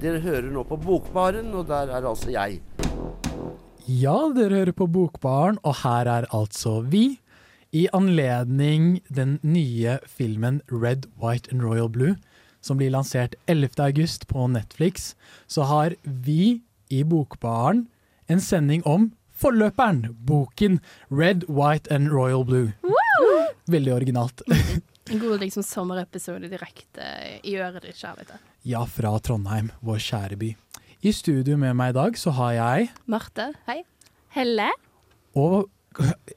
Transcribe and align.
dere 0.00 0.20
hører 0.24 0.48
nå 0.52 0.62
på 0.64 0.78
Bokbaren, 0.80 1.50
og 1.52 1.66
der 1.68 1.90
er 1.92 2.06
altså 2.08 2.32
jeg. 2.32 2.60
Ja, 3.84 4.16
dere 4.32 4.62
hører 4.62 4.76
på 4.76 4.86
Bokbaren, 4.88 5.58
og 5.66 5.82
her 5.82 6.08
er 6.08 6.28
altså 6.36 6.80
vi. 6.80 7.20
I 7.72 7.86
anledning 7.94 9.02
den 9.08 9.38
nye 9.42 9.98
filmen 10.06 10.60
Red, 10.72 11.06
White 11.20 11.52
and 11.52 11.62
Royal 11.62 11.88
Blue, 11.88 12.16
som 12.60 12.80
blir 12.80 12.90
lansert 12.90 13.36
11. 13.46 13.76
august 13.78 14.26
på 14.28 14.48
Netflix, 14.50 15.14
så 15.46 15.68
har 15.68 15.94
vi 16.04 16.62
i 16.90 17.04
Bokbaren 17.04 17.86
en 18.28 18.40
sending 18.40 18.82
om 18.86 19.12
forløperen, 19.40 20.16
boken 20.26 20.80
Red, 21.10 21.46
White 21.48 21.92
and 21.94 22.10
Royal 22.12 22.44
Blue. 22.44 22.72
Veldig 23.70 23.94
originalt. 23.94 24.42
En 25.10 25.18
god 25.18 25.40
liksom, 25.42 25.64
sommerepisode 25.66 26.48
direkte 26.52 27.06
i 27.46 27.56
øret 27.58 27.82
ditt, 27.82 27.96
kjærlighet. 27.98 28.36
Ja, 28.68 28.84
fra 28.86 29.10
Trondheim, 29.24 29.70
vår 29.82 29.98
kjære 30.04 30.38
by. 30.38 30.50
I 31.02 31.12
studio 31.16 31.56
med 31.58 31.74
meg 31.78 31.94
i 31.94 31.96
dag 31.96 32.18
så 32.20 32.30
har 32.36 32.52
jeg, 32.54 32.90
Marte, 33.10 33.48
hei. 33.66 33.80
Helle. 34.36 34.68
og 35.34 35.70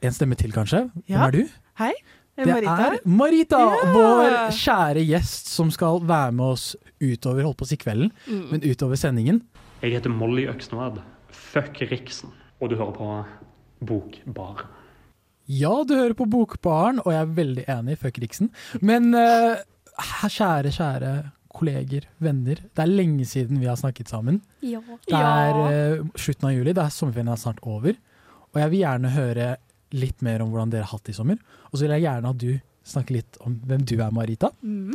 en 0.02 0.12
stemme 0.16 0.36
til 0.40 0.52
kanskje. 0.56 0.88
Ja. 1.08 1.20
Hvem 1.20 1.28
er 1.28 1.32
du? 1.32 1.44
Hei, 1.78 1.92
Det 2.36 2.48
Marita. 2.48 2.86
er 2.94 3.00
Marita, 3.06 3.60
Ja! 3.60 3.92
vår 3.94 4.38
kjære 4.58 5.04
gjest 5.06 5.48
som 5.54 5.70
skal 5.70 6.00
være 6.02 6.32
med 6.34 6.46
oss 6.46 6.76
utover 7.02 7.44
holdt 7.44 7.58
på 7.58 7.66
å 7.66 7.68
si 7.70 7.78
kvelden, 7.78 8.12
Mm. 8.28 8.48
men 8.52 8.62
utover 8.62 8.96
sendingen. 8.98 9.42
Jeg 9.84 9.92
heter 9.94 10.10
Molly 10.10 10.48
Øksnevad. 10.48 11.02
Fuck 11.30 11.78
Riksen. 11.92 12.32
Og 12.62 12.70
du 12.70 12.76
hører 12.76 12.94
på 12.96 13.26
Bokbar. 13.86 14.66
Ja, 15.52 15.74
du 15.84 15.94
hører 15.98 16.16
på 16.16 16.28
Bokbaren, 16.32 17.02
og 17.04 17.12
jeg 17.12 17.20
er 17.20 17.32
veldig 17.38 17.64
enig, 17.72 17.98
fuck 18.00 18.20
Riksen. 18.24 18.50
Men 18.82 19.12
uh, 19.12 19.60
kjære, 20.00 20.72
kjære 20.72 21.14
kolleger, 21.54 22.08
venner, 22.24 22.62
det 22.64 22.82
er 22.82 22.90
lenge 22.90 23.26
siden 23.30 23.60
vi 23.62 23.68
har 23.70 23.78
snakket 23.78 24.10
sammen. 24.10 24.40
Ja. 24.66 24.80
Det 25.06 25.20
er 25.20 25.60
uh, 25.60 26.06
slutten 26.16 26.50
av 26.50 26.56
juli, 26.56 26.72
det 26.72 26.86
er 26.86 26.94
sommerferien 26.96 27.32
er 27.34 27.42
snart 27.42 27.60
over. 27.68 27.98
Og 28.54 28.62
jeg 28.62 28.72
vil 28.72 28.84
gjerne 28.86 29.12
høre 29.14 29.50
litt 29.94 30.24
mer 30.26 30.42
om 30.42 30.54
hvordan 30.54 30.72
dere 30.74 30.88
har 30.88 30.96
hatt 30.96 31.06
det 31.06 31.14
i 31.14 31.20
sommer. 31.20 31.42
Og 31.70 31.76
så 31.78 31.86
vil 31.86 31.96
jeg 31.98 32.06
gjerne 32.08 32.32
at 32.34 32.40
du 32.42 32.52
snakker 32.94 33.18
litt 33.20 33.42
om 33.46 33.58
hvem 33.68 33.84
du 33.90 33.98
er, 34.00 34.14
Marita. 34.16 34.50
Mm. 34.64 34.94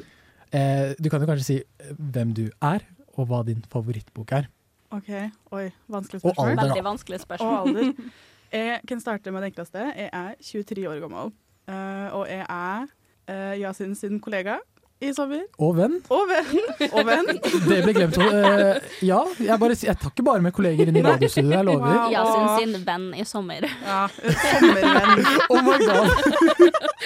Uh, 0.48 0.94
du 0.96 1.10
kan 1.12 1.20
jo 1.20 1.28
kanskje 1.28 1.48
si 1.50 1.58
hvem 1.98 2.32
du 2.36 2.46
er, 2.64 2.86
og 3.18 3.28
hva 3.28 3.42
din 3.46 3.60
favorittbok 3.68 4.32
er. 4.38 4.48
OK. 4.96 5.10
Oi, 5.52 5.68
vanskelig 5.92 6.22
Og 6.22 6.32
spørsmål. 6.32 6.48
alder, 6.48 6.56
da. 6.56 6.66
Veldig 6.70 6.84
vanskelig 6.86 7.20
spørsmål. 7.26 7.52
Og 7.52 7.68
alder. 7.68 7.92
Jeg 8.52 8.80
kan 8.88 9.00
starte 9.00 9.30
med 9.34 9.42
det 9.44 9.52
enkleste. 9.52 9.82
Jeg 9.96 10.08
er 10.12 10.34
23 10.40 10.88
år 10.88 11.00
gammel. 11.04 11.32
eh, 11.68 12.08
og 12.16 12.26
jeg 12.30 12.46
er 12.48 12.86
uh, 13.28 13.54
Yasin 13.60 13.94
sin 13.94 14.20
kollega 14.24 14.56
i 15.00 15.12
sommer. 15.14 15.44
Og 15.62 15.76
venn. 15.76 15.98
Og 16.10 16.24
venn. 16.26 16.62
Og 16.88 17.04
venn. 17.06 17.28
Det 17.70 17.76
ble 17.84 17.92
glemt. 17.94 18.16
Uh, 18.18 18.80
ja, 19.04 19.20
jeg, 19.38 19.58
bare, 19.60 19.76
jeg 19.78 19.94
tar 20.00 20.10
ikke 20.10 20.24
bare 20.26 20.42
med 20.42 20.50
kolleger 20.56 20.88
inn 20.90 20.96
i 20.98 21.04
radiostudioet, 21.06 21.54
jeg 21.54 21.68
lover. 21.68 21.92
Wow. 21.92 22.08
Yasin 22.16 22.48
sin 22.72 22.86
venn 22.88 23.06
i 23.14 23.26
sommer. 23.28 23.68
Ja, 23.84 24.00
sommervenn. 24.16 25.22
Oh 25.52 25.62
my 25.62 25.78
god! 25.84 26.08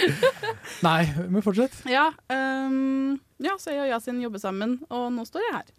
Nei, 0.89 1.03
men 1.29 1.43
fortsett. 1.45 1.75
Ja, 1.91 2.09
um, 2.33 3.19
ja, 3.43 3.59
så 3.61 3.75
jeg 3.75 3.85
og 3.85 3.93
Yasin 3.93 4.23
jobber 4.25 4.41
sammen, 4.43 4.79
og 4.89 5.11
nå 5.15 5.27
står 5.29 5.45
jeg 5.49 5.59
her. 5.59 5.71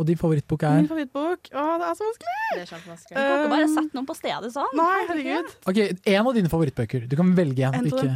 Og 0.00 0.06
din 0.08 0.16
favorittbok 0.16 0.62
er? 0.64 0.78
Min 0.80 0.88
favorittbok 0.88 1.50
Å, 1.52 1.64
det 1.80 1.88
er 1.90 1.96
så 1.98 2.06
vanskelig! 2.06 2.36
Det 2.52 2.62
er 2.62 2.70
kjempevanskelig. 2.70 3.16
Du 3.16 3.20
kan 3.20 3.42
ikke 3.42 3.52
bare 3.52 3.68
sette 3.74 3.98
noen 3.98 4.08
på 4.08 4.16
stedet 4.16 4.52
sånn. 4.54 4.72
Nei, 4.78 5.00
herregud. 5.10 5.50
Ok, 5.68 5.80
En 6.14 6.26
av 6.26 6.34
dine 6.38 6.52
favorittbøker. 6.52 7.04
Du 7.10 7.16
kan 7.20 7.34
velge 7.36 7.68
en. 7.68 7.76
En 7.82 7.90
Ikke. 7.90 8.14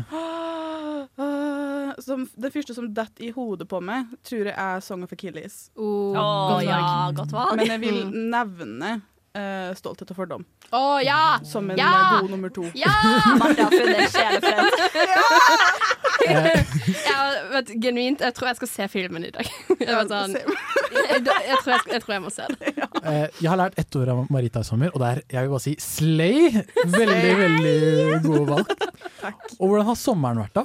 Ah, 1.16 1.92
som, 2.02 2.24
det 2.36 2.50
første 2.52 2.74
som 2.76 2.88
detter 2.96 3.28
i 3.28 3.30
hodet 3.34 3.68
på 3.70 3.80
meg, 3.84 4.08
tror 4.26 4.48
jeg 4.50 4.56
er 4.56 4.80
'Song 4.84 5.04
of 5.04 5.12
Achilles'. 5.12 5.70
Oh, 5.76 6.12
godt 6.16 6.64
ja, 6.66 6.80
godt 7.16 7.32
valg. 7.32 7.56
Men 7.56 7.66
jeg 7.72 7.80
vil 7.80 8.00
nevne 8.32 8.90
uh, 9.36 9.72
'Stolthet 9.76 10.10
og 10.12 10.16
fordom' 10.16 10.44
Å 10.72 10.82
ja! 11.04 11.38
som 11.46 11.70
en 11.70 11.78
Ja! 11.78 11.92
eh, 12.16 12.20
god 12.20 12.30
nummer 12.30 12.50
to. 12.50 12.64
Ja! 12.74 12.90
Martha 13.38 13.68
har 13.68 13.70
funnet 13.70 14.10
sjelefred. 14.10 14.64
Eh, 14.96 15.95
Ja, 16.26 17.20
vet, 17.52 17.70
genuint, 17.82 18.20
jeg 18.24 18.34
tror 18.36 18.48
jeg 18.50 18.58
skal 18.60 18.70
se 18.70 18.86
filmen 18.92 19.24
i 19.28 19.32
dag. 19.34 19.48
Jeg, 19.86 20.06
sånn, 20.10 20.32
jeg, 20.34 21.20
jeg, 21.20 21.58
tror 21.62 21.72
jeg, 21.74 21.80
jeg 21.92 22.00
tror 22.02 22.12
jeg 22.16 22.22
må 22.24 22.30
se 22.32 22.46
det. 22.50 22.70
eh, 23.10 23.26
jeg 23.42 23.48
har 23.52 23.58
lært 23.60 23.76
ett 23.78 23.96
ord 23.98 24.08
av 24.12 24.22
Marita 24.32 24.62
i 24.64 24.66
sommer, 24.66 24.90
og 24.94 25.02
det 25.02 25.08
er 25.12 25.20
jeg 25.36 25.44
vil 25.46 25.52
bare 25.52 25.64
si 25.66 25.74
slay. 25.82 26.62
Veldig, 26.94 27.34
veldig 27.42 27.74
gode 28.24 28.46
valg. 28.50 28.72
Takk. 29.20 29.44
Og 29.58 29.66
hvordan 29.70 29.86
har 29.90 29.98
sommeren 30.00 30.40
vært, 30.42 30.56
da? 30.58 30.64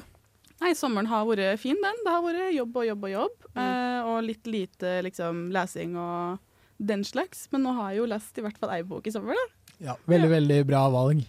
Nei, 0.62 0.72
sommeren 0.78 1.10
har 1.12 1.26
vært 1.28 1.60
fin, 1.62 1.78
den. 1.84 2.00
Det 2.06 2.14
har 2.16 2.24
vært 2.26 2.54
jobb 2.56 2.80
og 2.82 2.88
jobb 2.88 3.06
og 3.10 3.14
jobb. 3.16 3.36
eh, 3.58 4.00
og 4.12 4.18
litt 4.30 4.50
lite 4.50 4.96
liksom, 5.08 5.44
lesing 5.56 5.98
og 6.00 6.40
den 6.82 7.04
slags. 7.06 7.48
Men 7.54 7.66
nå 7.68 7.76
har 7.78 7.92
jeg 7.94 8.02
jo 8.04 8.10
lest 8.14 8.38
i 8.42 8.46
hvert 8.46 8.58
fall 8.62 8.74
ei 8.78 8.82
bok 8.88 9.10
i 9.10 9.14
sommer, 9.14 9.38
da. 9.38 9.76
Ja, 9.92 9.98
Veldig, 10.10 10.30
veldig 10.38 10.60
bra 10.70 10.86
valg. 10.94 11.22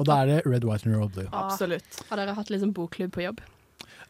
Og 0.00 0.06
da 0.08 0.22
er 0.24 0.30
det 0.32 0.38
Red, 0.48 0.64
White 0.66 0.88
and 0.88 0.96
Road 0.98 1.12
Blue. 1.14 1.28
Absolutt. 1.36 2.00
Har 2.08 2.18
dere 2.18 2.34
hatt 2.34 2.48
liksom 2.50 2.72
bokklubb 2.74 3.12
på 3.14 3.22
jobb? 3.22 3.42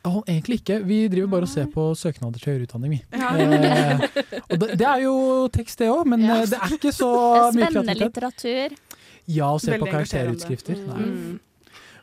Å, 0.02 0.24
egentlig 0.26 0.58
ikke. 0.62 0.80
Vi 0.82 0.96
driver 1.12 1.28
bare 1.36 1.46
og 1.46 1.52
ser 1.52 1.68
på 1.70 1.84
søknader 1.98 2.42
til 2.42 2.50
høyere 2.50 2.66
utdanning, 2.66 2.96
vi. 2.96 3.00
Ja. 3.14 3.28
Eh, 3.38 4.02
og 4.48 4.56
det, 4.58 4.72
det 4.80 4.88
er 4.88 5.04
jo 5.04 5.14
tekst, 5.54 5.78
det 5.78 5.92
òg, 5.92 6.08
men 6.10 6.24
Ja. 6.26 6.40
eh, 6.40 6.48
det 6.50 6.58
er 6.58 6.74
ikke 6.74 6.90
så 6.96 7.10
mye 7.54 7.68
Spennende 7.70 7.94
litteratur. 8.00 8.74
Ja, 9.30 9.52
å 9.54 9.60
se 9.62 9.70
på 9.70 9.76
Veldig 9.76 9.86
på 9.86 9.92
karakterutskrifter. 9.94 10.80
Nei. 10.88 11.06
Mm. 11.06 11.40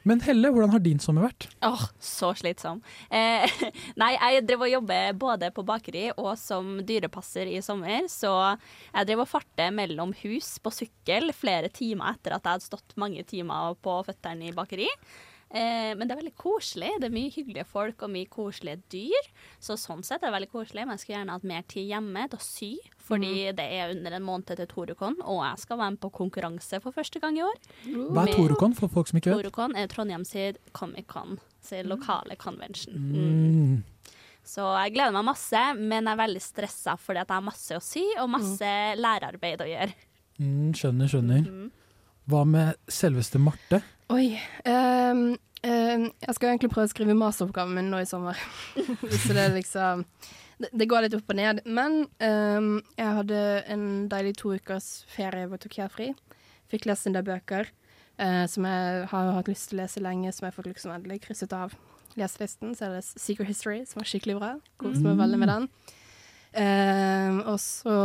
Men 0.07 0.21
Helle, 0.23 0.47
hvordan 0.55 0.71
har 0.71 0.79
din 0.79 1.01
sommer 1.03 1.25
vært? 1.27 1.49
Åh, 1.67 1.81
så 1.99 2.29
slitsom. 2.39 2.79
Eh, 3.11 3.43
nei, 3.99 4.13
jeg 4.15 4.45
drev 4.47 4.63
og 4.63 4.71
jobber 4.71 5.09
både 5.19 5.49
på 5.53 5.65
bakeri 5.67 6.05
og 6.15 6.31
som 6.39 6.77
dyrepasser 6.87 7.51
i 7.51 7.59
sommer, 7.61 8.07
så 8.09 8.31
jeg 8.95 9.09
drev 9.09 9.25
og 9.25 9.29
farte 9.29 9.67
mellom 9.75 10.15
hus 10.23 10.53
på 10.63 10.71
sykkel 10.71 11.33
flere 11.35 11.67
timer 11.67 12.15
etter 12.15 12.37
at 12.37 12.47
jeg 12.47 12.55
hadde 12.61 12.69
stått 12.71 12.95
mange 12.95 13.27
timer 13.27 13.75
på 13.83 13.99
føttene 14.07 14.47
i 14.47 14.55
bakeri. 14.55 14.87
Eh, 15.49 15.95
men 15.97 16.05
det 16.05 16.13
er 16.13 16.19
veldig 16.19 16.35
koselig. 16.37 16.91
Det 17.01 17.07
er 17.09 17.13
mye 17.13 17.31
hyggelige 17.33 17.65
folk 17.65 18.03
og 18.05 18.11
mye 18.13 18.29
koselige 18.29 18.83
dyr. 18.93 19.29
Så 19.63 19.77
sånn 19.81 20.03
sett 20.05 20.21
er 20.21 20.29
det 20.29 20.35
veldig 20.35 20.51
koselig, 20.51 20.85
men 20.85 20.93
jeg 20.93 21.03
skulle 21.03 21.17
gjerne 21.17 21.37
hatt 21.37 21.47
mer 21.49 21.65
tid 21.73 21.87
hjemme 21.89 22.25
til 22.29 22.37
å 22.37 22.45
sy. 22.45 22.71
Fordi 23.09 23.33
det 23.57 23.65
er 23.79 23.95
under 23.95 24.17
en 24.19 24.27
måned 24.27 24.51
til 24.53 24.69
Torukon, 24.69 25.17
og 25.25 25.41
jeg 25.41 25.63
skal 25.63 25.79
være 25.81 25.95
med 25.95 26.01
på 26.03 26.11
konkurranse 26.19 26.81
for 26.83 26.93
første 26.93 27.21
gang 27.23 27.39
i 27.39 27.45
år. 27.47 27.57
Hva 27.89 28.27
er 28.27 28.35
Torukon, 28.37 28.77
for 28.77 28.93
folk 28.93 29.09
som 29.09 29.17
ikke 29.17 29.33
vet? 29.33 29.41
Torukon 29.41 29.73
er 29.79 29.89
Trondheim 29.89 30.27
sin 30.29 30.59
Comic-Con, 30.77 31.39
sin 31.65 31.89
lokale 31.89 32.37
convention. 32.37 32.99
Mm. 33.09 33.79
Mm. 33.79 34.19
Så 34.45 34.65
jeg 34.65 34.93
gleder 34.95 35.13
meg 35.17 35.25
masse, 35.27 35.63
men 35.77 36.05
jeg 36.05 36.13
er 36.13 36.21
veldig 36.23 36.41
stressa 36.41 36.95
fordi 36.97 37.21
at 37.21 37.29
jeg 37.29 37.37
har 37.37 37.45
masse 37.45 37.75
å 37.75 37.83
sy 37.83 38.05
og 38.21 38.31
masse 38.33 38.71
lærerarbeid 38.97 39.65
å 39.65 39.67
gjøre. 39.69 39.97
Mm, 40.39 40.71
skjønner, 40.77 41.09
skjønner. 41.11 41.49
Hva 42.29 42.45
med 42.45 42.77
selveste 42.93 43.41
Marte? 43.41 43.81
Oi. 44.09 44.39
Um, 44.65 45.37
um, 45.61 46.03
jeg 46.09 46.33
skal 46.33 46.49
egentlig 46.49 46.71
prøve 46.73 46.87
å 46.87 46.89
skrive 46.89 47.13
masteroppgaven 47.17 47.75
min 47.77 47.91
nå 47.93 47.99
i 48.01 48.07
sommer. 48.09 48.39
Så 49.21 49.35
det 49.35 49.43
er 49.43 49.53
liksom 49.53 50.01
det, 50.57 50.71
det 50.73 50.87
går 50.89 51.05
litt 51.05 51.17
opp 51.19 51.29
og 51.29 51.37
ned. 51.37 51.61
Men 51.69 51.99
um, 52.17 52.71
jeg 52.97 53.17
hadde 53.19 53.43
en 53.69 53.83
deilig 54.09 54.33
to 54.41 54.55
ukers 54.57 54.89
ferie 55.13 55.45
hvor 55.45 55.59
jeg 55.59 55.67
tok 55.67 55.77
her 55.83 55.93
fri. 55.93 56.09
Fikk 56.73 56.89
lest 56.89 57.05
en 57.05 57.19
del 57.19 57.27
bøker 57.27 57.69
uh, 57.69 58.45
som 58.49 58.65
jeg 58.65 59.05
har 59.13 59.31
hatt 59.37 59.51
lyst 59.51 59.69
til 59.69 59.77
å 59.77 59.83
lese 59.83 60.01
lenge, 60.01 60.33
som 60.33 60.49
jeg 60.49 60.57
fikk 60.57 60.71
liksom 60.71 60.95
endelig 60.95 61.21
krysset 61.27 61.53
av 61.53 61.77
leselisten. 62.17 62.73
Så 62.73 62.89
er 62.89 62.97
det 62.97 63.05
Secret 63.11 63.51
History, 63.51 63.83
som 63.85 64.01
var 64.01 64.09
skikkelig 64.09 64.39
bra. 64.41 64.55
Koste 64.81 65.05
meg 65.05 65.21
veldig 65.21 65.43
med 65.45 65.53
den. 65.53 65.69
Ehm, 66.57 67.41
og 67.45 67.59
så 67.61 67.95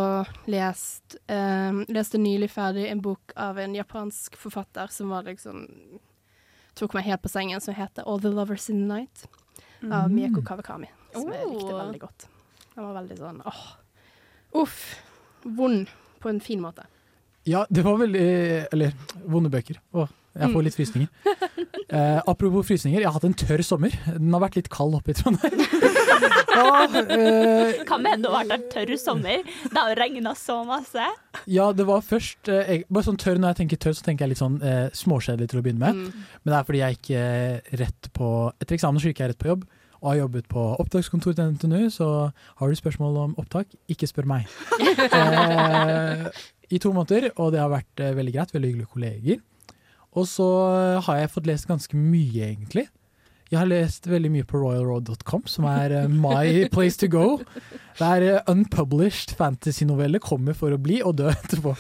lest 0.52 1.16
ehm, 1.32 1.84
leste 1.88 2.18
nylig 2.20 2.50
ferdig 2.52 2.90
en 2.90 3.00
bok 3.00 3.32
av 3.40 3.56
en 3.58 3.74
japansk 3.74 4.36
forfatter 4.36 4.90
som 4.92 5.08
var 5.14 5.24
liksom 5.24 5.62
tok 6.76 6.92
meg 6.94 7.04
helt 7.06 7.22
på 7.22 7.30
sengen, 7.30 7.60
som 7.62 7.74
heter 7.74 8.04
All 8.06 8.20
the 8.20 8.28
Lovers 8.34 8.68
in 8.68 8.82
the 8.88 8.94
Night 8.98 9.26
av 9.84 10.08
Mm. 10.10 10.14
Mieko 10.14 10.42
Kawakami. 10.42 10.88
Som 11.12 11.30
jeg 11.32 11.46
likte 11.46 11.72
Oh. 11.72 11.80
veldig 11.86 12.00
godt. 12.00 12.26
Den 12.74 12.84
var 12.84 12.94
veldig 13.02 13.18
sånn 13.18 13.40
åh, 13.46 13.62
uff, 14.62 14.96
vond 15.44 15.88
på 16.20 16.28
en 16.28 16.40
fin 16.40 16.60
måte. 16.60 16.84
Ja, 17.46 17.66
det 17.70 17.84
var 17.84 17.98
veldig 17.98 18.68
Eller 18.72 18.92
vonde 19.28 19.50
bøker. 19.50 19.76
Åh, 19.92 20.08
jeg 20.34 20.48
får 20.50 20.60
Mm. 20.60 20.64
litt 20.64 20.74
frysninger. 20.74 21.08
Eh, 21.90 22.20
apropos 22.26 22.66
frysninger, 22.66 23.00
jeg 23.00 23.04
har 23.06 23.12
hatt 23.12 23.24
en 23.24 23.34
tørr 23.34 23.62
sommer. 23.62 23.90
Den 24.18 24.32
har 24.32 24.40
vært 24.40 24.56
litt 24.56 24.68
kald 24.70 24.94
oppe 24.94 25.10
i 25.10 25.12
Trondheim. 25.14 25.52
Ja, 26.54 26.84
eh, 26.86 27.80
Hva 27.88 27.98
mener 27.98 28.22
du 28.22 28.28
har 28.30 28.44
vært 28.46 28.54
en 28.56 28.66
tørr 28.72 28.94
sommer? 29.00 29.44
Det 29.44 29.78
har 29.78 29.96
regna 29.98 30.34
så 30.38 30.60
masse. 30.68 31.06
ja, 31.50 31.70
det 31.76 31.86
var 31.88 32.04
først 32.06 32.48
eh, 32.52 32.68
jeg, 32.70 32.84
Bare 32.88 33.08
sånn 33.08 33.20
tørr, 33.20 33.40
Når 33.42 33.54
jeg 33.54 33.60
tenker 33.62 33.80
tørr, 33.84 33.96
så 33.98 34.06
tenker 34.06 34.24
jeg 34.26 34.34
litt 34.34 34.42
sånn 34.42 34.60
eh, 34.62 34.86
småkjedelig 34.94 35.50
til 35.50 35.60
å 35.60 35.64
begynne 35.64 35.82
med. 35.82 36.02
Mm. 36.04 36.26
Men 36.42 36.52
det 36.52 36.58
er 36.58 36.68
fordi 36.68 36.82
jeg 36.82 36.98
ikke 37.00 37.24
eh, 37.24 37.72
rett 37.82 38.10
på 38.16 38.28
Etter 38.60 38.78
eksamen 38.78 39.02
så 39.02 39.10
gikk 39.10 39.24
jeg 39.24 39.34
rett 39.34 39.42
på 39.42 39.50
jobb. 39.50 39.64
Og 40.04 40.10
har 40.10 40.18
jobbet 40.18 40.48
på 40.52 40.62
opptakskontor 40.82 41.32
til 41.32 41.54
NTNU, 41.54 41.86
så 41.88 42.08
har 42.60 42.68
du 42.68 42.76
spørsmål 42.76 43.14
om 43.22 43.30
opptak, 43.40 43.70
ikke 43.88 44.08
spør 44.10 44.26
meg. 44.28 44.50
eh, 45.20 46.26
I 46.68 46.80
to 46.82 46.92
måneder, 46.92 47.30
og 47.40 47.54
det 47.54 47.62
har 47.62 47.72
vært 47.72 48.02
eh, 48.04 48.12
veldig 48.18 48.34
greit. 48.36 48.52
Veldig 48.52 48.72
hyggelige 48.72 48.92
kolleger. 48.92 49.40
Og 50.14 50.28
så 50.30 50.46
har 51.06 51.22
jeg 51.22 51.32
fått 51.32 51.48
lest 51.48 51.66
ganske 51.66 51.96
mye, 51.98 52.52
egentlig. 52.52 52.84
Jeg 53.54 53.60
har 53.60 53.68
lest 53.70 54.08
veldig 54.10 54.32
mye 54.34 54.46
på 54.50 54.58
royalroad.com, 54.58 55.44
som 55.46 55.68
er 55.70 55.92
eh, 55.94 56.10
my 56.10 56.64
place 56.74 56.98
to 56.98 57.06
go. 57.06 57.38
Der 58.00 58.24
uh, 58.26 58.40
unpublished 58.50 59.36
fantasy-noveller 59.38 60.18
kommer 60.18 60.58
for 60.58 60.74
å 60.74 60.80
bli 60.82 60.98
og 61.06 61.20
dø 61.20 61.28
etterpå. 61.30 61.76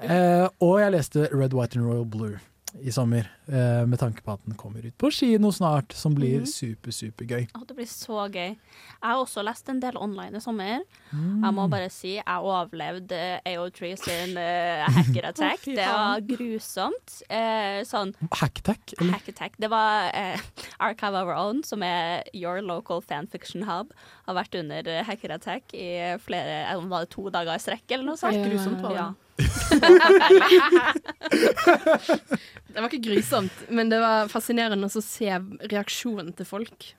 Uh, 0.00 0.48
og 0.64 0.78
jeg 0.80 0.94
leste 0.96 1.28
Red, 1.28 1.52
White 1.52 1.76
and 1.76 1.84
Royal 1.84 2.08
Blue 2.08 2.38
i 2.82 2.92
sommer, 2.92 3.28
eh, 3.48 3.84
med 3.88 3.98
tanke 4.00 4.22
på 4.24 4.34
at 4.36 4.42
den 4.44 4.56
kommer 4.58 4.84
ut 4.84 4.96
på 4.98 5.10
kino 5.14 5.50
snart, 5.54 5.94
som 5.96 6.14
blir 6.16 6.42
mm. 6.42 6.46
super, 6.50 6.94
supergøy. 6.94 7.46
Oh, 7.54 7.64
det 7.66 7.76
blir 7.78 7.88
så 7.90 8.26
gøy. 8.26 8.54
Jeg 8.56 9.02
har 9.02 9.20
også 9.20 9.44
lest 9.46 9.68
en 9.72 9.80
del 9.82 9.98
online 10.00 10.38
i 10.38 10.42
sommer. 10.44 10.84
Mm. 11.10 11.44
Jeg 11.44 11.56
må 11.56 11.66
bare 11.72 11.90
si 11.92 12.14
jeg 12.16 12.46
overlevde 12.52 13.20
AO3 13.46 13.92
sin 14.02 14.36
uh, 14.40 14.86
hacker 14.98 15.28
attack. 15.32 15.66
Å, 15.66 15.76
det 15.78 15.88
var 15.90 16.24
grusomt. 16.30 17.18
Eh, 17.28 17.82
sånn 17.86 18.14
Hackattack, 18.30 18.96
eller? 18.98 19.16
hack 19.16 19.28
attack. 19.32 19.60
Det 19.62 19.70
var 19.72 20.10
eh, 20.14 20.40
Archive 20.88 21.14
of 21.14 21.28
Our 21.28 21.36
Own, 21.36 21.62
som 21.66 21.84
er 21.86 22.26
your 22.36 22.62
local 22.64 23.02
fanfiction 23.04 23.66
hub, 23.68 23.94
har 24.26 24.38
vært 24.38 24.58
under 24.58 24.90
eh, 24.90 25.04
hacker 25.06 25.36
attack 25.36 25.74
i 25.76 25.90
flere 26.24 26.62
eh, 26.64 26.82
Var 26.86 27.06
det 27.06 27.12
to 27.14 27.28
dager 27.32 27.54
i 27.56 27.62
strekk, 27.62 27.86
eller 27.90 28.10
noe 28.10 28.20
sånt? 28.20 28.36
Ja, 28.38 28.48
grusomt 28.48 28.82
var 28.84 28.94
det. 28.94 29.04
Ja. 29.04 29.12
Det 32.76 32.82
var 32.82 32.90
ikke 32.90 33.06
grusomt, 33.08 33.60
men 33.72 33.88
det 33.88 33.98
var 34.02 34.28
fascinerende 34.28 34.88
å 34.88 35.00
se 35.00 35.30
reaksjonen 35.72 36.34
til 36.36 36.48
folk. 36.48 36.90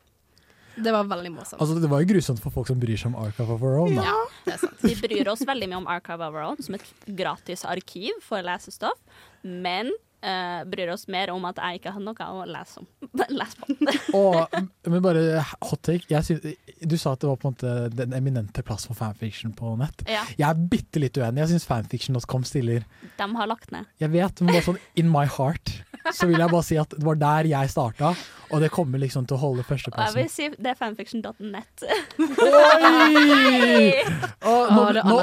Det 0.78 0.94
var 0.94 1.06
veldig 1.10 1.32
morsomt. 1.34 1.62
Altså, 1.62 1.78
det 1.82 1.90
var 1.90 2.02
jo 2.02 2.10
grusomt 2.12 2.42
for 2.42 2.54
folk 2.54 2.70
som 2.70 2.80
bryr 2.82 2.98
seg 2.98 3.12
om 3.12 3.18
Archive 3.22 3.54
of 3.54 3.64
Our 3.66 3.78
Own. 3.84 3.98
Da. 3.98 4.06
Ja, 4.10 4.18
det 4.46 4.56
er 4.56 4.60
sant. 4.62 4.84
Vi 4.86 4.94
bryr 5.02 5.30
oss 5.30 5.42
veldig 5.46 5.70
mye 5.72 5.80
om 5.82 5.90
Archive 5.90 6.26
of 6.26 6.38
Our 6.38 6.50
Own 6.52 6.62
som 6.66 6.78
et 6.78 6.86
gratis 7.18 7.66
arkiv 7.66 8.18
for 8.26 8.46
lesestoff, 8.46 8.98
men 9.42 9.90
eh, 10.22 10.64
bryr 10.70 10.92
oss 10.94 11.08
mer 11.12 11.32
om 11.34 11.46
at 11.50 11.60
jeg 11.62 11.82
ikke 11.82 11.94
har 11.96 12.04
noe 12.04 12.28
å 12.34 12.46
lese 12.50 12.82
om. 12.82 12.88
Les 13.40 13.56
på. 13.60 13.76
Og, 14.18 14.58
men 14.88 15.04
bare 15.06 15.44
hot 15.44 15.82
take. 15.86 16.22
Synes, 16.26 16.58
du 16.82 16.98
sa 17.00 17.14
at 17.16 17.24
det 17.24 17.30
var 17.30 17.40
på 17.42 17.50
en 17.50 17.56
måte 17.58 17.76
den 17.96 18.16
eminente 18.18 18.64
plass 18.66 18.88
for 18.90 18.98
fanfiction 18.98 19.54
på 19.58 19.76
nett. 19.82 20.06
Ja, 20.10 20.26
Jeg 20.38 20.48
er 20.50 20.66
bitte 20.74 21.02
litt 21.04 21.18
uenig. 21.20 21.44
Jeg 21.44 21.56
syns 21.56 21.68
fanfiction.com 21.70 22.48
stiller 22.48 22.86
de 23.18 23.28
har 23.36 23.50
lagt 23.50 23.72
ned. 23.74 23.88
Jeg 24.02 24.14
vet, 24.14 24.42
men 24.42 24.54
bare 24.56 24.66
sånn 24.66 24.82
in 25.00 25.10
my 25.12 25.26
heart 25.38 25.74
så 26.16 26.28
vil 26.30 26.40
jeg 26.40 26.52
bare 26.52 26.66
si 26.66 26.78
at 26.80 26.94
det 26.96 27.04
var 27.06 27.18
der 27.20 27.50
jeg 27.50 27.72
starta, 27.74 28.14
og 28.52 28.62
det 28.64 28.70
kommer 28.72 29.00
liksom 29.02 29.26
til 29.28 29.36
å 29.38 29.40
holde 29.42 29.64
førsteplassen. 29.68 30.18
jeg 30.18 30.24
vil 30.24 30.32
si 30.32 30.50
det 30.64 30.72
er 30.74 30.78
fanfiction.net. 30.80 31.84
Oi! 32.20 33.94
Og 34.52 34.72
nå, 34.74 34.84
det 34.96 35.04
nå, 35.08 35.18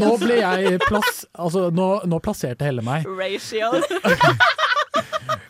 nå 0.00 0.10
ble 0.22 0.38
jeg 0.40 0.80
plass... 0.86 1.24
Altså, 1.38 1.68
nå, 1.74 1.88
nå 2.10 2.18
plasserte 2.24 2.66
Helle 2.66 2.82
meg. 2.86 3.06
Ratio. 3.06 3.70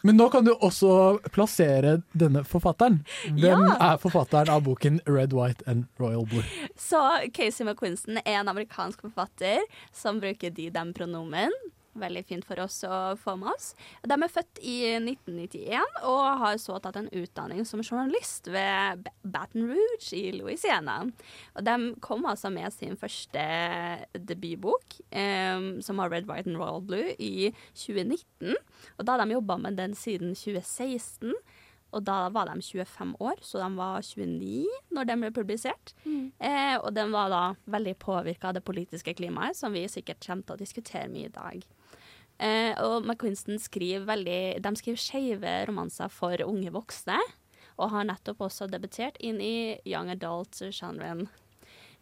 Men 0.04 0.16
nå 0.16 0.30
kan 0.32 0.44
du 0.46 0.52
også 0.54 1.18
plassere 1.32 1.98
denne 2.16 2.40
forfatteren. 2.48 3.02
Hvem 3.36 3.66
Ja. 3.66 3.74
er 3.92 3.98
forfatteren 4.00 4.48
av 4.52 4.62
boken 4.64 5.00
'Red, 5.04 5.34
White 5.36 5.64
and 5.68 5.84
Royal 6.00 6.24
Blue'? 6.28 6.44
Så 6.76 7.00
Casey 7.36 7.64
McQuinston 7.66 8.16
er 8.24 8.38
en 8.40 8.48
amerikansk 8.48 9.00
forfatter 9.04 9.60
som 9.92 10.20
bruker 10.20 10.50
de 10.56 10.70
dem 10.72 10.94
pronomen. 10.96 11.52
Veldig 11.98 12.22
fint 12.28 12.46
for 12.46 12.60
oss 12.62 12.76
å 12.86 13.16
få 13.18 13.34
med 13.40 13.50
oss. 13.50 13.72
De 14.06 14.14
er 14.14 14.30
født 14.30 14.60
i 14.62 14.76
1991 14.94 16.04
og 16.06 16.26
har 16.44 16.58
så 16.62 16.76
tatt 16.82 17.00
en 17.00 17.08
utdanning 17.10 17.64
som 17.66 17.82
journalist 17.82 18.46
ved 18.52 19.08
Baton 19.26 19.66
Rouge 19.72 20.12
i 20.14 20.30
Louisiana. 20.36 21.00
Og 21.58 21.66
de 21.66 21.74
kom 22.04 22.28
altså 22.30 22.52
med 22.54 22.70
sin 22.76 22.94
første 23.00 23.42
debutbok, 24.14 25.00
um, 25.10 25.72
som 25.82 25.98
har 25.98 26.14
Red, 26.14 26.30
White 26.30 26.52
and 26.52 26.60
Royal 26.60 26.84
Blue, 26.84 27.10
i 27.18 27.50
2019. 27.74 28.54
Og 28.98 29.02
da 29.02 29.16
har 29.16 29.24
de 29.24 29.34
jobba 29.34 29.58
med 29.58 29.80
den 29.80 29.98
siden 29.98 30.36
2016. 30.38 31.34
Og 31.90 32.04
da 32.06 32.28
var 32.30 32.46
de 32.46 32.62
25 32.62 33.16
år, 33.18 33.40
så 33.42 33.58
de 33.58 33.68
var 33.74 34.04
29 34.06 34.94
når 34.94 35.08
den 35.08 35.24
ble 35.24 35.32
publisert. 35.34 35.94
Eh, 36.38 36.76
og 36.78 36.92
den 36.94 37.10
var 37.10 37.32
da 37.32 37.42
veldig 37.66 37.96
påvirka 37.98 38.50
av 38.50 38.58
det 38.58 38.64
politiske 38.66 39.14
klimaet, 39.18 39.58
som 39.58 39.74
vi 39.74 39.88
sikkert 39.90 40.22
kommer 40.22 40.46
til 40.46 40.54
å 40.54 40.62
diskutere 40.62 41.10
mye 41.10 41.26
i 41.26 41.34
dag. 41.34 41.66
Eh, 42.40 42.72
og 42.80 43.04
McQuinston 43.04 43.60
skriver 43.60 44.06
veldig 44.08 44.62
De 44.64 44.72
skriver 44.78 45.00
skeive 45.02 45.54
romanser 45.68 46.08
for 46.12 46.40
unge 46.46 46.72
voksne, 46.72 47.18
og 47.76 47.92
har 47.92 48.06
nettopp 48.08 48.46
også 48.46 48.68
debutert 48.70 49.18
inn 49.20 49.40
i 49.44 49.76
young 49.88 50.08
adult-genren. 50.12 51.26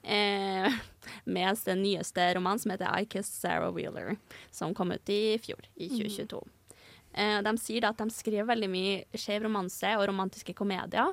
Eh, 0.03 0.77
med 1.25 1.65
den 1.67 1.83
nyeste 1.83 2.29
romanen 2.39 2.63
som 2.63 2.75
heter 2.75 2.95
I 2.95 3.09
Kissed 3.11 3.35
Sarah 3.35 3.73
Wheeler, 3.75 4.15
som 4.55 4.75
kom 4.75 4.95
ut 4.95 5.11
i 5.11 5.39
fjor, 5.43 5.67
i 5.75 5.91
2022. 5.91 6.43
Eh, 7.19 7.41
de 7.43 7.55
sier 7.59 7.83
da 7.83 7.91
at 7.91 7.99
de 7.99 8.15
skriver 8.15 8.47
veldig 8.47 8.71
mye 8.71 9.19
skeiv 9.19 9.43
romanse 9.49 9.91
og 9.99 10.07
romantiske 10.11 10.55
komedier. 10.55 11.11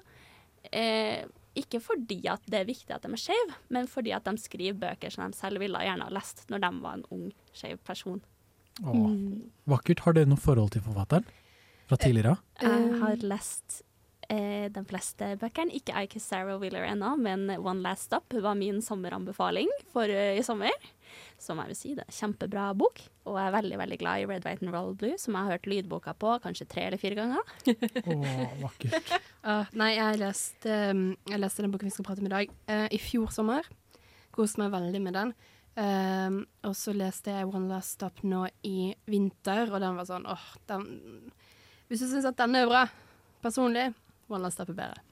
Eh, 0.69 1.25
ikke 1.55 1.79
fordi 1.79 2.19
at 2.29 2.43
det 2.51 2.61
er 2.61 2.69
viktig 2.69 2.93
at 2.93 3.05
de 3.05 3.13
er 3.15 3.21
skeive, 3.21 3.57
men 3.73 3.89
fordi 3.89 4.13
at 4.13 4.25
de 4.27 4.37
skriver 4.41 4.77
bøker 4.85 5.13
som 5.13 5.25
de 5.25 5.37
selv 5.37 5.63
ville 5.63 5.81
gjerne 5.81 6.05
ha 6.05 6.13
lest 6.13 6.45
når 6.51 6.65
de 6.65 6.71
var 6.83 6.97
en 6.99 7.05
ung 7.15 7.27
skeiv 7.55 7.79
person. 7.87 8.21
Åh, 8.83 9.09
vakkert. 9.71 10.03
Har 10.05 10.15
dere 10.17 10.29
noe 10.29 10.41
forhold 10.41 10.73
til 10.75 10.83
forfatteren 10.83 11.27
fra 11.87 11.99
tidligere? 12.01 12.35
Jeg 12.61 12.97
har 13.01 13.23
lest 13.23 13.81
eh, 14.29 14.67
de 14.73 14.83
fleste 14.89 15.31
bøkene. 15.41 15.73
Ikke 15.77 15.95
I 15.95 16.09
Kiss 16.11 16.27
Sarah 16.31 16.59
Wheeler 16.61 16.87
ennå, 16.89 17.13
men 17.21 17.47
One 17.55 17.81
Last 17.85 18.09
Stop 18.09 18.33
var 18.33 18.57
min 18.59 18.81
sommeranbefaling 18.83 19.71
for 19.93 20.11
uh, 20.11 20.35
i 20.35 20.43
sommer. 20.45 20.73
Som 21.39 21.59
jeg 21.61 21.71
vil 21.71 21.77
si, 21.79 21.93
det 21.95 22.03
er 22.03 22.17
kjempebra 22.17 22.69
bok. 22.77 22.99
Og 23.29 23.39
jeg 23.39 23.47
er 23.47 23.55
veldig 23.55 23.79
veldig 23.79 23.99
glad 24.01 24.23
i 24.23 24.27
Red, 24.29 24.47
White 24.47 24.65
and 24.65 24.75
Roll 24.75 24.93
Blue, 24.99 25.15
som 25.21 25.35
jeg 25.37 25.47
har 25.47 25.55
hørt 25.55 25.69
lydboka 25.69 26.15
på 26.19 26.35
kanskje 26.43 26.67
tre 26.71 26.87
eller 26.89 27.01
fire 27.01 27.17
ganger. 27.21 27.55
Åh, 28.03 28.59
vakkert. 28.65 29.15
Ah, 29.45 29.67
nei, 29.77 29.91
jeg 29.93 30.17
leste, 30.17 30.75
um, 30.89 31.01
jeg 31.29 31.37
leste 31.37 31.61
den 31.61 31.69
boken 31.69 31.85
vi 31.85 31.91
skal 31.93 32.05
prate 32.07 32.23
om 32.23 32.25
i 32.25 32.31
dag, 32.31 32.53
eh, 32.65 32.87
i 32.89 32.97
fjor 32.97 33.29
sommer. 33.29 33.67
Koste 34.33 34.57
meg 34.57 34.71
veldig 34.73 35.01
med 35.05 35.13
den. 35.13 35.33
Um, 35.75 36.45
og 36.63 36.71
så 36.79 36.93
leste 36.95 37.33
jeg 37.35 37.49
One 37.49 37.67
Last 37.67 37.97
Stop 37.97 38.21
nå 38.23 38.45
i 38.63 38.93
vinter, 39.11 39.67
og 39.67 39.81
den 39.83 39.97
var 39.99 40.07
sånn 40.07 40.23
åh, 40.23 40.45
den 40.71 40.85
Hvis 41.89 42.05
du 42.05 42.07
syns 42.07 42.27
at 42.29 42.37
denne 42.39 42.61
er 42.63 42.69
bra, 42.69 42.85
personlig, 43.43 43.89
One 44.31 44.45
Last 44.45 44.55
Stop 44.55 44.71
er 44.71 44.79
bedre. 44.79 45.03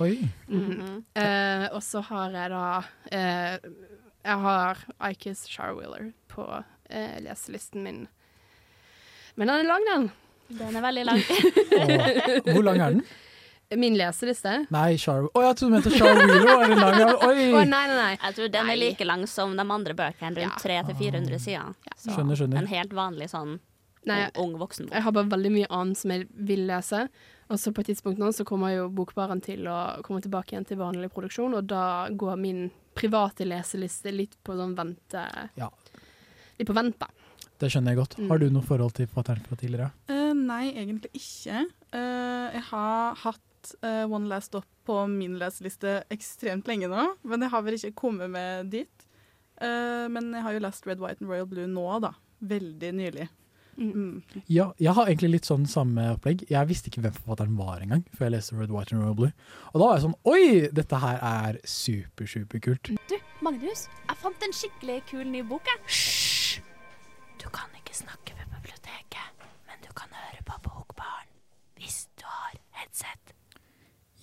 Oi. 0.00 0.28
Mm 0.48 0.70
-hmm. 0.70 0.96
uh, 1.20 1.74
og 1.74 1.82
så 1.82 2.00
har 2.00 2.30
jeg 2.30 2.50
da 2.50 2.78
uh, 3.12 3.70
Jeg 4.24 4.38
har 4.40 4.78
Ikis 5.10 5.46
Charwiller 5.48 6.12
på 6.28 6.42
uh, 6.90 7.18
leselisten 7.20 7.82
min. 7.82 8.08
Men 9.34 9.48
den 9.48 9.56
er 9.60 9.62
lang, 9.62 9.84
den. 9.94 10.10
Den 10.58 10.76
er 10.76 10.80
veldig 10.80 11.04
lang. 11.04 11.18
Hvor 12.54 12.62
lang 12.62 12.80
er 12.80 12.90
den? 12.90 13.04
Min 13.74 13.96
leseliste? 13.98 14.52
Nei, 14.70 14.96
Char... 15.02 15.24
Å, 15.26 15.40
jeg 15.42 15.56
trodde 15.58 15.70
du 15.70 15.74
mente 15.74 15.90
Char 15.96 16.20
Wheeler 16.20 17.00
ja. 17.00 17.08
Å, 17.26 17.30
nei, 17.34 17.64
nei, 17.66 17.86
nei. 17.90 18.12
Jeg 18.14 18.36
tror 18.36 18.52
den 18.54 18.70
er 18.70 18.78
like 18.78 19.06
lang 19.08 19.24
som 19.30 19.56
de 19.58 19.64
andre 19.64 19.96
bøkene, 19.98 20.36
rundt 20.38 20.62
300-400 20.62 21.40
sider. 21.42 21.72
Så 21.96 22.12
Skjønner, 22.14 22.38
skjønner. 22.38 22.60
En 22.62 22.70
helt 22.70 22.94
vanlig 22.94 23.32
sånn 23.34 23.56
Nei, 24.06 24.20
ung 24.38 24.52
voksenbok. 24.54 24.94
Jeg 24.94 25.02
har 25.02 25.14
bare 25.16 25.26
veldig 25.32 25.50
mye 25.50 25.68
annet 25.74 25.98
som 25.98 26.12
jeg 26.14 26.28
vil 26.46 26.60
lese. 26.68 27.00
Og 27.50 27.58
så 27.58 27.72
på 27.74 27.82
et 27.82 27.90
tidspunkt 27.90 28.20
nå 28.22 28.28
så 28.34 28.46
kommer 28.46 28.70
jo 28.70 28.88
Bokbaren 28.94 29.42
til 29.42 29.66
å 29.70 29.78
komme 30.06 30.22
tilbake 30.22 30.54
igjen 30.54 30.66
til 30.66 30.78
vanlig 30.78 31.10
produksjon, 31.14 31.56
og 31.58 31.66
da 31.70 32.06
går 32.14 32.38
min 32.38 32.68
private 32.96 33.46
leseliste 33.46 34.14
litt 34.14 34.38
på 34.46 34.56
sånn 34.58 34.76
vente 34.78 35.26
Ja. 35.58 35.70
Litt 36.56 36.70
på 36.70 36.76
vent, 36.76 36.96
da. 37.02 37.10
Det 37.60 37.68
skjønner 37.72 37.92
jeg 37.92 38.00
godt. 38.00 38.14
Har 38.30 38.40
du 38.40 38.46
noe 38.52 38.64
forhold 38.64 38.94
til 38.96 39.08
forfatteren 39.08 39.44
fra 39.44 39.58
tidligere? 39.58 39.90
Uh, 40.08 40.32
nei, 40.36 40.70
egentlig 40.72 41.10
ikke. 41.16 41.66
Uh, 41.92 42.52
jeg 42.54 42.64
har 42.70 43.20
hatt 43.22 43.42
eh, 43.82 44.04
One 44.04 44.28
Last 44.30 44.52
Stop 44.52 44.68
på 44.86 45.00
min 45.10 45.38
leseliste 45.40 46.02
ekstremt 46.14 46.68
lenge 46.70 46.90
nå, 46.90 47.08
men 47.26 47.42
jeg 47.42 47.52
har 47.52 47.64
vel 47.66 47.78
ikke 47.78 47.96
kommet 48.06 48.30
med 48.30 48.70
dit. 48.74 49.06
Uh, 49.56 50.04
men 50.12 50.34
jeg 50.36 50.44
har 50.44 50.52
jo 50.52 50.60
lest 50.60 50.86
Red, 50.86 51.00
White 51.00 51.24
and 51.24 51.30
Royal 51.32 51.48
Blue 51.48 51.66
nå, 51.70 51.86
da. 52.04 52.12
Veldig 52.44 52.92
nylig. 52.92 53.26
Mm. 53.76 54.22
Ja, 54.46 54.70
jeg 54.80 54.94
har 54.96 55.08
egentlig 55.08 55.30
litt 55.34 55.48
sånn 55.48 55.66
samme 55.68 56.06
opplegg. 56.14 56.46
Jeg 56.52 56.68
visste 56.68 56.90
ikke 56.90 57.02
hvem 57.04 57.16
forfatteren 57.16 57.58
var 57.58 57.82
engang, 57.84 58.04
før 58.16 58.28
jeg 58.28 58.36
leste 58.36 58.56
Red, 58.56 58.72
White 58.72 58.94
and 58.94 59.04
Royal 59.04 59.18
Blue. 59.18 59.32
Og 59.72 59.76
da 59.80 59.82
var 59.84 59.98
jeg 59.98 60.06
sånn 60.06 60.16
Oi, 60.32 60.44
dette 60.76 61.00
her 61.02 61.20
er 61.30 61.60
super, 61.68 62.30
superkult. 62.30 62.92
Du, 63.10 63.16
Magnus, 63.44 63.86
jeg 64.08 64.20
fant 64.22 64.48
en 64.48 64.56
skikkelig 64.60 65.02
kul 65.10 65.26
ny 65.28 65.44
bok, 65.48 65.68
jeg. 65.72 65.84
Hysj! 65.90 66.60
Du 67.42 67.48
kan 67.54 67.72
ikke 67.78 67.96
snakke 67.96 68.36
ved 68.38 68.48
biblioteket, 68.56 69.48
men 69.68 69.84
du 69.84 69.92
kan 69.96 70.12
høre 70.24 70.44
på 70.48 70.60
Bokbaren 70.64 71.32
hvis 71.76 72.06
du 72.16 72.24
har 72.24 72.56
headset. 72.80 73.25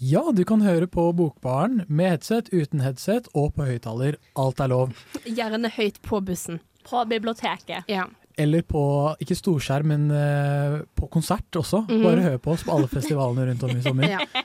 Ja, 0.04 0.24
du 0.36 0.42
kan 0.44 0.60
høre 0.66 0.88
på 0.92 1.06
Bokbaren 1.16 1.84
med 1.88 2.10
headset, 2.12 2.50
uten 2.52 2.82
headset 2.84 3.30
og 3.38 3.54
på 3.56 3.64
høyttaler. 3.70 4.18
Alt 4.40 4.60
er 4.60 4.72
lov. 4.72 4.98
Gjerne 5.38 5.70
høyt 5.72 6.02
på 6.04 6.20
bussen. 6.28 6.58
På 6.84 7.06
biblioteket. 7.08 7.88
Ja. 7.88 8.10
Eller 8.36 8.66
på, 8.68 8.82
ikke 9.24 9.38
storskjerm, 9.38 9.94
men 9.94 10.10
eh, 10.12 10.82
på 10.98 11.08
konsert 11.14 11.56
også. 11.56 11.86
Mm. 11.88 12.02
Bare 12.04 12.26
hør 12.26 12.42
på 12.44 12.52
oss 12.56 12.66
på 12.68 12.74
alle 12.76 12.90
festivalene 12.92 13.46
rundt 13.52 13.64
om 13.64 13.78
i 13.78 13.86
sommer. 13.86 14.12
Ja. 14.18 14.44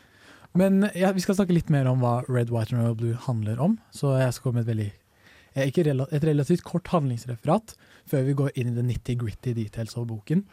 Men 0.57 0.87
ja, 0.97 1.11
vi 1.13 1.21
skal 1.23 1.37
snakke 1.37 1.53
litt 1.53 1.69
mer 1.71 1.87
om 1.91 2.01
hva 2.03 2.23
Red, 2.25 2.49
White 2.55 2.73
and 2.73 2.81
Royal 2.81 2.97
Blue 2.97 3.19
handler 3.27 3.59
om. 3.63 3.77
Så 3.95 4.15
jeg 4.17 4.33
skal 4.35 4.47
komme 4.47 4.63
med 4.63 4.69
et 4.69 4.73
veldig 4.73 4.89
eh, 4.89 5.67
ikke 5.67 5.85
rela 5.91 6.07
et 6.15 6.25
relativt 6.25 6.65
kort 6.67 6.89
handlingsreferat 6.95 7.75
før 8.09 8.25
vi 8.31 8.39
går 8.39 8.55
inn 8.55 8.71
i 8.71 8.79
det 8.79 8.87
nitty-gritty 8.89 9.59
details 9.59 9.99
av 9.99 10.07
boken. 10.09 10.47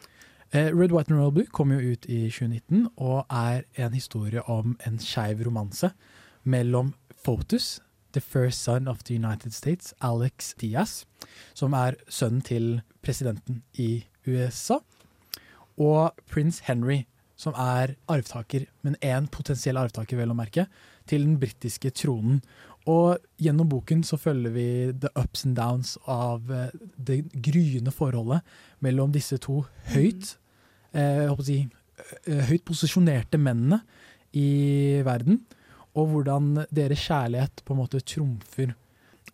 Eh, 0.56 0.70
Red, 0.72 0.90
White 0.90 1.10
and 1.10 1.18
Royal 1.18 1.32
Blue 1.32 1.46
kom 1.52 1.72
jo 1.74 1.92
ut 1.92 2.06
i 2.08 2.30
2019 2.32 2.86
og 2.96 3.26
er 3.28 3.66
en 3.76 3.92
historie 3.92 4.40
om 4.48 4.78
en 4.88 4.94
skeiv 5.02 5.42
romanse 5.44 5.90
mellom 6.48 6.94
Fotus, 7.12 7.82
the 8.12 8.22
first 8.22 8.62
son 8.64 8.88
of 8.88 9.02
the 9.04 9.14
United 9.18 9.52
States, 9.52 9.92
Alex 10.00 10.54
Diaz, 10.56 11.04
som 11.52 11.74
er 11.76 11.98
sønnen 12.08 12.40
til 12.40 12.80
presidenten 13.04 13.58
i 13.74 14.06
USA, 14.24 14.78
og 15.76 16.16
prins 16.32 16.62
Henry, 16.70 17.02
som 17.36 17.52
er 17.52 17.92
arvtaker, 18.08 18.64
men 18.80 18.96
én 19.04 19.28
potensiell 19.28 19.76
arvtaker, 19.76 20.16
vel 20.16 20.32
å 20.32 20.38
merke, 20.38 20.70
til 21.04 21.26
den 21.26 21.36
britiske 21.42 21.92
tronen. 21.92 22.40
Og 22.88 23.20
gjennom 23.42 23.68
boken 23.68 24.06
så 24.08 24.16
følger 24.16 24.56
vi 24.56 24.66
the 25.04 25.12
ups 25.20 25.44
and 25.44 25.58
downs 25.58 25.98
av 26.08 26.48
eh, 26.48 26.72
det 26.96 27.26
gryende 27.44 27.92
forholdet 27.92 28.40
mellom 28.80 29.12
disse 29.12 29.36
to 29.42 29.66
høyt, 29.92 30.38
eh, 30.92 31.26
håper 31.26 31.42
å 31.42 31.46
si, 31.46 31.60
eh, 32.26 32.42
høyt 32.50 32.64
posisjonerte 32.68 33.40
mennene 33.40 33.80
i 34.36 35.02
verden, 35.06 35.40
og 35.96 36.10
hvordan 36.12 36.66
deres 36.74 37.06
kjærlighet 37.06 37.62
på 37.64 37.74
en 37.74 37.80
måte 37.80 38.02
trumfer 38.04 38.74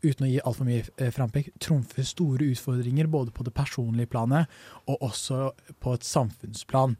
uten 0.03 0.27
å 0.27 0.31
gi 0.31 0.39
altfor 0.43 0.67
mye 0.67 0.85
eh, 0.99 1.11
frampek, 1.15 1.51
trumfer 1.63 2.07
store 2.07 2.49
utfordringer 2.53 3.11
både 3.11 3.35
på 3.35 3.45
det 3.47 3.55
personlige 3.55 4.11
planet 4.15 4.51
og 4.87 5.05
også 5.11 5.51
på 5.83 5.97
et 5.97 6.07
samfunnsplan. 6.07 6.97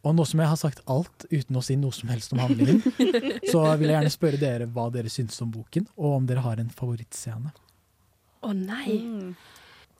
Og 0.00 0.14
nå 0.16 0.24
som 0.24 0.40
jeg 0.40 0.48
har 0.48 0.58
sagt 0.58 0.80
alt 0.88 1.26
uten 1.28 1.58
å 1.58 1.62
si 1.62 1.76
noe 1.76 1.92
som 1.92 2.08
helst 2.10 2.32
om 2.32 2.40
handlingen, 2.40 2.80
så 3.52 3.66
vil 3.76 3.90
jeg 3.90 3.96
gjerne 3.98 4.14
spørre 4.14 4.40
dere 4.40 4.70
hva 4.72 4.88
dere 4.94 5.12
syns 5.12 5.36
om 5.44 5.50
boken, 5.52 5.90
og 6.00 6.16
om 6.16 6.30
dere 6.30 6.46
har 6.46 6.62
en 6.62 6.72
favorittscene. 6.72 7.52
Å 8.40 8.54
nei. 8.56 8.96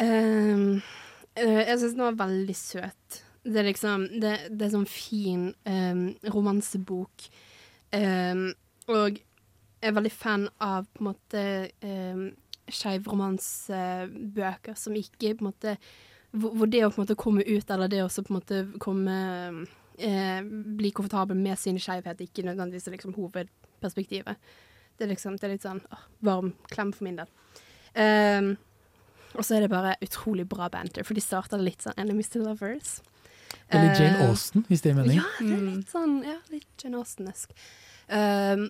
Ehm, 0.01 0.81
Uh, 1.39 1.63
jeg 1.63 1.79
syns 1.79 1.95
den 1.95 2.03
var 2.03 2.17
veldig 2.27 2.57
søt. 2.59 3.21
Det 3.45 3.57
er 3.57 3.65
liksom 3.71 4.09
Det, 4.21 4.39
det 4.53 4.65
er 4.67 4.71
sånn 4.75 4.89
fin 4.91 5.55
um, 5.65 6.15
romansebok. 6.29 7.17
Um, 7.95 8.53
og 8.91 9.11
jeg 9.81 9.89
er 9.89 9.97
veldig 9.97 10.13
fan 10.13 10.49
av 10.61 10.85
på 10.93 11.01
en 11.01 11.09
måte 11.09 11.71
um, 11.83 12.37
skeivromansebøker 12.71 14.75
som 14.79 14.95
ikke 14.99 15.35
på 15.35 15.45
en 15.45 15.51
måte 15.51 15.77
hvor, 16.31 16.55
hvor 16.55 16.67
det 16.71 16.85
å 16.85 16.91
på 16.93 17.01
en 17.01 17.05
måte 17.05 17.19
komme 17.19 17.43
ut, 17.47 17.71
eller 17.71 17.89
det 17.91 18.03
å 18.05 18.11
på 18.11 18.31
en 18.31 18.39
måte 18.39 18.59
komme 18.83 19.17
eh, 19.99 20.41
Bli 20.79 20.91
komfortabel 20.95 21.39
med 21.39 21.59
sin 21.59 21.79
skeivhet, 21.83 22.23
ikke 22.23 22.47
nødvendigvis 22.47 22.89
er 22.89 22.97
liksom 22.97 23.17
hovedperspektivet. 23.17 24.37
Det 24.97 25.07
er 25.07 25.15
liksom 25.15 25.39
det 25.41 25.49
er 25.49 25.55
litt 25.57 25.67
sånn 25.67 25.83
åh, 25.91 26.05
varm 26.27 26.53
klem 26.71 26.93
for 26.95 27.09
min 27.09 27.21
del. 27.21 27.31
Um, 27.97 28.53
og 29.35 29.47
så 29.47 29.57
er 29.57 29.65
det 29.65 29.73
bare 29.73 29.99
utrolig 30.05 30.47
bra 30.51 30.69
banter, 30.71 31.07
for 31.07 31.19
de 31.19 31.25
starter 31.25 31.63
litt 31.63 31.83
sånn 31.83 31.99
Enemies 32.01 32.33
to 32.33 32.43
Lovers. 32.43 32.99
Eller 33.71 33.95
Jane 33.95 34.19
Eh, 34.19 34.29
Austen, 34.29 34.65
hvis 34.69 34.83
det 34.83 34.93
er 34.93 34.99
meningen. 34.99 35.23
Ja, 35.23 35.47
det 35.47 35.57
er 35.57 35.65
litt 35.69 35.93
sånn 35.93 36.21
ja, 36.27 36.37
litt 36.51 36.85
Jane 36.85 36.99
Austen-esk. 36.99 37.55
Ehm, 38.11 38.69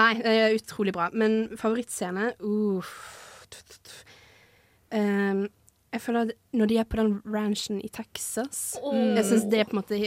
nei, 0.00 0.12
det 0.24 0.34
er 0.34 0.56
utrolig 0.56 0.94
bra. 0.96 1.10
Men 1.12 1.56
favorittscene 1.60 2.32
uh, 2.40 2.92
Ehm, 4.96 5.46
jeg 5.92 6.00
føler 6.04 6.28
at 6.28 6.56
når 6.56 6.70
de 6.70 6.76
er 6.80 6.86
på 6.88 6.98
den 7.00 7.14
ranchen 7.28 7.80
i 7.84 7.88
Texas 7.92 8.76
oh. 8.82 8.92
Jeg 8.92 9.24
syns 9.24 9.46
det 9.48 9.60
er 9.60 9.68
på 9.68 9.76
en 9.76 9.80
måte 9.80 9.98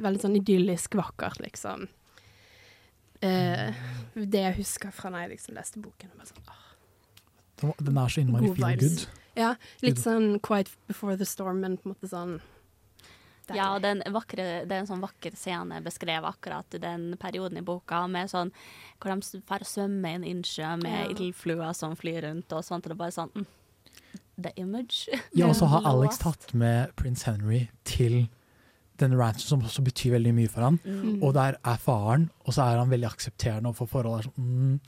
veldig 0.00 0.22
sånn 0.22 0.36
idyllisk 0.38 0.96
vakkert, 0.96 1.40
liksom. 1.44 1.86
Uh, 3.24 3.72
det 4.12 4.42
jeg 4.42 4.56
husker 4.58 4.92
fra 4.92 5.08
da 5.12 5.22
jeg 5.24 5.34
liksom 5.34 5.56
leste 5.56 5.80
boken. 5.80 6.12
Bare 6.16 6.28
sånn, 6.28 6.42
åh, 7.64 7.78
Den 7.80 8.00
er 8.00 8.12
så 8.12 8.20
innmari 8.22 8.52
feel 8.52 8.80
good. 8.80 9.06
Ja, 9.36 9.54
litt 9.84 10.00
sånn 10.00 10.36
Quiet 10.44 10.72
Before 10.88 11.16
the 11.16 11.28
Storm, 11.28 11.60
men 11.64 11.78
på 11.80 11.88
en 11.88 11.94
måte 11.96 12.08
sånn 12.12 12.38
Ja, 13.54 13.74
og 13.76 13.82
det 13.82 13.90
er, 13.92 14.00
en 14.06 14.12
vakre, 14.12 14.46
det 14.66 14.72
er 14.72 14.80
en 14.82 14.86
sånn 14.88 15.00
vakker 15.04 15.36
scene 15.38 15.78
beskrevet 15.84 16.26
akkurat 16.26 16.74
i 16.74 16.78
den 16.82 17.14
perioden 17.20 17.58
i 17.58 17.62
boka, 17.62 18.06
med 18.10 18.28
sånn 18.28 18.50
hvor 18.98 19.12
de 19.14 19.20
s- 19.22 19.36
får 19.46 19.62
svømme 19.64 20.10
i 20.10 20.14
en 20.14 20.24
innsjø 20.24 20.72
med 20.82 20.96
Ja. 20.96 21.14
ildfluer 21.14 21.72
som 21.74 21.94
flyr 21.94 22.22
rundt 22.26 22.52
og 22.52 22.64
sånt, 22.64 22.86
og 22.86 22.90
det 22.90 22.96
er 22.96 23.02
bare 23.04 23.12
sånn 23.12 23.30
mm, 23.36 23.46
The 24.42 24.50
image. 24.56 25.08
Ja, 25.32 25.46
og 25.48 25.54
så 25.56 25.66
har 25.66 25.82
Alex 25.92 26.18
tatt 26.18 26.52
med 26.54 26.90
prins 26.96 27.22
Henry 27.22 27.68
til 27.84 28.28
den 28.98 29.14
ranchen, 29.16 29.40
som 29.46 29.60
også 29.62 29.82
betyr 29.84 30.12
veldig 30.16 30.34
mye 30.34 30.48
for 30.48 30.60
han. 30.62 30.78
Mm. 30.84 31.22
Og 31.22 31.32
der 31.34 31.56
er 31.64 31.76
faren, 31.76 32.30
og 32.44 32.52
så 32.52 32.62
er 32.66 32.78
han 32.78 32.90
veldig 32.90 33.08
aksepterende 33.10 33.68
overfor 33.70 33.86
forholdet. 33.88 34.24
Sånn, 34.24 34.34
mm. 34.36 34.80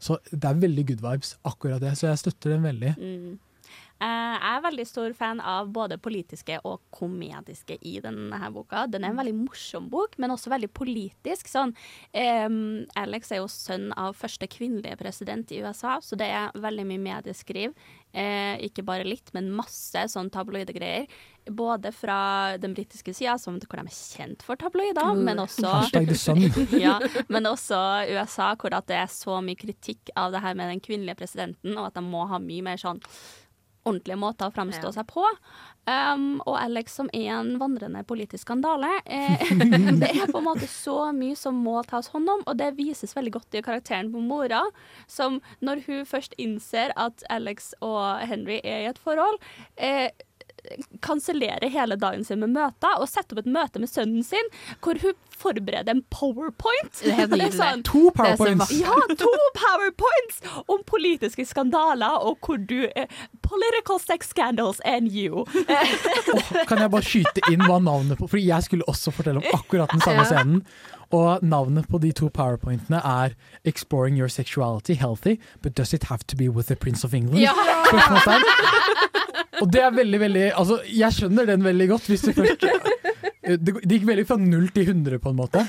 Så 0.00 0.16
det 0.32 0.44
er 0.44 0.54
veldig 0.54 0.86
good 0.88 1.00
vibes, 1.04 1.36
akkurat 1.44 1.80
det. 1.82 1.92
Så 1.98 2.08
jeg 2.08 2.18
støtter 2.18 2.50
den 2.54 2.62
veldig. 2.62 2.96
Mm. 2.98 3.38
Eh, 4.00 4.34
jeg 4.40 4.56
er 4.56 4.62
veldig 4.64 4.84
stor 4.88 5.14
fan 5.16 5.40
av 5.44 5.68
både 5.74 5.98
politiske 6.00 6.56
og 6.64 6.80
komediske 6.94 7.76
i 7.84 7.98
denne 8.00 8.38
boka. 8.54 8.86
Den 8.88 9.04
er 9.04 9.12
en 9.12 9.20
veldig 9.20 9.34
morsom 9.36 9.90
bok, 9.92 10.16
men 10.16 10.32
også 10.32 10.52
veldig 10.54 10.70
politisk. 10.72 11.50
Sånn, 11.52 11.74
um, 12.48 12.86
Alex 12.96 13.32
er 13.34 13.42
jo 13.42 13.50
sønn 13.52 13.90
av 14.00 14.16
første 14.16 14.48
kvinnelige 14.48 14.96
president 15.00 15.52
i 15.52 15.60
USA, 15.60 15.98
så 16.00 16.16
det 16.16 16.30
er 16.32 16.56
veldig 16.56 16.86
mye 16.88 17.02
medieskriv. 17.10 17.74
Eh, 18.16 18.56
ikke 18.66 18.82
bare 18.88 19.04
litt, 19.04 19.28
men 19.36 19.52
masse 19.54 20.06
sånn 20.10 20.32
tabloide 20.32 20.72
greier. 20.74 21.04
Både 21.44 21.92
fra 21.92 22.56
den 22.60 22.72
britiske 22.76 23.12
sida, 23.14 23.36
hvor 23.36 23.60
de 23.60 23.84
er 23.84 23.92
kjent 23.92 24.42
for 24.46 24.58
tabloider, 24.60 25.12
men 25.20 25.44
også 25.44 25.76
ja, 26.86 26.96
men 27.28 27.52
også 27.52 27.78
USA, 28.14 28.54
hvor 28.56 28.72
det 28.72 28.96
er 28.96 29.12
så 29.12 29.42
mye 29.44 29.60
kritikk 29.60 30.10
av 30.16 30.32
det 30.32 30.42
her 30.46 30.56
med 30.56 30.72
den 30.72 30.82
kvinnelige 30.82 31.20
presidenten, 31.20 31.76
og 31.76 31.90
at 31.90 32.00
de 32.00 32.06
må 32.08 32.24
ha 32.32 32.40
mye 32.40 32.64
mer 32.64 32.80
sånn 32.80 33.04
ordentlige 33.88 34.18
måter 34.20 34.48
å 34.50 34.54
framstå 34.54 34.90
Ja. 34.90 34.92
seg 35.00 35.06
på. 35.08 35.24
Um, 35.88 36.40
og 36.46 36.58
Alex 36.60 36.92
som 37.00 37.08
er 37.16 37.30
en 37.38 37.54
vandrende 37.58 38.02
politisk 38.06 38.44
skandale. 38.44 38.90
Eh, 39.06 39.40
det 40.02 40.10
er 40.12 40.30
på 40.30 40.38
en 40.38 40.44
måte 40.46 40.68
så 40.68 41.10
mye 41.16 41.34
som 41.36 41.54
må 41.64 41.80
tas 41.88 42.08
hånd 42.12 42.28
om, 42.28 42.42
og 42.46 42.58
det 42.60 42.74
vises 42.76 43.16
veldig 43.16 43.32
godt 43.38 43.54
i 43.58 43.62
karakteren 43.64 44.12
på 44.12 44.20
mora, 44.22 44.62
som 45.08 45.40
når 45.64 45.82
hun 45.86 46.04
først 46.06 46.36
innser 46.38 46.92
at 47.00 47.24
Alex 47.30 47.72
og 47.80 48.20
Henry 48.28 48.60
er 48.62 48.84
i 48.84 48.90
et 48.92 48.98
forhold, 49.00 49.40
eh, 49.76 50.10
kansellerer 51.04 51.70
hele 51.72 51.96
dagen 52.00 52.24
sin 52.24 52.40
med 52.42 52.52
møter 52.54 52.98
og 53.00 53.08
setter 53.10 53.36
opp 53.38 53.44
et 53.46 53.50
møte 53.52 53.80
med 53.82 53.90
sønnen 53.90 54.22
sin, 54.26 54.50
hvor 54.84 54.98
hun 55.02 55.16
forbereder 55.40 55.94
en 55.94 56.02
powerpoint. 56.12 57.00
Det 57.00 57.12
er 57.14 57.18
helt 57.22 57.32
Og 57.32 57.38
nydelig. 57.40 57.56
sånn, 57.56 57.82
To 57.88 58.02
Det 58.10 58.26
er 58.26 58.36
powerpoints! 58.36 58.72
ja, 58.76 58.96
to 59.16 59.30
powerpoints 59.56 60.42
om 60.68 60.82
politiske 60.88 61.46
skandaler 61.48 62.20
og 62.28 62.38
hvor 62.44 62.60
du 62.60 62.82
eh, 62.94 63.06
Political 63.50 63.98
sex 63.98 64.28
scandals 64.30 64.80
and 64.84 65.08
you. 65.10 65.42
oh, 65.42 66.52
kan 66.68 66.78
jeg 66.84 66.90
bare 66.92 67.02
skyte 67.06 67.42
inn 67.50 67.64
hva 67.66 67.80
navnet 67.82 68.20
på 68.20 68.28
Fordi 68.30 68.44
jeg 68.46 68.66
skulle 68.68 68.86
også 68.90 69.10
fortelle 69.16 69.42
om 69.42 69.56
akkurat 69.58 69.90
den 69.96 70.04
samme 70.04 70.26
scenen. 70.28 70.60
Og 71.10 71.42
navnet 71.42 71.88
på 71.90 71.98
de 71.98 72.12
to 72.12 72.28
powerpointene 72.28 73.00
er 73.02 73.34
'Exploring 73.64 74.18
your 74.18 74.28
sexuality 74.28 74.94
healthy, 74.94 75.40
but 75.62 75.74
does 75.74 75.92
it 75.92 76.04
have 76.04 76.20
to 76.26 76.36
be 76.36 76.48
with 76.48 76.68
the 76.68 76.76
Prince 76.76 77.04
of 77.04 77.14
England?' 77.14 77.40
Ja! 77.40 77.52
Og 79.60 79.72
det 79.72 79.82
er 79.82 79.90
veldig, 79.90 80.20
veldig 80.20 80.52
Altså, 80.56 80.80
jeg 80.88 81.12
skjønner 81.12 81.46
den 81.46 81.64
veldig 81.64 81.88
godt. 81.88 82.06
Hvis 82.06 82.20
du 82.20 82.32
først 82.32 82.60
det, 82.60 83.58
det 83.66 83.90
gikk 83.90 84.06
veldig 84.06 84.26
fra 84.26 84.36
null 84.36 84.68
til 84.68 84.82
100, 84.88 85.18
på 85.18 85.32
en 85.32 85.36
måte. 85.36 85.66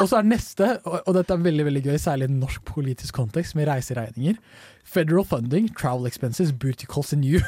Og 0.00 0.08
så 0.10 0.18
er 0.18 0.26
neste, 0.26 0.68
og, 0.84 1.10
dette 1.14 1.34
er 1.34 1.42
veldig 1.42 1.64
veldig 1.68 1.82
gøy, 1.84 1.96
særlig 2.02 2.26
i 2.28 2.34
norsk 2.34 2.64
politisk 2.66 3.14
kontekst, 3.14 3.54
med 3.54 3.68
reiseregninger. 3.68 4.38
Federal 4.84 5.24
funding, 5.24 5.68
travel 5.78 6.06
expenses, 6.06 6.52
booty 6.52 6.86
calls 6.90 7.12
and 7.12 7.24
you. 7.24 7.40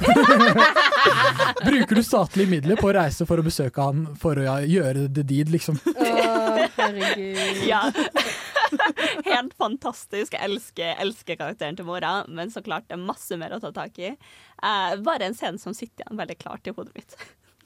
Bruker 1.67 1.99
du 1.99 2.03
statlige 2.07 2.51
midler 2.51 2.79
på 2.79 2.91
å 2.91 2.95
reise 2.97 3.27
for 3.27 3.41
å 3.41 3.47
besøke 3.47 3.83
han 3.83 4.07
for 4.21 4.39
å 4.39 4.61
gjøre 4.63 5.09
the 5.09 5.25
deed, 5.27 5.51
liksom? 5.53 5.81
Herregud. 6.77 7.67
ja. 7.69 7.83
Helt 9.25 9.55
fantastisk. 9.59 10.35
Jeg 10.35 10.43
elsker, 10.43 10.95
elsker 11.03 11.39
karakteren 11.39 11.79
til 11.79 11.87
mora, 11.89 12.19
men 12.29 12.53
så 12.53 12.63
klart 12.65 12.89
det 12.89 12.97
er 12.97 13.03
masse 13.07 13.39
mer 13.41 13.57
å 13.57 13.61
ta 13.63 13.73
tak 13.75 13.99
i. 14.03 14.15
Uh, 14.63 14.97
bare 15.07 15.29
en 15.29 15.37
scene 15.37 15.61
som 15.63 15.77
sitter 15.77 16.05
igjen 16.05 16.21
veldig 16.21 16.39
klart 16.41 16.67
i 16.67 16.75
hodet 16.77 16.95
mitt. 16.97 17.17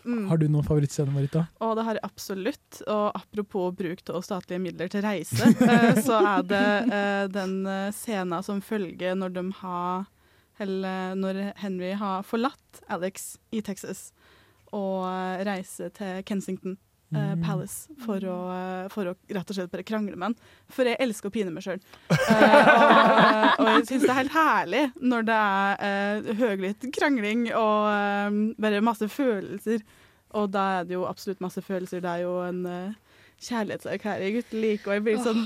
Mm. 0.05 0.31
Har 0.31 0.41
du 0.41 0.47
noen 0.49 0.65
favorittscener, 0.65 1.13
Marita? 1.13 1.45
Og 1.61 1.75
det 1.77 1.85
har 1.85 1.99
jeg 1.99 2.07
absolutt. 2.09 2.81
Og 2.87 3.07
apropos 3.19 3.75
bruk 3.77 4.03
av 4.09 4.25
statlige 4.25 4.63
midler 4.63 4.93
til 4.93 5.05
reise, 5.05 5.51
eh, 5.67 6.01
så 6.07 6.21
er 6.21 6.47
det 6.49 6.65
eh, 6.89 7.25
den 7.33 7.59
scenen 7.97 8.47
som 8.47 8.65
følger 8.65 9.19
når 9.19 9.37
de 9.37 9.45
har 9.61 10.09
Eller 10.61 11.15
når 11.17 11.39
Henry 11.57 11.95
har 11.97 12.25
forlatt 12.29 12.83
Alex 12.93 13.39
i 13.51 13.63
Texas 13.65 14.11
og 14.77 15.07
reiser 15.49 15.89
til 15.97 16.21
Kensington 16.29 16.77
eh, 17.15 17.31
Mm. 17.41 17.43
Palace 17.43 17.89
for 18.05 18.23
å, 18.23 18.37
eh, 18.55 18.89
for 18.93 19.11
å 19.11 19.15
rett 19.29 19.51
og 19.51 19.57
slett 19.57 19.71
bare 19.73 19.87
krangle 19.87 20.17
med 20.17 20.31
han. 20.31 20.37
For 20.71 20.89
jeg 20.89 21.01
elsker 21.01 21.31
å 21.31 21.35
pine 21.35 21.53
meg 21.55 21.65
sjøl. 21.65 21.81
og, 22.11 23.61
og 23.61 23.71
jeg 23.71 23.87
syns 23.89 24.05
det 24.05 24.13
er 24.13 24.21
helt 24.21 24.37
herlig 24.37 24.85
når 25.01 25.27
det 25.31 25.39
er 25.39 26.23
uh, 26.27 26.31
høylytt 26.41 26.87
krangling 26.95 27.49
og 27.51 27.89
eh, 27.91 28.39
bare 28.61 28.85
masse 28.85 29.09
følelser. 29.11 29.83
Og 30.39 30.53
da 30.55 30.67
er 30.79 30.87
det 30.87 30.95
jo 30.95 31.09
absolutt 31.09 31.43
masse 31.43 31.63
følelser. 31.65 32.03
Det 32.05 32.13
er 32.13 32.25
jo 32.27 32.37
en 32.45 32.63
uh, 32.69 33.19
kjærlighetserklæring 33.43 34.41
uten 34.43 34.63
like, 34.63 34.87
og 34.87 34.99
jeg 34.99 35.07
blir 35.07 35.23
sånn 35.25 35.45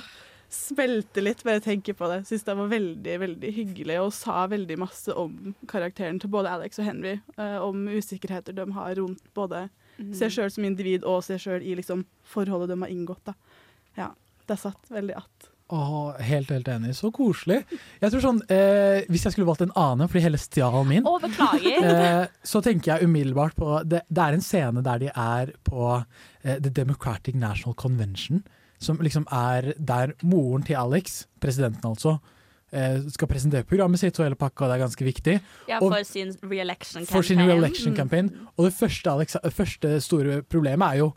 smelter 0.55 1.25
litt 1.25 1.43
bare 1.45 1.59
jeg 1.59 1.67
tenker 1.69 1.97
på 1.99 2.09
det. 2.11 2.21
Syns 2.29 2.45
det 2.47 2.57
var 2.59 2.71
veldig 2.71 3.15
veldig 3.25 3.55
hyggelig 3.57 3.97
og 4.03 4.13
sa 4.15 4.45
veldig 4.51 4.77
masse 4.83 5.15
om 5.19 5.55
karakteren 5.71 6.21
til 6.23 6.31
både 6.35 6.53
Alex 6.59 6.79
og 6.83 6.89
Henry. 6.89 7.17
Uh, 7.39 7.59
om 7.65 7.89
usikkerheter 7.89 8.57
de 8.57 8.69
har 8.77 8.95
rundt 9.01 9.25
både 9.37 9.67
seg 10.19 10.33
sjøl 10.35 10.53
som 10.53 10.67
individ 10.67 11.05
og 11.09 11.23
seg 11.27 11.43
sjøl 11.43 11.63
i 11.63 11.75
liksom, 11.79 12.05
forholdet 12.27 12.73
de 12.73 12.81
har 12.83 12.93
inngått. 12.93 13.31
Da. 13.31 13.35
Ja, 13.99 14.13
det 14.47 14.57
satt 14.61 14.91
veldig 14.91 15.15
att. 15.15 15.51
Åh, 15.69 16.13
helt, 16.21 16.51
helt 16.51 16.69
enig. 16.69 16.93
Så 16.97 17.09
koselig. 17.11 17.63
Jeg 18.01 18.13
tror 18.13 18.21
sånn, 18.21 18.43
eh, 18.53 19.07
Hvis 19.09 19.25
jeg 19.25 19.33
skulle 19.33 19.49
valgt 19.49 19.65
en 19.65 19.73
annen, 19.75 20.11
fordi 20.11 20.25
hele 20.27 20.39
stjal 20.39 20.85
min, 20.85 21.07
oh, 21.09 21.23
eh, 21.25 22.27
så 22.45 22.61
tenker 22.61 22.93
jeg 22.93 23.09
umiddelbart 23.09 23.57
på 23.57 23.81
det, 23.89 24.03
det 24.09 24.27
er 24.27 24.37
en 24.37 24.45
scene 24.45 24.85
der 24.85 25.01
de 25.01 25.09
er 25.09 25.55
på 25.65 26.05
eh, 26.45 26.61
The 26.61 26.71
Democratic 26.71 27.35
National 27.35 27.75
Convention, 27.75 28.45
som 28.79 29.01
liksom 29.01 29.25
er 29.33 29.73
der 29.79 30.13
moren 30.23 30.63
til 30.63 30.77
Alex, 30.77 31.25
presidenten 31.41 31.95
altså, 31.95 32.19
skal 33.11 33.29
presentere 33.31 33.63
programmet 33.65 34.01
sitt 34.01 34.19
og 34.19 34.25
hele 34.27 34.37
pakka, 34.37 34.65
og 34.65 34.71
det 34.73 34.77
er 34.81 34.85
ganske 34.87 35.05
viktig. 35.07 35.41
Ja, 35.69 35.79
Og- 35.81 35.93
for 35.93 36.03
sin 36.05 36.33
re-election 36.43 37.07
for 37.07 37.23
sin 37.23 37.39
campaign. 37.39 37.61
re-election 37.61 37.93
Mm. 37.93 37.97
campaign. 37.97 38.31
Og 38.59 38.65
det 38.67 38.73
første, 38.75 39.11
Alex, 39.11 39.37
første 39.51 40.01
store 40.01 40.43
problemet 40.43 40.93
er 40.95 40.99
jo 40.99 41.13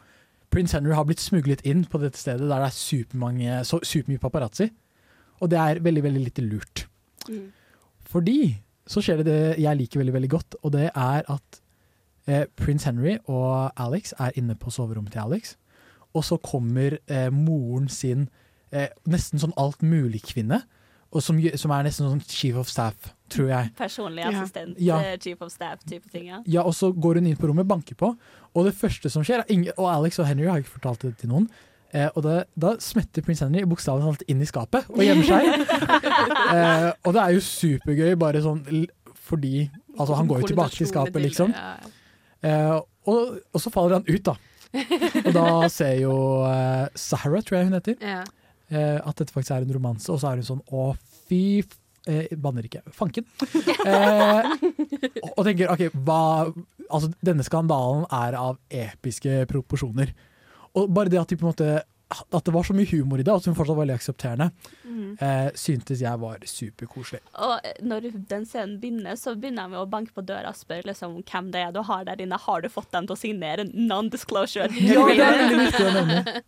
Prince 0.52 0.72
Henry 0.78 0.94
har 0.94 1.04
blitt 1.04 1.20
smuglet 1.20 1.62
inn 1.66 1.84
på 1.86 2.00
dette 2.00 2.18
stedet 2.18 2.40
der 2.48 2.60
det 2.60 2.68
er 2.68 2.70
supermange, 2.72 3.66
så 3.66 3.80
supermye 3.84 4.20
paparazzi. 4.20 4.70
Og 5.42 5.50
det 5.50 5.58
er 5.60 5.80
veldig, 5.80 6.04
veldig 6.04 6.24
lite 6.24 6.42
lurt. 6.42 6.86
Mm. 7.30 7.52
Fordi 8.06 8.58
så 8.88 9.02
skjer 9.04 9.18
det 9.18 9.26
det 9.26 9.60
jeg 9.60 9.78
liker 9.78 10.00
veldig, 10.00 10.14
veldig 10.14 10.30
godt, 10.30 10.56
og 10.64 10.72
det 10.72 10.92
er 10.96 11.24
at 11.28 11.62
eh, 12.28 12.46
Prince 12.56 12.86
Henry 12.86 13.18
og 13.28 13.72
Alex 13.78 14.14
er 14.20 14.32
inne 14.36 14.56
på 14.56 14.72
soverommet 14.72 15.12
til 15.12 15.20
Alex, 15.22 15.56
og 16.14 16.24
så 16.24 16.38
kommer 16.42 16.98
eh, 17.08 17.30
moren 17.30 17.88
sin 17.90 18.30
eh, 18.72 18.88
nesten 19.08 19.40
sånn 19.40 19.54
altmulig-kvinne, 19.58 20.62
og 21.12 21.24
som, 21.24 21.38
som 21.56 21.72
er 21.72 21.86
nesten 21.88 22.10
sånn 22.10 22.24
chief 22.28 22.58
of 22.60 22.68
staff, 22.72 23.14
tror 23.32 23.48
jeg. 23.52 23.72
Personlig 23.80 24.26
assistent, 24.28 24.76
Ja. 24.84 24.98
eh, 25.00 25.18
chief 25.24 25.42
of 25.42 25.52
staff-type 25.54 26.12
ting. 26.12 26.28
Ja. 26.28 26.42
Ja, 26.46 26.66
og 26.68 26.76
så 26.76 26.92
går 26.92 27.22
hun 27.22 27.28
inn 27.32 27.40
på 27.40 27.48
rommet, 27.48 27.68
banker 27.68 27.96
på, 27.96 28.12
og 28.54 28.66
det 28.68 28.76
første 28.76 29.10
som 29.14 29.24
skjer 29.24 29.44
er 29.46 29.74
Og 29.78 29.88
Alex 29.92 30.20
og 30.20 30.28
Henry 30.28 30.48
har 30.48 30.60
ikke 30.60 30.80
fortalt 30.80 31.02
det 31.06 31.18
til 31.18 31.30
noen. 31.30 31.50
Eh, 31.94 32.10
og 32.16 32.24
det, 32.24 32.46
da 32.60 32.76
smetter 32.84 33.24
prins 33.24 33.40
Henry 33.40 33.64
bokstavelig 33.64 34.04
talt 34.04 34.24
inn 34.28 34.42
i 34.44 34.46
skapet 34.50 34.90
og 34.92 35.00
gjemmer 35.00 35.24
seg. 35.24 35.48
eh, 36.56 36.92
og 37.06 37.14
det 37.16 37.22
er 37.24 37.36
jo 37.38 37.44
supergøy, 37.48 38.16
bare 38.20 38.44
sånn 38.44 38.64
fordi 39.28 39.70
Altså, 39.98 40.14
han 40.14 40.28
går 40.30 40.44
jo 40.44 40.48
tilbake 40.52 40.76
til 40.78 40.86
skapet, 40.86 41.16
liksom. 41.24 41.54
Eh, 42.46 42.76
og, 43.10 43.40
og 43.50 43.62
så 43.64 43.72
faller 43.74 43.98
han 43.98 44.06
ut, 44.06 44.28
da. 44.28 44.36
Og 45.26 45.30
da 45.34 45.46
ser 45.74 45.96
jo 46.04 46.14
eh, 46.46 46.84
Sarah, 46.94 47.42
tror 47.42 47.58
jeg 47.58 47.70
hun 47.70 47.78
heter, 47.80 47.96
Ja. 48.04 48.20
Eh, 48.72 48.98
at 48.98 49.20
dette 49.20 49.34
faktisk 49.34 49.56
er 49.56 49.66
en 49.66 49.76
romanse, 49.76 50.10
og 50.14 50.22
så 50.22 50.32
er 50.32 50.42
hun 50.42 50.48
sånn 50.48 50.64
å, 50.76 50.90
fy 51.28 51.62
eh, 52.08 52.34
Banner 52.38 52.68
ikke. 52.68 52.84
Fanken. 52.96 53.28
Eh, 53.88 54.48
og, 55.22 55.30
og 55.38 55.46
tenker 55.48 55.70
OK, 55.72 55.86
hva 56.04 56.50
Altså, 56.88 57.10
denne 57.24 57.44
skandalen 57.44 58.06
er 58.16 58.36
av 58.40 58.58
episke 58.72 59.42
proporsjoner. 59.50 60.14
Og 60.80 60.88
bare 60.96 61.12
det 61.12 61.20
at 61.20 61.32
de 61.32 61.36
på 61.40 61.44
en 61.44 61.52
måte 61.52 61.72
at 62.10 62.46
det 62.48 62.54
var 62.56 62.64
så 62.64 62.72
mye 62.74 62.88
humor 62.88 63.20
i 63.20 63.24
det, 63.26 63.32
og 63.34 63.42
at 63.42 63.46
hun 63.50 63.56
fortsatt 63.58 63.76
var 63.76 63.84
veldig 63.86 63.96
aksepterende, 64.00 64.52
Mm. 64.88 65.18
eh, 65.22 65.50
syntes 65.60 66.00
jeg 66.02 66.20
var 66.22 66.38
superkoselig. 66.48 67.20
Og 67.44 67.60
eh, 67.68 67.74
når 67.84 68.08
den 68.30 68.46
scenen 68.48 68.78
begynner, 68.82 69.18
så 69.20 69.34
begynner 69.36 69.66
jeg 69.68 69.74
med 69.74 69.80
å 69.82 69.90
banke 69.92 70.14
på 70.16 70.24
døra 70.26 70.50
og 70.50 70.56
spørre 70.58 70.88
liksom, 70.88 71.18
hvem 71.28 71.52
det 71.54 71.62
er 71.68 71.72
du 71.76 71.82
har 71.86 72.06
der 72.08 72.22
inne. 72.24 72.40
Har 72.40 72.62
du 72.64 72.70
fått 72.72 72.90
dem 72.96 73.06
til 73.06 73.14
å 73.14 73.20
signere 73.20 73.66
en 73.68 73.72
non-disclosure? 73.92 74.72
Ja, 74.88 75.04
det 75.06 75.20
er 75.20 75.38
veldig 75.44 75.60
viktig 75.66 75.86
å 75.86 75.94
nevne. 76.00 76.42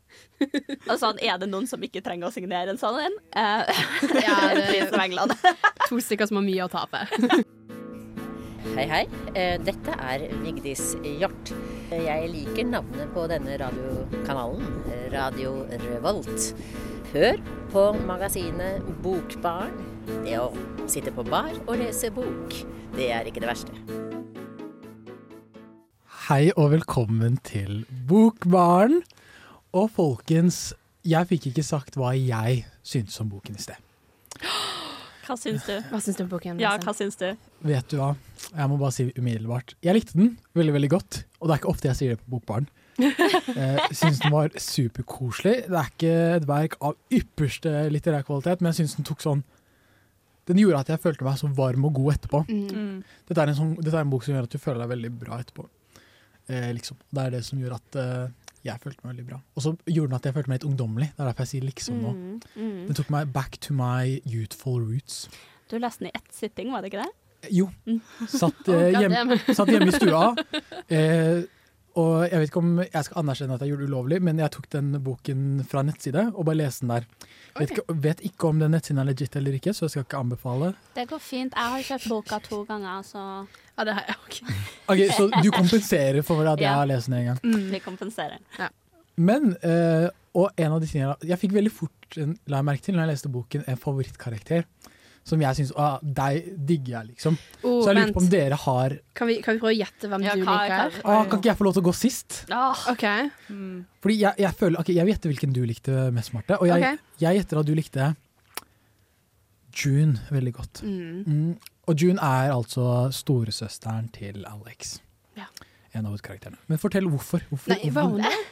Og 0.89 0.95
sånn, 1.03 1.19
er 1.21 1.38
det 1.43 1.49
noen 1.51 1.67
som 1.69 1.83
ikke 1.86 2.01
trenger 2.01 2.31
å 2.31 2.33
signere 2.33 2.71
en 2.73 2.79
sånn 2.81 2.97
en? 3.03 3.19
Eh, 3.36 3.83
Ja, 4.25 4.39
det-. 4.55 5.45
To 5.89 5.99
stykker 5.99 6.31
som 6.31 6.39
har 6.39 6.47
mye 6.47 6.65
å 6.65 6.71
tape. 6.71 7.03
Hei, 8.75 8.88
hei. 8.88 9.03
Eh, 9.36 9.57
Dette 9.62 9.95
er 9.99 10.25
Vigdis 10.41 10.95
Hjort. 11.03 11.51
Jeg 11.89 12.28
liker 12.30 12.67
navnet 12.69 13.10
på 13.15 13.23
denne 13.25 13.56
radiokanalen, 13.58 14.65
Radio 15.10 15.63
Revolt. 15.82 16.52
Hør 17.10 17.39
på 17.71 17.86
magasinet 18.06 18.86
Bokbarn. 19.02 19.73
Det 20.21 20.36
å 20.38 20.52
sitte 20.86 21.10
på 21.15 21.25
bar 21.25 21.49
og 21.63 21.80
lese 21.82 22.12
bok, 22.13 22.54
det 22.93 23.10
er 23.15 23.25
ikke 23.25 23.41
det 23.41 23.49
verste. 23.49 23.73
Hei 26.28 26.52
og 26.54 26.75
velkommen 26.75 27.41
til 27.41 27.88
Bokbaren. 28.06 29.02
Og 29.73 29.89
folkens, 29.97 30.75
jeg 31.02 31.25
fikk 31.34 31.49
ikke 31.49 31.65
sagt 31.65 31.97
hva 31.97 32.13
jeg 32.13 32.67
syntes 32.86 33.17
om 33.25 33.34
boken 33.34 33.58
i 33.58 33.65
sted. 33.65 33.82
Hva 35.29 35.35
syns 35.37 35.61
du? 35.67 35.75
Hva 35.91 35.99
syns 36.01 36.17
du 36.17 36.23
om 36.25 36.29
boken? 36.31 36.57
Ja, 36.57 36.71
hva 36.81 36.93
syns 36.97 37.19
du? 37.19 37.27
Vet 37.61 37.91
du 37.91 37.99
hva? 37.99 38.15
Jeg 38.49 38.65
må 38.71 38.79
bare 38.81 38.95
si 38.95 39.03
umiddelbart. 39.13 39.75
Jeg 39.85 39.93
likte 39.93 40.17
den 40.17 40.31
veldig 40.57 40.73
veldig 40.73 40.89
godt, 40.89 41.19
og 41.37 41.45
det 41.45 41.53
er 41.53 41.61
ikke 41.61 41.69
ofte 41.69 41.89
jeg 41.91 41.99
sier 41.99 42.15
det 42.15 42.23
på 42.23 42.33
Bokbaren. 42.33 42.65
Jeg 42.99 43.95
syns 43.95 44.17
den 44.19 44.33
var 44.33 44.49
superkoselig. 44.59 45.53
Det 45.69 45.77
er 45.77 45.91
ikke 45.93 46.15
et 46.35 46.47
verk 46.49 46.73
av 46.83 46.97
ypperste 47.15 47.71
litterær 47.93 48.25
kvalitet, 48.27 48.59
men 48.59 48.73
jeg 48.73 48.81
syns 48.81 48.97
den 48.97 49.07
tok 49.07 49.23
sånn 49.23 49.43
Den 50.49 50.59
gjorde 50.59 50.81
at 50.81 50.91
jeg 50.91 50.99
følte 51.05 51.23
meg 51.23 51.37
så 51.39 51.47
varm 51.55 51.85
og 51.87 51.93
god 51.95 52.17
etterpå. 52.17 52.41
Mm. 52.49 52.97
Dette, 53.29 53.37
er 53.37 53.53
en 53.53 53.55
sånn, 53.55 53.71
dette 53.77 53.93
er 53.93 54.03
en 54.03 54.11
bok 54.11 54.25
som 54.25 54.33
gjør 54.33 54.49
at 54.49 54.57
du 54.57 54.59
føler 54.59 54.81
deg 54.83 54.91
veldig 54.91 55.11
bra 55.21 55.39
etterpå. 55.39 55.63
Eh, 56.49 56.71
liksom. 56.73 56.97
Det 57.13 57.23
er 57.23 57.35
det 57.37 57.43
som 57.45 57.61
gjør 57.61 57.77
at 57.77 57.99
eh, 58.01 58.25
jeg 58.65 58.81
følte 58.83 59.03
meg 59.03 59.13
veldig 59.13 59.25
bra. 59.29 59.39
Og 59.55 59.63
så 59.63 59.73
gjorde 59.87 60.09
den 60.09 60.17
at 60.17 60.27
jeg 60.27 60.35
følte 60.35 60.51
meg 60.51 60.59
litt 60.59 60.67
ungdommelig. 60.69 61.07
Det 61.13 61.23
er 61.23 61.29
derfor 61.29 61.45
jeg 61.45 61.51
sier 61.53 61.67
liksom 61.67 62.01
nå. 62.03 62.11
Mm, 62.15 62.41
mm. 62.55 62.81
Den 62.89 62.97
tok 62.99 63.13
meg 63.15 63.31
back 63.35 63.59
to 63.65 63.75
my 63.77 64.19
youthful 64.27 64.81
roots. 64.83 65.23
Du 65.71 65.77
leste 65.79 66.03
den 66.03 66.11
i 66.11 66.17
ett 66.17 66.31
sitting, 66.35 66.73
var 66.73 66.83
det 66.83 66.91
ikke 66.91 67.05
det? 67.05 67.51
Jo. 67.55 67.69
Mm. 67.87 68.01
Satt, 68.27 68.59
Oh, 68.67 68.75
eh, 68.75 68.99
hjem, 68.99 69.35
satt 69.53 69.71
hjemme 69.71 69.91
i 69.93 69.95
stua. 69.95 70.33
Eh, 70.89 71.43
og 71.95 72.30
jeg 72.30 72.39
vet 72.39 72.49
ikke 72.52 72.62
om 72.62 72.80
jeg 72.84 73.04
skal 73.06 73.17
anerkjenne 73.23 73.56
at 73.56 73.62
jeg 73.62 73.69
gjorde 73.71 73.86
det 73.86 73.89
ulovlig, 73.89 74.19
men 74.21 74.38
jeg 74.39 74.52
tok 74.52 74.69
den 74.69 74.91
boken 75.04 75.65
fra 75.67 75.82
nettside 75.84 76.28
og 76.36 76.45
bare 76.45 76.56
leste 76.62 76.86
den 76.86 76.89
der. 76.93 77.08
Vet, 77.58 77.71
ikke, 77.73 77.95
vet 78.04 78.19
ikke 78.21 78.47
om 78.47 78.60
den 78.60 78.71
nettsiden 78.71 78.99
er 79.02 79.08
legit 79.10 79.36
eller 79.36 79.52
ikke, 79.58 79.73
så 79.73 79.86
jeg 79.88 79.89
skal 79.95 80.04
ikke 80.06 80.17
anbefale. 80.21 80.73
Det 80.95 81.08
går 81.10 81.19
fint. 81.19 81.54
Jeg 81.58 81.73
har 81.73 81.82
kjøpt 81.89 82.08
boka 82.10 82.39
to 82.45 82.63
ganger, 82.69 83.02
så 83.04 83.23
Ja, 83.80 83.84
det 83.88 83.93
har 83.95 84.04
jeg 84.08 84.15
òg. 84.19 84.54
Ok, 84.91 85.02
Så 85.15 85.41
du 85.43 85.49
kompenserer 85.56 86.21
for 86.23 86.41
at 86.45 86.60
jeg 86.60 86.67
Ja. 86.67 86.73
har 86.75 86.86
lest 86.86 87.08
den 87.10 87.13
en 87.19 87.25
gang. 87.25 87.39
vi 87.71 87.80
kompenserer. 87.80 88.38
Men, 89.17 89.56
eh, 89.63 90.10
og 90.36 90.52
en 90.58 90.71
av 90.71 90.80
de 90.82 90.88
tingene 90.88 91.15
Jeg 91.25 91.39
fikk 91.39 91.52
veldig 91.54 91.71
fort, 91.71 92.15
la 92.47 92.58
jeg 92.58 92.65
merke 92.65 92.82
til 92.82 92.95
når 92.95 93.06
jeg 93.08 93.12
leste 93.15 93.30
boken, 93.32 93.63
en 93.67 93.78
favorittkarakter. 93.78 94.63
Som 95.27 95.41
jeg 95.43 95.58
syns 95.60 95.71
ah, 95.77 95.97
Deg 96.01 96.47
digger 96.67 96.95
jeg, 96.99 97.12
liksom. 97.13 97.36
Oh, 97.63 97.82
så 97.84 97.91
jeg 97.91 97.99
lurer 97.99 98.13
på 98.15 98.23
om 98.23 98.29
dere 98.32 98.60
har 98.63 98.95
Kan 99.17 99.29
vi, 99.29 99.39
kan 99.45 99.55
vi 99.55 99.62
prøve 99.62 99.73
å 99.73 99.77
gjette 99.77 100.10
hvem 100.10 100.25
Ja, 100.25 100.36
du 100.36 100.45
hva- 100.47 100.60
liker? 100.63 101.01
ah, 101.03 101.25
Kan 101.29 101.41
ikke 101.41 101.51
jeg 101.51 101.60
få 101.60 101.67
lov 101.67 101.75
til 101.77 101.84
å 101.84 101.88
gå 101.89 101.95
sist? 101.97 102.39
OK. 102.93 103.05
Fordi 104.01 104.17
jeg, 104.23 104.34
jeg 104.45 104.53
føler 104.62 104.79
okay, 104.79 104.95
jeg 104.95 105.05
vil 105.05 105.13
gjette 105.13 105.32
hvilken 105.34 105.53
du 105.55 105.62
likte 105.67 106.08
mest, 106.15 106.34
Marte. 106.34 106.58
Og 106.60 106.67
jeg, 106.71 106.82
okay. 106.82 106.97
jeg 107.21 107.41
gjetter 107.41 107.62
at 107.62 107.69
du 107.69 107.75
likte 107.77 108.13
June 109.79 110.17
veldig 110.32 110.53
godt. 110.53 110.82
Mm. 110.84 111.23
Mm. 111.27 111.51
Og 111.89 112.01
June 112.01 112.19
er 112.21 112.51
altså 112.53 113.10
storesøsteren 113.13 114.10
til 114.13 114.45
Alex. 114.49 114.97
Ja. 115.38 115.47
En 115.93 116.06
av 116.06 116.13
hovedkarakterene. 116.13 116.60
Men 116.69 116.78
fortell 116.82 117.08
hvorfor. 117.10 117.41
hvorfor 117.49 117.73
Nei, 117.73 117.89
var 117.93 118.10
hun 118.12 118.21
det? 118.21 118.34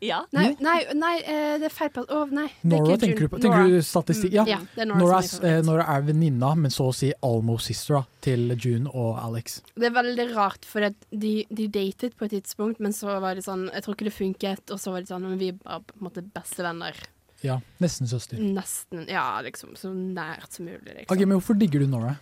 Ja. 0.00 0.22
Nei, 0.34 0.46
nei, 0.64 0.78
nei 0.96 1.12
eh, 1.20 1.54
det 1.60 1.68
er 1.68 1.72
feil 1.72 1.90
plass. 1.94 2.08
Å, 2.10 2.24
nei. 2.32 2.46
det 2.62 2.72
er 2.74 2.80
Nora, 2.80 2.94
ikke 2.96 3.02
tenker 3.04 3.26
du 3.26 3.32
på? 3.34 3.40
Tenker 3.44 3.62
Nora. 3.62 3.76
du 3.78 3.86
statistikk? 3.86 4.32
Mm. 4.32 4.38
Ja. 4.38 4.44
Ja, 4.48 4.58
er 4.82 4.88
Nora 4.88 5.00
Nora, 5.02 5.20
er 5.20 5.52
eh. 5.52 5.60
Nora 5.68 5.86
er 5.92 6.06
venninna, 6.08 6.50
men 6.58 6.74
så 6.74 6.88
å 6.90 6.96
si 6.96 7.12
almost 7.26 7.70
sister 7.70 8.08
til 8.24 8.56
June 8.56 8.90
og 8.90 9.20
Alex. 9.22 9.60
Det 9.76 9.90
er 9.90 9.94
veldig 9.94 10.26
rart, 10.32 10.66
for 10.68 10.88
at 10.88 10.96
de, 11.12 11.34
de 11.52 11.68
datet 11.70 12.16
på 12.18 12.26
et 12.26 12.34
tidspunkt, 12.38 12.80
men 12.82 12.96
så 12.96 13.20
var 13.22 13.38
det 13.38 13.46
sånn 13.46 13.68
Jeg 13.70 13.86
tror 13.86 13.96
ikke 13.98 14.08
det 14.08 14.16
funket, 14.16 14.74
og 14.74 14.82
så 14.82 14.96
var 14.96 15.04
det 15.04 15.12
sånn 15.12 15.28
Men 15.28 15.40
vi 15.40 15.52
er 15.52 15.84
på 15.86 16.00
en 16.00 16.06
måte 16.08 16.24
bestevenner. 16.24 16.96
Ja, 17.44 17.60
Nesten 17.80 18.08
søster. 18.08 18.36
Nesten. 18.36 19.06
Ja, 19.08 19.40
liksom. 19.44 19.72
Så 19.76 19.92
nært 19.94 20.52
som 20.52 20.66
mulig, 20.68 20.84
liksom. 20.84 21.08
Okay, 21.14 21.24
Men 21.24 21.38
hvorfor 21.38 21.56
digger 21.56 21.80
du 21.84 21.88
Nora? 21.88 22.18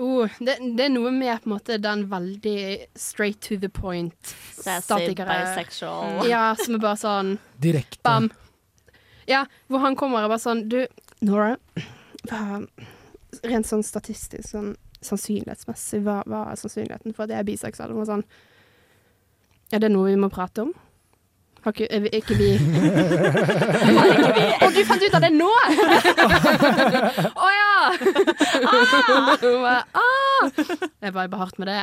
Oh, 0.00 0.28
det, 0.40 0.56
det 0.76 0.86
er 0.86 0.92
noe 0.92 1.10
med 1.12 1.42
på 1.42 1.50
en 1.50 1.52
måte 1.52 1.76
den 1.82 2.06
veldig 2.08 2.60
straight 2.96 3.42
to 3.44 3.58
the 3.60 3.68
point 3.68 4.34
statikere. 4.56 5.26
bisexual. 5.28 6.22
Ja, 6.30 6.54
som 6.56 6.78
er 6.78 6.84
bare 6.84 7.00
sånn 7.00 7.34
Direkte. 7.60 8.00
Bam. 8.06 8.30
Ja, 9.28 9.44
hvor 9.68 9.84
han 9.84 9.96
kommer 9.98 10.24
og 10.24 10.32
bare 10.32 10.42
sånn 10.42 10.64
Du, 10.72 10.80
Nora. 11.22 11.56
Hva, 12.28 12.62
rent 13.44 13.68
sånn 13.68 13.84
statistisk, 13.86 14.48
sånn 14.48 14.72
sannsynlighetsmessig, 15.02 16.02
hva, 16.06 16.20
hva 16.30 16.46
er 16.52 16.58
sannsynligheten 16.60 17.14
for 17.16 17.26
at 17.26 17.34
jeg 17.34 17.42
er 17.42 17.48
biseksuell? 17.48 17.94
Og 17.96 18.08
sånn, 18.08 18.24
ja, 19.72 19.78
det 19.78 19.88
er 19.88 19.94
noe 19.94 20.10
vi 20.12 20.18
må 20.20 20.30
prate 20.32 20.66
om. 20.66 20.72
Har 21.62 21.72
ikke, 21.72 21.86
er 21.94 22.00
vi, 22.02 22.10
ikke 22.18 22.34
vi 22.34 22.50
Å, 24.58 24.70
du 24.74 24.80
fant 24.88 25.04
ut 25.04 25.14
av 25.14 25.22
det 25.22 25.30
nå?! 25.34 25.52
Å 27.46 27.52
ja! 27.54 27.74
Ah! 28.66 29.86
ah! 29.94 30.50
Jeg 30.50 31.12
var 31.12 31.16
bare 31.20 31.30
behardt 31.30 31.58
med 31.62 31.70
det. 31.70 31.80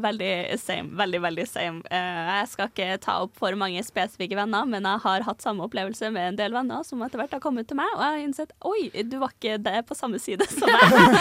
Veldig 0.00 0.58
same. 0.62 0.94
Veldig, 0.96 1.20
veldig 1.22 1.46
same. 1.48 1.82
Eh, 1.90 2.20
jeg 2.30 2.48
skal 2.52 2.70
ikke 2.70 2.98
ta 3.02 3.16
opp 3.24 3.34
for 3.38 3.56
mange 3.58 3.82
spesifikke 3.84 4.38
venner, 4.38 4.68
men 4.70 4.86
jeg 4.86 5.02
har 5.04 5.26
hatt 5.26 5.42
samme 5.42 5.66
opplevelse 5.66 6.12
med 6.14 6.28
en 6.30 6.38
del 6.38 6.54
venner 6.54 6.86
som 6.86 7.02
etter 7.04 7.20
hvert 7.20 7.34
har 7.36 7.42
kommet 7.42 7.68
til 7.68 7.80
meg, 7.80 7.90
og 7.96 8.04
jeg 8.04 8.14
har 8.14 8.22
innsett 8.24 8.54
oi, 8.62 8.80
du 9.10 9.18
var 9.20 9.34
ikke 9.34 9.58
det 9.62 9.82
på 9.88 9.98
samme 9.98 10.22
side 10.22 10.46
som 10.52 10.70
meg. 10.70 10.80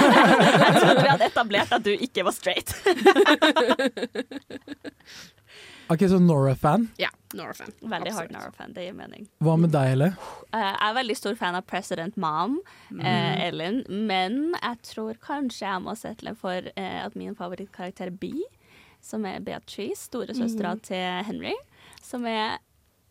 jeg 0.64 0.78
trodde 0.78 1.02
vi 1.02 1.12
hadde 1.12 1.30
etablert 1.32 1.76
at 1.80 1.86
du 1.86 1.92
ikke 1.98 2.28
var 2.30 2.38
straight. 2.38 2.70
Ok, 5.90 6.04
så 6.10 6.20
Nora-fan. 6.20 6.88
Ja, 7.02 7.10
Nora-fan. 7.34 7.72
Veldig 7.82 8.14
hard 8.14 8.32
Nora-fan, 8.32 8.74
det 8.76 8.86
gir 8.86 8.94
mening. 8.94 9.26
Hva 9.42 9.56
med 9.58 9.74
deg, 9.74 9.90
Helle? 9.94 10.12
Eh, 10.54 10.62
jeg 10.62 10.86
er 10.86 10.96
veldig 11.00 11.18
stor 11.18 11.36
fan 11.40 11.58
av 11.58 11.66
President 11.70 12.18
Mom, 12.22 12.60
eh, 12.94 13.48
Ellen, 13.48 13.82
men 13.90 14.54
jeg 14.54 14.80
tror 14.92 15.18
kanskje 15.26 15.66
jeg 15.66 15.84
må 15.86 15.98
settle 15.98 16.36
for 16.38 16.70
eh, 16.76 17.00
at 17.02 17.18
min 17.18 17.34
favorittkarakter 17.38 18.14
B, 18.14 18.36
som 19.02 19.26
er 19.26 19.42
Beatrice, 19.42 20.06
storesøstera 20.12 20.76
mm. 20.78 20.84
til 20.92 21.24
Henry, 21.26 21.56
som 22.06 22.28
er 22.30 22.60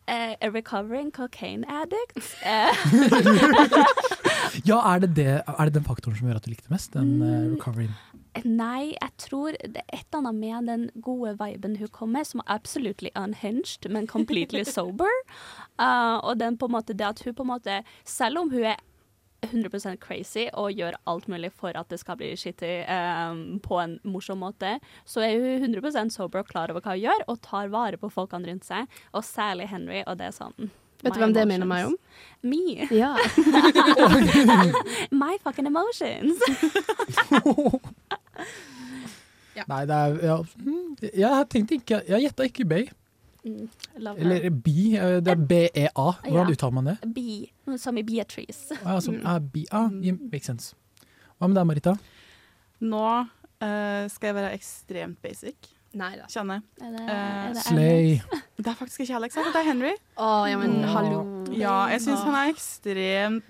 eh, 0.07 0.37
a 0.39 0.51
recovering 0.53 1.11
cocaine 1.11 1.67
addict. 1.67 2.37
Ja, 4.65 4.79
er 4.93 4.99
det, 5.03 5.15
det, 5.15 5.27
er 5.45 5.65
det 5.65 5.73
den 5.75 5.85
faktoren 5.85 6.17
som 6.17 6.29
gjør 6.29 6.39
at 6.39 6.47
du 6.47 6.51
likte 6.51 6.71
mest? 6.71 6.93
Den 6.95 7.21
uh, 7.21 7.53
recoveryen? 7.55 7.95
Nei, 8.45 8.95
jeg 8.95 9.11
tror 9.21 9.55
det 9.61 9.81
er 9.81 9.95
et 9.97 10.05
eller 10.07 10.29
annet 10.29 10.39
med 10.39 10.69
den 10.69 10.85
gode 11.05 11.35
viben 11.39 11.77
hun 11.79 11.91
kom 11.95 12.13
med, 12.15 12.27
som 12.27 12.43
er 12.43 12.51
absolutely 12.59 13.11
unhinged, 13.15 13.89
men 13.89 14.07
completely 14.07 14.63
sober. 14.77 15.11
Uh, 15.79 16.19
og 16.23 16.39
den 16.39 16.57
på 16.57 16.69
en 16.69 16.77
måte 16.77 16.93
det 16.93 17.07
at 17.07 17.23
hun 17.25 17.35
på 17.35 17.47
en 17.47 17.53
måte, 17.53 17.81
selv 18.05 18.43
om 18.43 18.53
hun 18.53 18.71
er 18.73 18.79
100% 19.45 19.99
crazy 20.03 20.47
og 20.51 20.73
gjør 20.75 20.97
alt 21.07 21.29
mulig 21.31 21.51
for 21.55 21.75
at 21.79 21.87
det 21.91 21.99
skal 22.01 22.17
bli 22.19 22.33
shitty 22.37 22.81
um, 22.91 23.59
på 23.63 23.79
en 23.79 23.95
morsom 24.03 24.41
måte, 24.43 24.77
så 25.07 25.23
er 25.23 25.39
hun 25.39 25.69
100% 25.75 26.11
sober 26.15 26.43
og 26.43 26.51
klar 26.51 26.73
over 26.73 26.83
hva 26.83 26.97
hun 26.97 27.05
gjør, 27.05 27.25
og 27.31 27.41
tar 27.45 27.71
vare 27.73 27.99
på 28.01 28.11
folkene 28.11 28.51
rundt 28.51 28.67
seg, 28.67 28.89
og 29.13 29.25
særlig 29.25 29.69
Henry, 29.71 30.03
og 30.05 30.19
det 30.19 30.29
er 30.29 30.35
sånn 30.35 30.71
Vet 30.99 31.15
du 31.15 31.21
hvem 31.21 31.31
hvem 31.31 31.35
det 31.37 31.45
minner 31.47 31.67
meg 31.69 31.85
om? 31.87 31.93
emotions. 31.95 32.09
Me. 32.43 32.87
Ja. 32.91 33.15
My 35.21 35.37
fucking 35.45 35.69
emotions. 35.69 36.43
Nei, 39.67 39.81
det 39.89 39.95
er 39.95 40.19
ja, 40.23 40.35
mm, 40.63 40.97
Jeg 41.13 41.29
har 41.35 41.43
tenkt 41.51 41.71
ikke 41.75 41.97
Jeg 42.07 42.21
gjetta 42.29 42.45
ikke 42.47 42.65
Bay. 42.69 42.85
Mm. 43.43 43.65
Eller 43.97 44.49
B. 44.51 44.67
eh, 44.95 45.19
Det 45.23 45.27
er 45.33 45.35
B-E-A. 45.49 46.11
Hvordan 46.23 46.47
Ja. 46.47 46.51
uttaler 46.53 46.73
man 46.73 46.85
det? 46.91 46.97
Bi, 47.15 47.51
som 47.77 47.97
i 47.97 48.03
Beatrice. 48.03 48.75
Ah, 48.85 48.99
som 49.01 49.15
er 49.15 49.39
B 49.39 49.65
ah, 49.71 49.89
yeah, 50.03 50.17
makes 50.31 50.45
sense. 50.45 50.75
Hva 51.39 51.47
med 51.47 51.55
deg, 51.55 51.67
Marita? 51.67 51.93
Nå 52.81 53.03
uh, 53.19 54.07
skal 54.07 54.27
jeg 54.27 54.35
være 54.35 54.53
ekstremt 54.53 55.21
basic. 55.21 55.55
Nei 55.97 56.11
da. 56.19 56.25
Kjenner 56.29 56.59
jeg. 56.59 56.85
Er 56.85 56.91
det, 56.93 57.01
Eh, 57.09 57.45
er 57.49 57.53
det 57.53 57.63
Slay. 57.63 58.21
Det 58.59 58.67
er 58.67 58.75
faktisk 58.77 58.99
ikke 59.01 59.15
Alex, 59.15 59.33
det 59.33 59.55
er 59.55 59.63
Henry. 59.65 59.93
Oh, 60.17 60.43
ja, 60.45 60.57
men 60.59 60.83
hallo. 60.83 61.21
Ja, 61.55 61.87
jeg 61.89 62.01
syns 62.03 62.21
han 62.27 62.35
er 62.35 62.51
ekstremt 62.53 63.47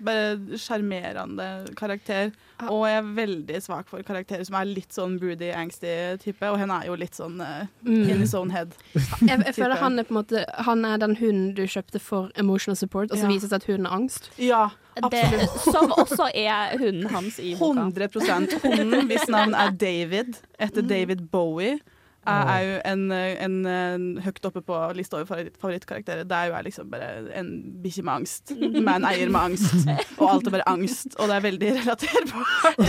sjarmerende 0.56 1.48
karakter. 1.76 2.30
Og 2.68 2.84
jeg 2.88 2.96
er 3.00 3.08
veldig 3.16 3.60
svak 3.64 3.88
for 3.90 4.02
karakterer 4.06 4.44
som 4.46 4.56
er 4.60 4.68
litt 4.68 4.92
sånn 4.94 5.18
broody, 5.20 5.50
angsty 5.56 5.92
type. 6.22 6.42
Og 6.48 6.58
henne 6.60 6.78
er 6.82 6.88
jo 6.90 6.96
litt 7.00 7.16
sånn 7.16 7.40
uh, 7.40 7.66
Mm. 7.84 8.08
in 8.10 8.20
his 8.20 8.34
own 8.34 8.50
head. 8.50 8.72
Jeg, 8.94 9.38
jeg 9.44 9.54
føler 9.56 9.76
han 9.80 9.98
er 9.98 10.04
på 10.04 10.12
en 10.14 10.18
måte 10.22 10.44
Han 10.66 10.84
er 10.84 10.98
den 11.00 11.16
hunden 11.16 11.54
du 11.56 11.62
kjøpte 11.66 12.00
for 12.00 12.30
emotional 12.36 12.76
support, 12.76 13.10
og 13.10 13.16
så 13.18 13.24
Ja. 13.24 13.28
viser 13.28 13.48
det 13.48 13.50
seg 13.50 13.62
at 13.62 13.68
hunden 13.70 13.86
har 13.86 13.96
angst. 13.98 14.30
Ja, 14.38 14.70
det, 15.10 15.48
som 15.64 15.90
også 15.96 16.30
er 16.34 16.76
hunden 16.78 17.08
hans 17.10 17.38
i 17.40 17.54
boka. 17.56 17.80
100 17.88 18.60
Hunden, 18.62 19.08
hvis 19.08 19.28
navn 19.28 19.54
er 19.54 19.70
David, 19.72 20.36
Mm. 20.36 20.68
etter 20.68 20.82
David 20.86 21.30
Bowie, 21.30 21.78
er, 22.26 22.48
er 22.52 22.60
jo 22.66 22.80
en, 22.84 23.12
en, 23.12 23.66
en 23.66 24.18
høyt 24.20 24.44
oppe 24.44 24.60
på 24.66 24.92
lista 24.96 25.16
over 25.16 25.24
favoritt, 25.28 25.56
favorittkarakterer. 25.60 26.24
Det 26.28 26.36
er 26.36 26.44
jo 26.50 26.54
jeg 26.56 26.64
liksom 26.68 26.90
bare 26.92 27.08
en 27.40 27.50
bikkje 27.82 28.02
med 28.04 28.12
angst, 28.14 28.50
med 28.58 28.92
en 28.92 29.04
eier 29.08 29.28
med 29.32 29.40
angst. 29.40 29.74
Og 30.18 30.26
alt 30.28 30.46
er 30.50 30.54
bare 30.58 30.68
angst, 30.68 31.08
og 31.16 31.24
det 31.30 31.36
er 31.38 31.42
veldig 31.48 31.70
relaterbart. 31.80 32.78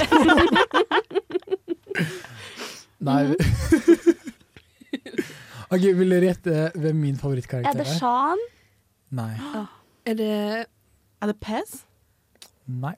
Nei 3.02 3.24
OK, 5.72 5.84
vil 5.98 6.10
dere 6.12 6.26
gjette 6.28 6.54
hvem 6.78 6.98
min 7.02 7.16
favorittkarakter 7.18 7.72
Er 7.72 7.74
Er 7.74 7.78
det 7.80 7.88
Shan? 7.96 8.38
Sean? 8.38 8.40
Nei. 9.18 9.36
Er 10.06 10.14
det 10.20 10.36
Er 11.22 11.28
det 11.32 11.38
Pez? 11.42 11.70
Nei. 12.68 12.94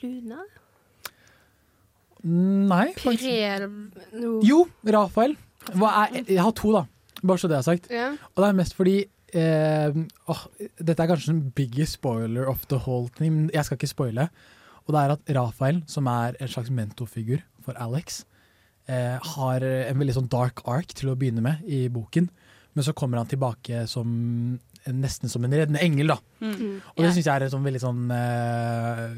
Luna? 0.00 0.38
Nei, 2.26 2.90
faktisk. 2.98 3.22
Pirel 3.22 3.70
no. 4.18 4.40
Jo, 4.42 4.66
Rafael. 4.86 5.36
Hva 5.74 5.92
er, 6.04 6.20
jeg 6.24 6.42
har 6.42 6.54
to, 6.56 6.72
da. 6.74 6.84
Bare 7.22 7.40
så 7.40 7.50
det 7.50 7.58
er 7.58 7.66
sagt. 7.66 7.90
Ja. 7.90 8.12
Og 8.34 8.42
det 8.42 8.48
er 8.48 8.58
mest 8.58 8.76
fordi 8.76 8.96
eh, 9.34 9.96
åh, 10.30 10.44
Dette 10.78 11.02
er 11.02 11.10
kanskje 11.10 11.32
en 11.34 11.42
biggest 11.56 11.98
spoiler 11.98 12.48
of 12.50 12.66
the 12.70 12.78
whole 12.84 13.10
thing, 13.16 13.32
men 13.34 13.50
jeg 13.54 13.66
skal 13.66 13.80
ikke 13.80 13.92
spoile. 13.92 14.28
Og 14.86 14.94
det 14.94 15.02
er 15.02 15.16
at 15.16 15.34
Rafael, 15.34 15.82
som 15.90 16.06
er 16.10 16.38
en 16.38 16.50
slags 16.50 16.70
mentorfigur 16.70 17.42
for 17.66 17.78
Alex, 17.82 18.22
eh, 18.86 19.16
har 19.34 19.64
en 19.66 19.98
veldig 19.98 20.20
sånn 20.20 20.30
dark 20.30 20.62
ark 20.70 20.94
til 20.94 21.10
å 21.10 21.18
begynne 21.18 21.42
med 21.42 21.66
i 21.66 21.86
boken. 21.90 22.30
Men 22.76 22.84
så 22.84 22.94
kommer 22.94 23.18
han 23.18 23.30
tilbake 23.30 23.86
som 23.88 24.06
nesten 24.86 25.30
som 25.32 25.44
en 25.44 25.54
reddende 25.54 25.82
engel, 25.82 26.12
da. 26.14 26.18
Mm. 26.44 26.78
Og 26.94 27.02
det 27.02 27.12
syns 27.14 27.26
jeg 27.26 27.32
er 27.32 27.46
et 27.46 27.54
sånn 27.54 27.64
veldig 27.66 27.82
sånn 27.82 28.02
eh, 28.14 29.14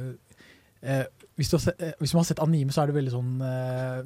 eh, 0.86 1.04
hvis, 1.36 1.50
du 1.50 1.58
har 1.58 1.64
sett, 1.66 1.82
eh, 1.82 1.96
hvis 2.00 2.14
man 2.14 2.22
har 2.22 2.28
sett 2.30 2.42
anime, 2.44 2.72
så 2.72 2.82
er 2.82 2.90
det 2.90 2.96
veldig 2.96 3.12
sånn 3.12 3.34
eh, 3.44 3.98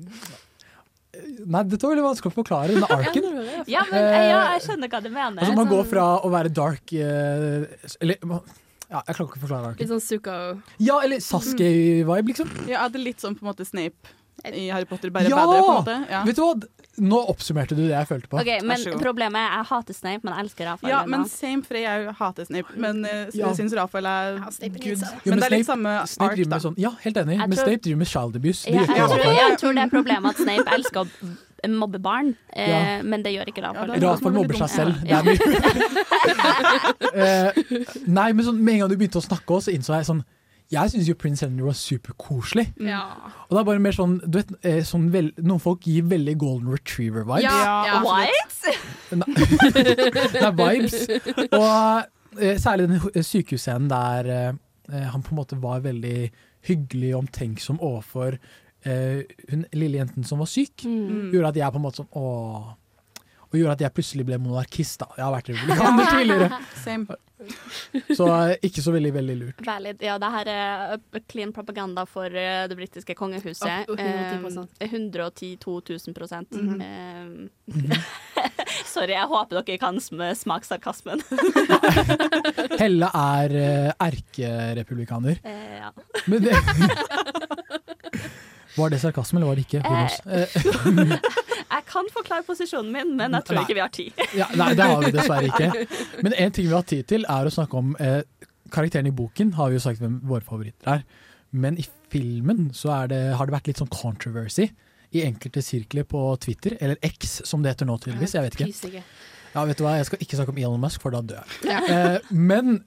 Nei, 1.12 1.60
dette 1.68 1.84
var 1.84 1.92
veldig 1.92 2.04
vanskelig 2.06 2.30
å 2.32 2.34
forklare, 2.38 2.72
denne 2.72 2.88
arken. 2.98 3.26
Ja, 3.68 3.82
men 3.90 4.00
eh, 4.00 4.26
ja, 4.30 4.38
jeg 4.54 4.62
skjønner 4.64 4.88
hva 4.94 5.00
du 5.04 5.10
mener. 5.12 5.42
Altså, 5.42 5.56
man 5.58 5.68
går 5.68 5.82
Sånn- 5.82 5.90
fra 5.90 6.06
å 6.24 6.30
være 6.32 6.52
dark 6.56 6.94
eh, 6.96 7.66
Eller 8.00 8.16
ja, 8.22 9.00
jeg 9.06 9.16
klarer 9.16 9.28
ikke 9.28 9.38
å 9.40 9.44
forklare 9.44 9.68
arken. 9.74 9.82
Litt 9.84 9.92
sånn 9.92 10.02
Zuko. 10.04 10.38
Ja, 10.84 10.96
eller 11.04 11.20
Sasuke-vibe, 11.24 12.26
liksom. 12.32 12.50
Ja, 12.68 12.86
det 12.92 13.00
er 13.00 13.04
litt 13.10 13.20
sånn 13.24 13.36
på 13.36 13.44
en 13.44 13.50
måte 13.52 13.64
Snape 13.68 14.16
i 14.50 14.68
Harry 14.72 14.84
Potter, 14.90 15.10
bare 15.10 15.28
Ja! 15.30 15.36
bedre, 15.36 15.60
på 15.62 15.68
en 15.68 15.76
måte. 15.84 16.10
Ja. 16.10 16.22
Vet 16.26 16.36
du 16.36 16.42
hva? 16.42 16.54
Nå 16.98 17.18
oppsummerte 17.32 17.72
du 17.74 17.86
det 17.86 17.94
jeg 17.94 18.06
følte 18.08 18.28
på. 18.28 18.36
Ok, 18.42 18.50
Men 18.68 18.82
problemet 19.00 19.38
er 19.40 19.54
jeg 19.56 19.66
hater 19.70 19.94
Snape, 19.96 20.20
men 20.24 20.34
jeg 20.34 20.44
elsker 20.44 20.66
Rafael. 20.68 20.90
Ja, 20.92 20.98
men 21.06 21.24
same, 21.30 21.62
for 21.64 21.74
jeg 21.80 22.12
hater 22.18 22.44
Snape. 22.44 22.74
Men 22.76 23.04
eh, 23.06 23.30
Ja. 23.32 23.46
jeg 23.48 23.56
syns 23.62 23.72
Rafael 23.78 24.04
er 24.06 24.40
good. 24.42 24.42
Ja, 24.44 25.08
men, 25.24 25.30
men 25.30 25.38
det 25.38 25.46
er 25.46 25.56
litt 25.56 25.66
samme 25.66 25.94
Snape 26.06 26.32
ark, 26.32 26.48
da. 26.50 26.58
sånn, 26.58 26.74
ja, 26.76 26.90
helt 27.04 27.16
enig, 27.16 27.38
Jeg 27.38 27.48
men 27.48 27.56
tror- 27.58 27.64
Snape 27.70 27.82
driver 27.86 27.98
med 28.02 28.06
child 28.08 28.36
abuse. 28.36 28.66
Ja, 28.68 28.80
jeg, 28.82 29.08
tror, 29.08 29.24
jeg 29.32 29.58
tror 29.62 29.72
det 29.78 29.82
er 29.86 29.88
problemet 29.94 30.30
at 30.34 30.36
Snape 30.36 30.68
elsker 30.76 31.00
å 31.00 31.68
mobbe 31.78 31.98
barn, 32.02 32.34
eh, 32.52 32.68
Ja. 32.68 33.02
men 33.02 33.22
det 33.22 33.32
gjør 33.38 33.46
ikke 33.48 33.62
Rafael. 33.62 33.88
Ja, 34.02 34.10
Rafael 34.12 34.34
mobber 34.34 34.54
seg 34.58 34.68
selv. 34.68 34.94
Ja. 35.06 35.22
Det 35.22 35.38
er 35.38 35.38
mye. 35.38 36.02
Eh, 37.12 37.52
nei, 38.06 38.32
men 38.32 38.44
sånn, 38.46 38.58
med 38.62 38.74
en 38.74 38.80
gang 38.80 38.90
du 38.92 38.96
begynte 38.96 39.20
å 39.20 39.24
snakke 39.24 39.58
så 39.62 39.72
innså 39.74 39.92
jeg 39.98 40.06
sånn 40.08 40.22
Jeg 40.72 40.88
syns 40.92 41.08
jo 41.10 41.14
Prince 41.20 41.44
Henry 41.44 41.66
var 41.66 41.76
superkoselig. 41.76 42.66
Ja. 42.80 43.02
Og 43.48 43.52
det 43.52 43.60
er 43.60 43.66
bare 43.68 43.82
mer 43.84 43.92
sånn, 43.96 44.14
du 44.24 44.38
vet, 44.38 44.52
eh, 44.64 44.80
sånn 44.88 45.10
vel, 45.12 45.28
Noen 45.44 45.60
folk 45.60 45.84
gir 45.84 46.06
veldig 46.08 46.34
golden 46.40 46.72
retriever-vibes. 46.72 47.44
Ja, 47.44 47.84
ja. 47.86 47.98
What? 48.06 48.56
Det 50.32 50.40
er 50.42 50.54
vibes. 50.56 50.96
Og 51.52 52.40
eh, 52.40 52.56
særlig 52.60 52.88
den 52.88 53.00
hu- 53.04 53.12
sykehusscenen 53.22 53.90
der 53.92 54.30
eh, 54.32 55.06
han 55.12 55.22
på 55.24 55.34
en 55.34 55.40
måte 55.42 55.58
var 55.62 55.82
veldig 55.84 56.30
hyggelig 56.68 57.12
og 57.14 57.24
omtenksom 57.26 57.80
overfor 57.82 58.36
eh, 58.86 59.22
hun 59.50 59.64
lille 59.76 59.98
jenten 60.00 60.24
som 60.24 60.40
var 60.42 60.48
syk. 60.50 60.84
Mm. 60.88 61.32
Gjorde 61.34 61.52
at 61.52 61.60
jeg 61.60 61.74
på 61.74 61.80
en 61.82 61.86
måte 61.88 62.02
sånn 62.02 62.14
åh. 62.18 62.72
Og 63.52 63.58
gjorde 63.60 63.76
at 63.76 63.84
jeg 63.84 63.92
plutselig 63.96 64.24
ble 64.28 64.38
monarkist. 64.40 64.98
da. 65.02 65.10
Jeg 65.18 65.24
har 65.26 65.34
vært 65.36 65.52
republikaner 65.52 66.10
tidligere. 66.16 66.62
Same. 66.82 67.18
Så 68.14 68.26
eh, 68.30 68.52
ikke 68.68 68.82
så 68.84 68.92
veldig, 68.94 69.10
veldig 69.16 69.34
lurt. 69.40 69.62
Valid. 69.66 70.02
Ja, 70.06 70.14
det 70.22 70.28
her 70.30 70.50
er 70.52 70.92
uh, 70.94 71.18
clean 71.28 71.50
propaganda 71.52 72.04
for 72.06 72.30
uh, 72.30 72.68
det 72.70 72.76
britiske 72.78 73.16
kongehuset. 73.18 73.90
Oh, 73.90 73.98
110%. 73.98 74.68
Eh, 74.78 74.92
110 74.94 75.56
2000 75.64 76.14
prosent. 76.14 76.54
Mhm. 76.54 76.80
Eh, 76.80 77.98
Sorry, 78.92 79.12
jeg 79.12 79.26
håper 79.28 79.58
dere 79.62 79.78
kan 79.80 79.98
smake 80.00 80.66
sarkasmen. 80.68 81.20
Helle 82.82 83.08
er 83.10 83.54
eh, 83.58 83.90
erkerepublikaner. 84.06 85.42
Eh, 85.44 85.76
ja. 85.82 85.90
Men 86.30 86.46
det 86.46 86.56
Var 88.76 88.88
det 88.94 89.00
sarkasme, 89.02 89.38
eller 89.40 89.50
var 89.50 89.58
det 89.58 89.66
ikke? 89.66 89.82
Eh, 89.84 90.48
Jeg 91.72 91.86
kan 91.88 92.08
forklare 92.12 92.44
posisjonen 92.46 92.92
min, 92.92 93.14
men 93.16 93.32
jeg 93.38 93.46
tror 93.48 93.58
Nei. 93.58 93.64
ikke 93.66 93.76
vi 93.78 93.82
har 93.82 93.92
tid. 93.96 94.22
Ja, 94.40 94.48
nei, 94.60 94.70
det 94.76 94.86
har 94.90 95.02
vi 95.04 95.12
dessverre 95.14 95.48
ikke. 95.48 95.86
Men 96.24 96.36
en 96.36 96.54
ting 96.54 96.68
vi 96.68 96.76
har 96.76 96.86
tid 96.88 97.08
til, 97.08 97.26
er 97.32 97.48
å 97.48 97.52
snakke 97.54 97.80
om 97.80 97.94
eh, 98.02 98.20
Karakteren 98.72 99.08
i 99.10 99.12
boken 99.12 99.50
har 99.58 99.68
vi 99.68 99.76
jo 99.76 99.82
sagt 99.84 100.00
hvem 100.00 100.20
våre 100.28 100.44
favoritter 100.46 100.94
er. 100.94 101.02
Men 101.52 101.76
i 101.80 101.84
filmen 102.12 102.70
så 102.76 102.92
er 103.02 103.10
det, 103.12 103.20
har 103.36 103.48
det 103.48 103.52
vært 103.56 103.68
litt 103.68 103.82
sånn 103.82 103.90
controversy 103.92 104.70
i 105.12 105.24
enkelte 105.26 105.60
sirkler 105.64 106.06
på 106.08 106.20
Twitter, 106.40 106.78
eller 106.80 106.96
X 107.04 107.42
som 107.48 107.60
det 107.64 107.74
heter 107.74 107.88
nå 107.88 107.98
tydeligvis, 108.00 108.32
jeg 108.38 108.46
vet 108.46 108.56
ikke. 108.56 109.02
Ja, 109.52 109.66
vet 109.68 109.76
du 109.76 109.84
hva, 109.84 109.98
Jeg 110.00 110.08
skal 110.08 110.24
ikke 110.24 110.38
snakke 110.38 110.54
om 110.54 110.60
Elon 110.62 110.80
Musk, 110.80 111.02
for 111.04 111.12
da 111.12 111.20
dør 111.20 111.42
jeg. 111.42 111.68
Ja. 111.68 111.82
Eh, 111.92 112.32
men 112.32 112.78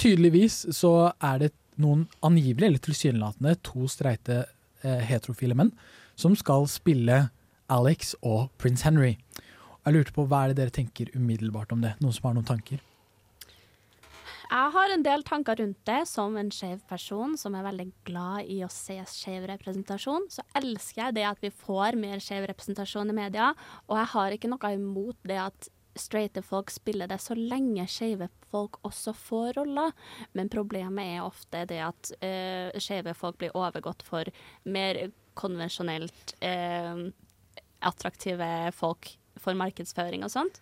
tydeligvis 0.00 0.62
så 0.76 1.12
er 1.20 1.44
det 1.44 1.52
noen 1.80 2.06
angivelig, 2.24 2.70
eller 2.70 2.84
tilsynelatende, 2.86 3.58
to 3.66 3.84
streite 3.92 4.46
eh, 4.80 5.02
heterofile 5.04 5.56
menn 5.58 5.74
som 6.16 6.32
skal 6.38 6.64
spille 6.72 7.26
Alex 7.72 8.14
og 8.22 8.50
prins 8.62 8.84
Henry. 8.86 9.16
Jeg 9.86 9.94
lurte 9.94 10.14
på 10.14 10.26
Hva 10.26 10.44
er 10.44 10.52
det 10.52 10.60
dere 10.60 10.74
tenker 10.74 11.10
umiddelbart 11.14 11.72
om 11.74 11.82
det? 11.82 11.96
Noen 12.02 12.14
som 12.14 12.28
har 12.28 12.36
noen 12.36 12.46
tanker? 12.46 12.82
Jeg 14.46 14.70
har 14.76 14.92
en 14.94 15.02
del 15.02 15.24
tanker 15.26 15.58
rundt 15.58 15.78
det. 15.88 16.00
Som 16.06 16.36
en 16.38 16.52
skeiv 16.54 16.82
person 16.86 17.34
som 17.38 17.56
er 17.58 17.66
veldig 17.66 17.88
glad 18.06 18.50
i 18.50 18.60
å 18.62 18.70
se 18.70 19.00
skeiv 19.10 19.48
representasjon, 19.50 20.28
så 20.30 20.44
elsker 20.58 21.08
jeg 21.08 21.16
det 21.18 21.26
at 21.26 21.42
vi 21.42 21.50
får 21.50 21.98
mer 21.98 22.22
skeiv 22.22 22.46
representasjon 22.52 23.10
i 23.10 23.18
media. 23.18 23.52
Og 23.90 23.98
jeg 23.98 24.12
har 24.14 24.36
ikke 24.36 24.52
noe 24.52 24.72
imot 24.76 25.18
det 25.26 25.40
at 25.48 25.70
straighte 25.96 26.42
folk 26.44 26.70
spiller 26.70 27.08
det, 27.08 27.18
så 27.24 27.34
lenge 27.34 27.86
skeive 27.88 28.28
folk 28.50 28.78
også 28.86 29.14
får 29.16 29.56
roller. 29.58 29.94
Men 30.36 30.52
problemet 30.52 31.16
er 31.16 31.26
ofte 31.26 31.64
det 31.66 31.82
at 31.82 32.14
uh, 32.20 32.78
skeive 32.78 33.16
folk 33.16 33.40
blir 33.40 33.56
overgått 33.56 34.04
for 34.06 34.30
mer 34.68 35.08
konvensjonelt 35.36 36.32
eh, 36.40 37.00
attraktive 37.84 38.48
folk 38.76 39.10
for 39.40 39.56
markedsføring 39.58 40.24
og 40.24 40.32
sånt. 40.32 40.60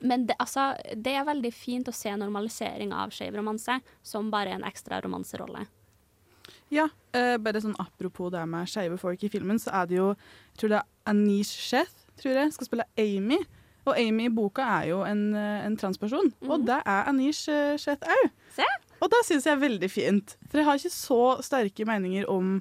Men 0.00 0.24
det, 0.26 0.36
altså, 0.40 0.72
det 0.96 1.12
er 1.12 1.28
veldig 1.28 1.52
fint 1.52 1.88
å 1.90 1.94
se 1.94 2.12
normalisering 2.16 2.94
av 2.96 3.12
skeiv 3.12 3.36
romanse 3.36 3.76
som 4.02 4.30
bare 4.32 4.56
en 4.56 4.64
ekstra 4.64 5.00
romanserolle. 5.04 5.66
Ja, 6.72 6.86
eh, 7.12 7.36
bare 7.42 7.60
sånn 7.62 7.76
apropos 7.82 8.30
det 8.32 8.42
med 8.48 8.70
skeive 8.70 8.96
folk 9.00 9.22
i 9.26 9.30
filmen, 9.32 9.58
så 9.60 9.72
er 9.82 9.88
det 9.90 9.98
jo 9.98 10.10
Jeg 10.14 10.60
tror 10.60 10.72
det 10.72 10.78
er 10.80 11.10
Anish 11.12 11.58
Sheth, 11.68 12.06
tror 12.20 12.38
jeg, 12.38 12.52
skal 12.54 12.68
spille 12.68 12.88
Amy. 12.98 13.40
Og 13.88 13.96
Amy 13.96 14.28
i 14.28 14.32
boka 14.32 14.62
er 14.78 14.90
jo 14.90 15.00
en, 15.04 15.34
eh, 15.34 15.66
en 15.66 15.76
transperson, 15.76 16.32
og 16.46 16.66
det 16.66 16.82
er 16.84 17.08
Anish 17.08 17.48
eh, 17.48 17.76
Sheth 17.80 18.06
òg. 18.06 18.30
Og 19.00 19.08
det 19.08 19.22
syns 19.24 19.46
jeg 19.48 19.56
er 19.56 19.62
veldig 19.62 19.90
fint, 19.90 20.36
for 20.48 20.60
jeg 20.60 20.66
har 20.66 20.76
ikke 20.76 20.92
så 20.92 21.22
sterke 21.42 21.86
meninger 21.88 22.28
om 22.28 22.60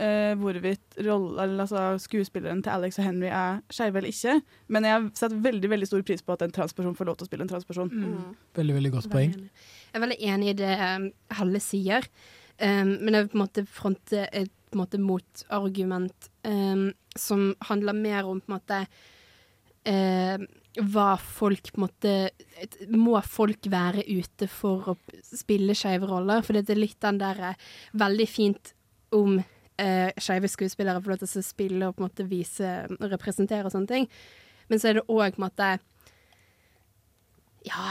eh, 0.00 0.32
hvorvidt 0.40 0.96
roll- 1.06 1.38
altså, 1.44 1.82
skuespilleren 2.02 2.62
til 2.64 2.72
Alex 2.74 2.98
og 2.98 3.04
Henry 3.06 3.28
er 3.28 3.60
skeive 3.70 4.00
eller 4.00 4.10
ikke. 4.14 4.38
Men 4.68 4.88
jeg 4.88 5.10
setter 5.20 5.42
veldig 5.44 5.70
veldig 5.74 5.88
stor 5.90 6.02
pris 6.08 6.22
på 6.24 6.32
at 6.36 6.42
en 6.46 6.54
transperson 6.56 6.96
får 6.98 7.10
lov 7.10 7.18
til 7.20 7.26
å 7.26 7.30
spille 7.30 7.46
en 7.46 7.52
transperson. 7.52 7.90
Veldig, 8.58 8.76
veldig 8.80 8.92
godt 8.96 9.10
poeng. 9.12 9.34
Jeg 9.90 9.98
er 9.98 10.04
veldig 10.06 10.20
enig 10.32 10.52
i 10.54 10.58
det 10.62 10.72
um, 10.80 11.06
Helle 11.38 11.60
sier, 11.64 12.06
um, 12.62 12.96
men 13.02 13.14
jeg 13.14 13.26
vil 13.26 13.32
på 13.34 13.38
en 13.40 13.44
måte 13.44 13.66
fronte 13.68 14.24
et 14.32 14.50
på 14.70 14.78
en 14.78 14.84
måte 14.84 14.98
motargument 15.02 16.28
um, 16.46 16.92
som 17.18 17.48
handler 17.66 17.96
mer 17.98 18.28
om 18.30 18.38
på 18.38 18.52
en 18.52 18.54
måte 18.60 18.76
um, 19.90 20.44
hva 20.92 21.16
folk 21.18 21.72
på 21.72 21.80
en 21.80 21.86
måte 21.88 22.12
et- 22.62 22.76
Må 22.94 23.18
folk 23.26 23.66
være 23.66 24.04
ute 24.06 24.46
for 24.48 24.92
å 24.92 24.96
spille 25.26 25.74
skeive 25.74 26.06
roller? 26.06 26.42
For 26.46 26.54
det 26.54 26.70
er 26.70 26.78
litt 26.78 27.00
den 27.02 27.18
der 27.18 27.40
eh, 27.50 27.54
veldig 27.98 28.28
fint 28.30 28.70
om 29.12 29.40
uh, 29.80 30.10
skeive 30.20 30.48
skuespillere 30.52 31.00
får 31.02 31.14
lov 31.14 31.22
til 31.24 31.40
å 31.40 31.46
spille 31.46 31.88
og 31.88 31.96
på 31.96 32.04
en 32.04 32.08
måte 32.10 32.28
vise 32.28 32.74
og 32.98 33.08
representere 33.14 33.64
og 33.66 33.72
sånne 33.74 33.88
ting. 33.90 34.08
Men 34.68 34.78
så 34.78 34.90
er 34.92 35.00
det 35.00 35.06
òg 35.08 35.34
på 35.34 35.40
en 35.42 35.48
måte 35.48 35.70
Ja. 37.66 37.90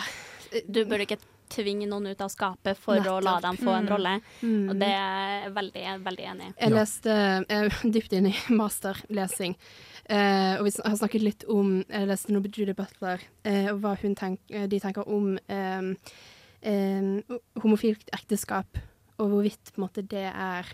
Du 0.68 0.82
bør 0.90 1.04
ikke 1.06 1.20
tvinge 1.50 1.88
noen 1.90 2.12
ut 2.12 2.22
av 2.22 2.30
skapet 2.30 2.78
for 2.78 3.02
å 3.10 3.18
la 3.26 3.40
dem 3.42 3.58
få 3.58 3.74
en 3.74 3.86
Mm. 3.86 3.90
rolle. 3.90 4.14
Mm. 4.42 4.70
Og 4.70 4.80
det 4.80 4.88
er 4.88 5.44
jeg 5.44 5.54
veldig, 5.54 5.84
veldig 6.06 6.26
enig 6.32 6.48
i. 6.48 6.54
Jeg 6.62 6.72
leste 6.72 7.10
er 7.50 7.70
dypt 7.96 8.14
inn 8.14 8.28
i 8.30 8.36
masterlesing, 8.54 9.56
eh, 10.10 10.58
og 10.60 10.66
vi 10.68 10.74
har 10.86 10.98
snakket 10.98 11.22
litt 11.26 11.46
om 11.50 11.84
Jeg 11.90 12.08
leste 12.08 12.32
noe 12.34 12.42
på 12.46 12.52
Judy 12.54 12.74
Butler, 12.78 13.20
eh, 13.44 13.70
og 13.74 13.82
hva 13.82 13.96
hun 14.02 14.16
tenk, 14.16 14.40
eh, 14.50 14.68
de 14.68 14.80
tenker 14.80 15.08
om 15.10 15.38
eh, 15.50 15.94
eh, 16.62 17.38
homofilt 17.64 18.10
ekteskap, 18.14 18.78
og 19.20 19.30
hvorvidt 19.34 19.74
på 19.74 19.82
en 19.82 19.88
måte, 19.88 20.06
det 20.08 20.28
er 20.34 20.66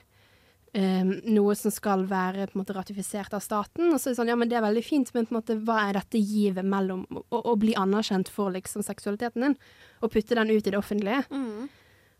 eh, 0.75 1.07
noe 1.31 1.55
som 1.57 1.73
skal 1.73 2.05
være 2.09 2.49
på 2.49 2.57
en 2.57 2.61
måte, 2.61 2.75
ratifisert 2.75 3.33
av 3.35 3.43
staten. 3.43 3.89
Og 3.89 3.97
så 3.99 4.09
er 4.09 4.13
det 4.13 4.19
sånn, 4.19 4.31
ja, 4.33 4.37
men 4.39 4.51
det 4.51 4.59
er 4.59 4.65
veldig 4.67 4.85
fint, 4.85 5.11
men 5.15 5.27
på 5.27 5.33
en 5.35 5.39
måte, 5.39 5.57
hva 5.65 5.81
er 5.87 5.99
dette 5.99 6.21
givet 6.21 6.67
mellom 6.67 7.05
å, 7.15 7.41
å 7.41 7.55
bli 7.59 7.75
anerkjent 7.79 8.31
for 8.31 8.53
liksom, 8.55 8.85
seksualiteten 8.85 9.47
din, 9.47 9.57
og 10.03 10.13
putte 10.13 10.37
den 10.37 10.53
ut 10.53 10.61
i 10.67 10.73
det 10.73 10.79
offentlige? 10.79 11.23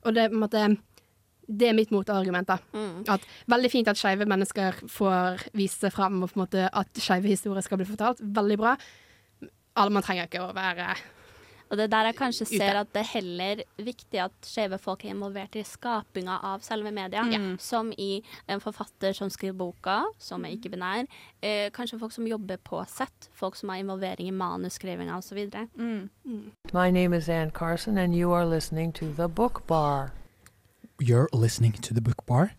Og 0.06 0.14
det, 0.18 0.30
på 0.32 0.38
en 0.38 0.44
måte, 0.44 0.68
det 1.46 1.70
er 1.70 1.78
mitt 1.78 1.92
motargument. 1.94 2.48
da. 2.50 2.60
At 3.16 3.26
Veldig 3.52 3.72
fint 3.74 3.90
at 3.92 4.00
skeive 4.00 4.26
mennesker 4.30 4.80
får 4.90 5.50
vise 5.58 5.86
seg 5.86 5.94
fram, 5.94 6.22
og 6.24 6.32
på 6.32 6.40
en 6.40 6.46
måte 6.46 6.70
at 6.72 7.02
skeive 7.02 7.30
historier 7.30 7.66
skal 7.66 7.82
bli 7.82 7.90
fortalt. 7.90 8.22
Veldig 8.22 8.58
bra. 8.62 8.76
Alle 9.76 9.94
Man 9.94 10.06
trenger 10.06 10.30
ikke 10.30 10.46
å 10.46 10.54
være 10.56 10.96
Og 11.70 11.78
det 11.78 11.84
er 11.88 11.92
der 11.94 12.06
jeg 12.10 12.16
kanskje 12.20 12.46
ser 12.46 12.78
at 12.80 12.92
det 12.94 13.02
er 13.02 13.10
heller 13.16 13.62
viktig 13.78 14.20
at 14.22 14.34
skeive 14.46 14.78
folk 14.78 15.06
er 15.06 15.16
involvert 15.16 15.56
i 15.58 15.64
skapinga 15.66 16.38
av 16.44 16.62
selve 16.62 16.92
media. 16.94 17.24
Som 17.60 17.92
i 17.98 18.22
en 18.48 18.62
forfatter 18.62 19.14
som 19.18 19.30
skriver 19.30 19.58
boka, 19.58 20.04
som 20.20 20.46
er 20.46 20.54
ikke-binær. 20.56 21.08
Eh, 21.42 21.72
kanskje 21.74 22.00
folk 22.00 22.14
som 22.14 22.28
jobber 22.28 22.58
på 22.58 22.84
sett. 22.88 23.30
Folk 23.34 23.56
som 23.56 23.70
har 23.70 23.82
involvering 23.82 24.28
i 24.28 24.32
manusskrivinga 24.32 25.18
osv. 25.18 25.42
My 26.74 26.92
name 26.92 27.14
is 27.18 27.30
Ann 27.30 27.52
Carson, 27.52 27.98
and 27.98 28.16
you 28.16 28.32
are 28.32 28.46
listening 28.46 28.94
to 28.94 29.12
The 29.14 29.28
Book 29.28 29.66
Bar. 29.68 30.12
You're 31.00 31.28
listening 31.34 31.74
to 31.74 31.94
The 31.94 32.02
Book 32.02 32.26
Bar. 32.26 32.54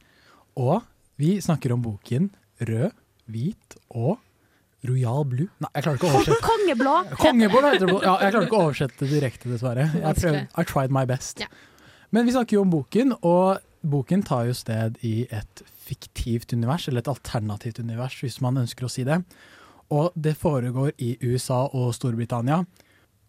Og 0.57 0.83
vi 1.17 1.41
snakker 1.41 1.73
om 1.73 1.83
boken 1.83 2.35
Rød, 2.61 2.91
hvit 3.27 3.77
og 3.91 4.19
Royal 4.87 5.25
Blue. 5.29 5.49
Nei, 5.63 5.71
jeg 5.75 5.87
klarer 5.87 5.99
ikke 5.99 6.09
å 6.09 6.13
oversette. 6.15 6.41
Kongeblå! 6.45 6.95
Kongeblå 7.21 7.63
heter 7.65 7.89
det. 7.91 7.97
Ja, 8.05 8.17
jeg 8.23 8.35
klarer 8.35 8.49
ikke 8.49 8.59
å 8.59 8.67
oversette 8.69 9.01
det 9.03 9.09
direkte, 9.15 9.51
dessverre. 9.53 9.89
Jeg 9.95 10.21
prøvde, 10.21 10.43
I 10.47 10.67
tried 10.69 10.95
my 10.95 11.07
best. 11.09 11.43
Men 12.15 12.29
vi 12.29 12.35
snakker 12.37 12.59
jo 12.59 12.65
om 12.67 12.73
boken, 12.73 13.17
og 13.27 13.65
boken 13.87 14.25
tar 14.27 14.47
jo 14.51 14.57
sted 14.57 14.99
i 15.07 15.15
et 15.35 15.63
fiktivt 15.87 16.55
univers, 16.55 16.89
eller 16.89 17.05
et 17.05 17.13
alternativt 17.13 17.81
univers, 17.83 18.19
hvis 18.23 18.41
man 18.45 18.59
ønsker 18.63 18.87
å 18.87 18.93
si 18.93 19.07
det. 19.07 19.21
Og 19.95 20.15
det 20.19 20.35
foregår 20.39 20.93
i 21.03 21.15
USA 21.23 21.65
og 21.71 21.93
Storbritannia, 21.95 22.65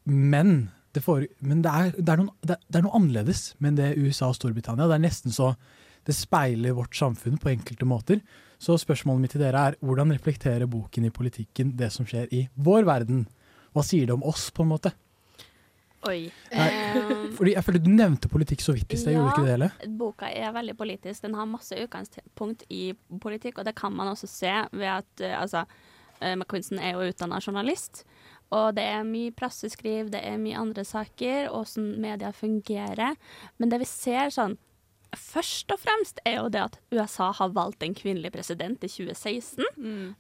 men 0.08 0.70
det, 0.96 1.04
fore, 1.06 1.28
men 1.44 1.62
det, 1.66 1.72
er, 1.72 1.92
det, 1.98 2.10
er 2.10 2.22
noen, 2.22 2.32
det, 2.42 2.58
det 2.66 2.80
er 2.80 2.86
noe 2.86 2.98
annerledes 2.98 3.52
med 3.64 3.78
det 3.78 3.92
USA 4.00 4.32
og 4.32 4.38
Storbritannia. 4.40 4.88
Det 4.90 4.98
er 4.98 5.06
nesten 5.06 5.36
så 5.36 5.54
det 6.08 6.16
speiler 6.16 6.76
vårt 6.78 6.96
samfunn 6.96 7.38
på 7.42 7.52
enkelte 7.52 7.86
måter. 7.88 8.22
Så 8.58 8.78
spørsmålet 8.82 9.22
mitt 9.24 9.36
til 9.36 9.44
dere 9.44 9.66
er 9.70 9.76
hvordan 9.86 10.14
reflekterer 10.16 10.70
boken 10.70 11.06
i 11.08 11.14
politikken 11.14 11.76
det 11.78 11.92
som 11.94 12.08
skjer 12.10 12.32
i 12.34 12.48
vår 12.56 12.88
verden? 12.90 13.28
Hva 13.76 13.84
sier 13.86 14.10
det 14.10 14.16
om 14.16 14.26
oss, 14.26 14.50
på 14.50 14.66
en 14.66 14.72
måte? 14.72 14.94
Oi. 16.08 16.28
Nei, 16.54 16.68
fordi 17.36 17.54
jeg 17.56 17.66
føler 17.66 17.82
Du 17.84 17.90
nevnte 17.92 18.30
politikk 18.32 18.62
så 18.64 18.76
vidt 18.76 18.94
i 18.94 19.00
sted, 19.00 19.16
gjorde 19.16 19.32
du 19.32 19.34
ikke 19.34 19.48
det 19.48 19.56
hele? 19.56 19.70
boka 20.00 20.30
er 20.30 20.54
veldig 20.56 20.78
politisk. 20.78 21.24
Den 21.26 21.36
har 21.38 21.50
masse 21.50 21.78
utgangspunkt 21.78 22.64
i 22.70 22.94
politikk, 23.22 23.60
og 23.60 23.68
det 23.68 23.76
kan 23.78 23.96
man 23.96 24.14
også 24.14 24.30
se 24.30 24.54
ved 24.72 24.90
at 24.94 25.26
eh, 25.26 25.36
altså, 25.38 25.66
eh, 26.22 26.36
McQuinson 26.36 26.80
er 26.80 26.96
jo 26.96 27.10
utdanna 27.10 27.42
journalist. 27.44 28.06
Og 28.56 28.78
det 28.78 28.86
er 28.88 29.04
mye 29.04 29.34
presseskriv, 29.36 30.12
det 30.14 30.22
er 30.24 30.38
mye 30.40 30.60
andre 30.60 30.86
saker, 30.88 31.50
åssen 31.52 31.98
media 32.02 32.32
fungerer. 32.32 33.18
Men 33.60 33.74
det 33.74 33.82
vi 33.84 33.90
ser 33.90 34.32
sånn 34.32 34.56
Først 35.16 35.72
og 35.72 35.80
fremst 35.80 36.20
er 36.28 36.42
jo 36.42 36.50
det 36.52 36.64
at 36.66 36.80
USA 36.92 37.32
har 37.38 37.54
valgt 37.56 37.84
en 37.86 37.96
kvinnelig 37.96 38.34
president 38.36 38.84
i 38.84 38.90
2016. 38.92 39.64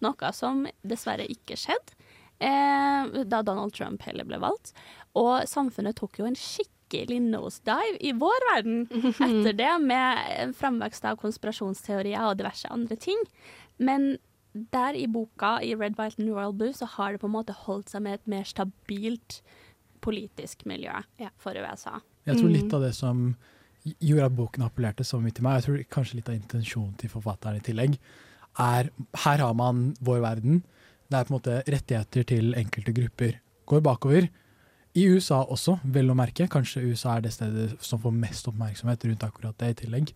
Noe 0.04 0.32
som 0.34 0.66
dessverre 0.88 1.28
ikke 1.28 1.58
skjedde 1.60 1.98
eh, 2.40 3.24
da 3.28 3.42
Donald 3.44 3.76
Trump 3.76 4.06
heller 4.08 4.28
ble 4.28 4.40
valgt. 4.42 4.74
Og 5.18 5.48
samfunnet 5.50 5.98
tok 6.00 6.20
jo 6.22 6.30
en 6.30 6.38
skikkelig 6.38 7.20
nosedive 7.26 8.00
i 8.00 8.14
vår 8.16 8.48
verden 8.54 8.86
etter 9.28 9.54
det, 9.58 9.74
med 9.84 10.24
en 10.38 10.56
fremvekst 10.56 11.08
av 11.10 11.20
konspirasjonsteorier 11.22 12.30
og 12.30 12.40
diverse 12.40 12.70
andre 12.72 12.96
ting. 12.96 13.20
Men 13.78 14.16
der 14.74 14.98
i 14.98 15.06
boka, 15.12 15.58
i 15.62 15.76
Red, 15.76 16.00
White 16.00 16.22
and 16.22 16.32
Royal 16.32 16.56
Blue, 16.56 16.74
så 16.74 16.88
har 16.98 17.14
det 17.14 17.22
på 17.22 17.30
en 17.30 17.36
måte 17.36 17.56
holdt 17.66 17.92
seg 17.94 18.06
med 18.06 18.22
et 18.22 18.32
mer 18.32 18.48
stabilt 18.48 19.42
politisk 20.02 20.64
miljø 20.70 20.94
for 21.42 21.58
USA. 21.58 22.00
Jeg 22.28 22.40
tror 22.40 22.52
litt 22.52 22.74
av 22.74 22.84
det 22.86 22.94
som 22.96 23.30
gjorde 24.00 24.30
at 24.30 24.38
boken 24.38 24.66
appellerte 24.66 25.06
så 25.08 25.20
mye 25.22 25.36
til 25.36 25.46
meg, 25.46 25.60
jeg 25.60 25.68
tror 25.68 25.84
kanskje 25.98 26.20
litt 26.20 26.32
av 26.32 26.38
intensjonen 26.38 26.96
til 27.00 27.12
forfatteren 27.12 27.60
i 27.60 27.66
tillegg, 27.66 27.98
er 28.58 28.90
her 29.24 29.44
har 29.44 29.54
man 29.58 29.92
vår 30.02 30.24
verden. 30.24 30.64
Det 31.08 31.20
er 31.20 31.28
på 31.28 31.34
en 31.34 31.38
måte 31.38 31.62
rettigheter 31.68 32.28
til 32.28 32.56
enkelte 32.58 32.94
grupper 32.96 33.38
går 33.68 33.84
bakover. 33.86 34.28
I 34.98 35.06
USA 35.14 35.44
også, 35.46 35.78
vel 35.84 36.10
å 36.10 36.18
merke. 36.18 36.48
Kanskje 36.50 36.86
USA 36.88 37.18
er 37.18 37.28
det 37.28 37.36
stedet 37.36 37.70
som 37.86 38.02
får 38.02 38.16
mest 38.16 38.48
oppmerksomhet 38.50 39.06
rundt 39.06 39.26
akkurat 39.28 39.58
det 39.62 39.70
i 39.70 39.80
tillegg. 39.84 40.14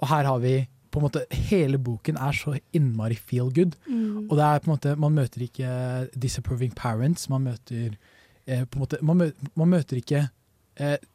Og 0.00 0.10
her 0.10 0.26
har 0.26 0.40
vi 0.42 0.54
på 0.90 0.98
en 0.98 1.06
måte 1.06 1.22
Hele 1.30 1.78
boken 1.78 2.18
er 2.18 2.34
så 2.34 2.56
innmari 2.74 3.14
feel 3.14 3.52
good. 3.54 3.76
Mm. 3.86 4.26
Og 4.26 4.34
det 4.38 4.46
er 4.46 4.62
på 4.62 4.70
en 4.70 4.74
måte 4.74 4.96
Man 4.98 5.14
møter 5.14 5.44
ikke 5.46 5.70
disapproving 6.18 6.72
parents. 6.74 7.28
Man 7.30 7.46
møter 7.46 7.94
eh, 8.46 8.64
på 8.64 8.78
en 8.78 8.82
måte 8.82 8.98
Man, 9.02 9.20
møter, 9.22 9.52
man 9.54 9.70
møter 9.70 10.00
ikke 10.00 10.24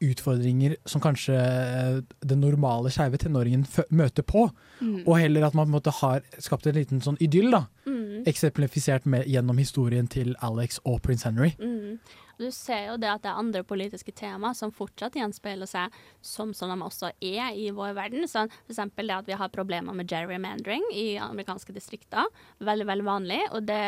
utfordringer 0.02 0.76
som 0.86 1.02
kanskje 1.02 1.36
eh, 1.36 2.00
den 2.26 2.42
normale 2.42 2.92
skeive 2.94 3.18
tenåringen 3.18 3.66
møter 3.90 4.24
på. 4.24 4.50
Mm. 4.82 5.04
Og 5.08 5.18
heller 5.20 5.46
at 5.48 5.56
man 5.58 5.70
måte 5.74 5.94
har 6.02 6.22
skapt 6.40 6.68
en 6.68 6.76
liten 6.76 7.02
sånn 7.02 7.18
idyll 7.20 7.52
da, 7.52 7.66
Mm. 7.86 8.24
eksemplifisert 8.26 9.06
med, 9.06 9.26
gjennom 9.28 9.58
historien 9.58 10.08
til 10.08 10.36
Alex 10.42 10.80
og 10.86 11.02
prins 11.02 11.24
Henry. 11.24 11.52
Mm. 11.60 12.00
Du 12.40 12.48
ser 12.54 12.90
jo 12.90 12.98
det 13.02 13.10
at 13.12 13.24
det 13.24 13.32
er 13.32 13.42
andre 13.42 13.64
politiske 13.68 14.14
tema 14.16 14.54
som 14.58 14.74
fortsatt 14.76 15.18
gjenspeiler 15.20 15.70
seg 15.70 15.94
som, 16.22 16.54
som 16.56 16.72
de 16.72 16.78
også 16.84 17.12
er 17.24 17.56
i 17.56 17.70
vår 17.76 17.96
verden. 17.98 18.28
Sånn, 18.30 18.52
eksempel 18.70 19.10
det 19.10 19.18
at 19.18 19.30
vi 19.30 19.38
har 19.40 19.54
problemer 19.54 19.96
med 19.96 20.10
gerrymandering 20.12 20.84
i 20.94 21.16
amerikanske 21.22 21.76
distrikter. 21.76 22.28
Veldig, 22.66 22.88
veldig 22.90 23.08
vanlig. 23.08 23.42
Og 23.56 23.68
det 23.68 23.82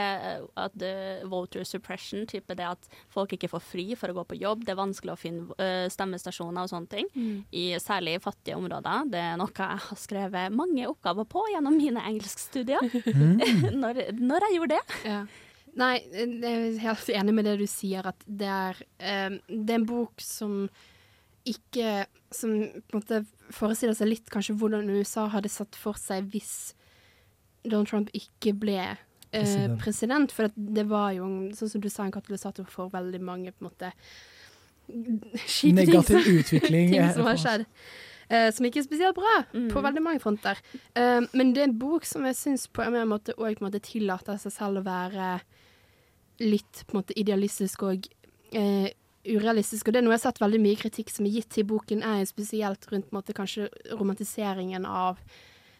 at 0.57 0.83
uh, 0.83 1.25
voter 1.29 1.65
suppression, 1.67 2.27
type 2.29 2.55
det 2.57 2.67
at 2.67 2.89
folk 3.13 3.33
ikke 3.35 3.51
får 3.51 3.65
fri 3.65 3.87
for 3.99 4.11
å 4.11 4.19
gå 4.19 4.27
på 4.31 4.39
jobb. 4.41 4.65
Det 4.65 4.73
er 4.75 4.81
vanskelig 4.81 5.15
å 5.15 5.19
finne 5.19 5.57
uh, 5.59 5.87
stemmestasjoner 5.91 6.63
og 6.63 6.71
sånne 6.71 6.93
ting. 6.93 7.11
Mm. 7.15 7.41
I 7.51 7.65
særlig 7.83 8.17
fattige 8.23 8.59
områder. 8.59 9.09
Det 9.13 9.23
er 9.23 9.35
noe 9.39 9.51
jeg 9.57 9.83
har 9.87 9.99
skrevet 9.99 10.53
mange 10.55 10.87
oppgaver 10.89 11.27
på 11.29 11.43
gjennom 11.53 11.77
mine 11.77 12.03
engelskstudier. 12.11 12.87
Mm. 13.07 13.77
når, 13.81 14.07
når 14.19 14.47
jeg 14.47 14.59
gjorde 14.59 14.77
det. 14.77 15.01
Ja. 15.07 15.21
Nei, 15.77 15.95
jeg 16.13 16.37
er 16.41 16.77
helt 16.81 17.09
enig 17.13 17.33
med 17.37 17.45
det 17.45 17.57
du 17.59 17.65
sier, 17.69 18.07
at 18.09 18.23
det 18.25 18.47
er, 18.49 18.79
eh, 18.99 19.35
det 19.47 19.73
er 19.73 19.81
en 19.81 19.89
bok 19.89 20.21
som 20.23 20.67
ikke 21.47 22.05
Som 22.35 22.57
på 22.91 22.97
en 22.97 22.99
måte 22.99 23.21
forestiller 23.55 23.95
seg 23.95 24.09
litt 24.09 24.27
kanskje 24.27 24.57
hvordan 24.59 24.89
USA 24.91 25.29
hadde 25.31 25.47
satt 25.47 25.77
for 25.79 25.95
seg 25.95 26.25
hvis 26.33 26.73
Donald 27.63 27.87
Trump 27.87 28.09
ikke 28.11 28.51
ble 28.51 28.81
eh, 28.83 28.97
President. 29.31 29.79
president. 29.79 30.33
For 30.35 30.51
det 30.51 30.83
var 30.89 31.13
jo, 31.15 31.29
sånn 31.55 31.71
som 31.71 31.83
du 31.83 31.87
sa, 31.87 32.03
en 32.03 32.11
katalysator 32.11 32.67
for 32.67 32.91
veldig 32.91 33.21
mange 33.23 33.53
på 33.55 33.63
en 33.63 33.69
måte 33.69 33.93
Negativ 34.87 36.23
ting 36.25 36.41
utvikling, 36.41 36.91
ting 36.91 37.01
eh, 37.01 37.13
som 37.15 37.23
har 37.27 37.35
for 37.35 37.39
oss. 37.39 37.45
skjedd. 37.45 37.65
Eh, 38.27 38.49
som 38.51 38.65
ikke 38.67 38.81
er 38.81 38.87
spesielt 38.87 39.15
bra 39.15 39.37
på 39.71 39.81
veldig 39.85 40.03
mange 40.03 40.19
fronter. 40.19 40.59
Eh, 40.99 41.21
men 41.31 41.53
det 41.55 41.63
er 41.63 41.69
en 41.69 41.77
bok 41.79 42.05
som 42.07 42.25
jeg 42.27 42.35
syns 42.35 42.67
på 42.67 42.83
en 42.83 42.97
måte 43.07 43.35
òg 43.39 43.61
tillater 43.79 44.39
seg 44.41 44.51
selv 44.51 44.81
å 44.81 44.87
være 44.87 45.37
litt 46.43 46.83
på 46.85 46.93
en 46.93 47.01
måte 47.01 47.15
idealistisk 47.17 47.83
og 47.87 48.07
eh, 48.51 48.89
urealistisk. 49.27 49.87
Og 49.87 49.93
det 49.93 50.01
er 50.01 50.05
noe 50.05 50.15
jeg 50.15 50.21
har 50.21 50.31
sett 50.31 50.41
veldig 50.43 50.61
mye 50.63 50.79
kritikk 50.79 51.11
som 51.11 51.27
er 51.27 51.37
gitt 51.39 51.51
til 51.55 51.67
boken, 51.67 52.03
er 52.03 52.27
spesielt 52.29 52.87
rundt 52.91 53.09
på 53.09 53.15
en 53.15 53.19
måte, 53.19 53.35
kanskje 53.37 53.69
romantiseringen 53.95 54.87
av 54.87 55.21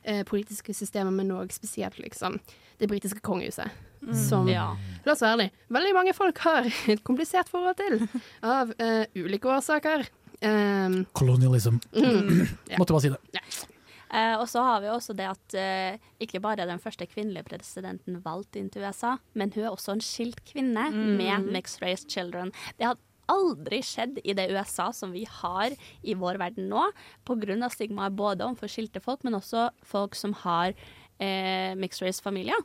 eh, 0.04 0.24
politiske 0.28 0.76
systemer, 0.76 1.14
men 1.14 1.36
òg 1.36 1.54
spesielt 1.56 2.00
liksom 2.02 2.40
det 2.80 2.90
britiske 2.90 3.24
kongehuset. 3.26 3.72
Mm. 4.02 4.14
Som 4.16 4.48
Ja. 4.52 4.70
La 5.06 5.14
oss 5.14 5.24
være 5.24 5.38
ærlige, 5.38 5.52
veldig 5.74 5.94
mange 5.96 6.14
folk 6.14 6.38
har 6.46 6.68
et 6.94 7.04
komplisert 7.04 7.50
forhold 7.50 7.80
til, 7.80 8.08
av 8.46 8.74
eh, 8.80 9.06
ulike 9.16 9.50
årsaker. 9.52 10.08
Um, 10.42 11.06
Colonialism. 11.18 11.80
Mm, 11.96 12.46
ja. 12.72 12.78
Måtte 12.78 12.94
bare 12.94 13.06
si 13.08 13.10
det. 13.10 13.42
Eh, 14.08 14.36
og 14.40 14.46
så 14.48 14.62
har 14.64 14.84
vi 14.84 14.92
også 14.92 15.16
det 15.18 15.26
at 15.28 15.56
uh, 15.60 16.06
ikke 16.24 16.40
bare 16.44 16.64
er 16.64 16.70
den 16.70 16.80
første 16.80 17.08
kvinnelige 17.10 17.44
presidenten 17.50 18.22
valgt 18.24 18.56
inn 18.56 18.70
til 18.72 18.86
USA, 18.88 19.18
men 19.36 19.52
hun 19.56 19.66
er 19.66 19.74
også 19.74 19.98
en 19.98 20.04
skilt 20.04 20.40
kvinne 20.48 20.88
Mm. 20.94 21.18
med 21.20 21.50
mixed 21.52 21.82
race 21.84 22.08
children. 22.08 22.54
Det 22.78 22.88
har 22.88 22.96
aldri 23.28 23.82
skjedd 23.84 24.22
i 24.24 24.32
det 24.38 24.48
USA 24.56 24.94
som 24.96 25.12
vi 25.12 25.26
har 25.28 25.76
i 26.04 26.16
vår 26.16 26.40
verden 26.40 26.70
nå, 26.72 26.86
pga. 27.28 27.70
stigmaet 27.70 28.16
både 28.16 28.46
overfor 28.46 28.72
skilte 28.72 29.02
folk, 29.04 29.26
men 29.28 29.36
også 29.36 29.70
folk 29.84 30.16
som 30.16 30.34
har 30.46 30.72
uh, 30.72 31.76
mixed 31.76 32.06
race-familier. 32.06 32.64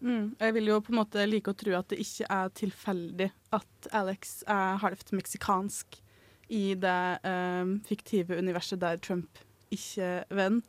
Mm. 0.00 0.34
Jeg 0.40 0.54
vil 0.56 0.70
jo 0.70 0.80
på 0.80 0.90
en 0.94 0.98
måte 1.02 1.24
like 1.28 1.52
å 1.52 1.56
tro 1.58 1.74
at 1.76 1.90
det 1.92 2.00
ikke 2.00 2.26
er 2.32 2.48
tilfeldig 2.56 3.28
at 3.52 3.88
Alex 3.92 4.40
er 4.48 4.80
halvt 4.80 5.12
meksikansk 5.12 6.00
i 6.50 6.74
det 6.74 6.98
eh, 7.24 7.70
fiktive 7.86 8.36
universet 8.40 8.80
der 8.82 8.98
Trump 9.02 9.38
ikke 9.70 10.24
vinner. 10.34 10.62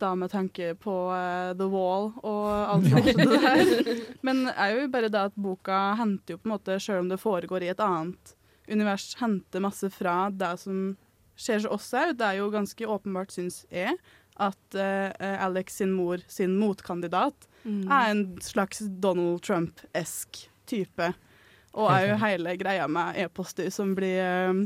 Da 0.00 0.14
med 0.16 0.30
tanke 0.32 0.70
på 0.80 0.94
eh, 1.12 1.50
The 1.58 1.66
Wall 1.68 2.06
og 2.24 2.46
alt 2.72 2.86
det 2.88 3.14
der. 3.34 3.90
Men 4.24 4.46
det 4.48 4.54
er 4.56 4.72
jo 4.78 4.86
bare 4.94 5.10
det 5.12 5.20
at 5.28 5.36
boka 5.36 5.80
henter 6.00 6.34
jo 6.34 6.40
på 6.40 6.48
en 6.48 6.54
måte, 6.54 6.78
selv 6.80 7.02
om 7.04 7.10
det 7.12 7.20
foregår 7.20 7.66
i 7.66 7.68
et 7.74 7.82
annet 7.84 8.32
univers, 8.70 9.10
henter 9.20 9.60
masse 9.60 9.90
fra 9.92 10.30
det 10.32 10.54
som 10.62 10.94
skjer 11.40 11.60
hos 11.66 11.68
oss 11.76 11.90
òg. 12.00 12.14
Det 12.16 12.26
er 12.30 12.38
jo 12.40 12.48
ganske 12.54 12.88
åpenbart, 12.96 13.32
syns 13.36 13.60
jeg, 13.72 13.92
at 14.40 14.76
eh, 14.80 15.12
Alex 15.44 15.76
sin 15.82 15.92
mor, 15.96 16.24
sin 16.32 16.56
motkandidat, 16.60 17.46
Mm. 17.60 17.90
er 17.92 18.06
en 18.08 18.20
slags 18.40 18.78
Donald 19.04 19.42
Trump-esk 19.44 20.46
type. 20.70 21.10
Og 21.76 21.90
er 21.92 22.06
jo 22.08 22.14
hele 22.22 22.54
greia 22.56 22.86
med 22.88 23.18
e-poster 23.20 23.68
som 23.74 23.90
blir 23.98 24.16
eh, 24.16 24.62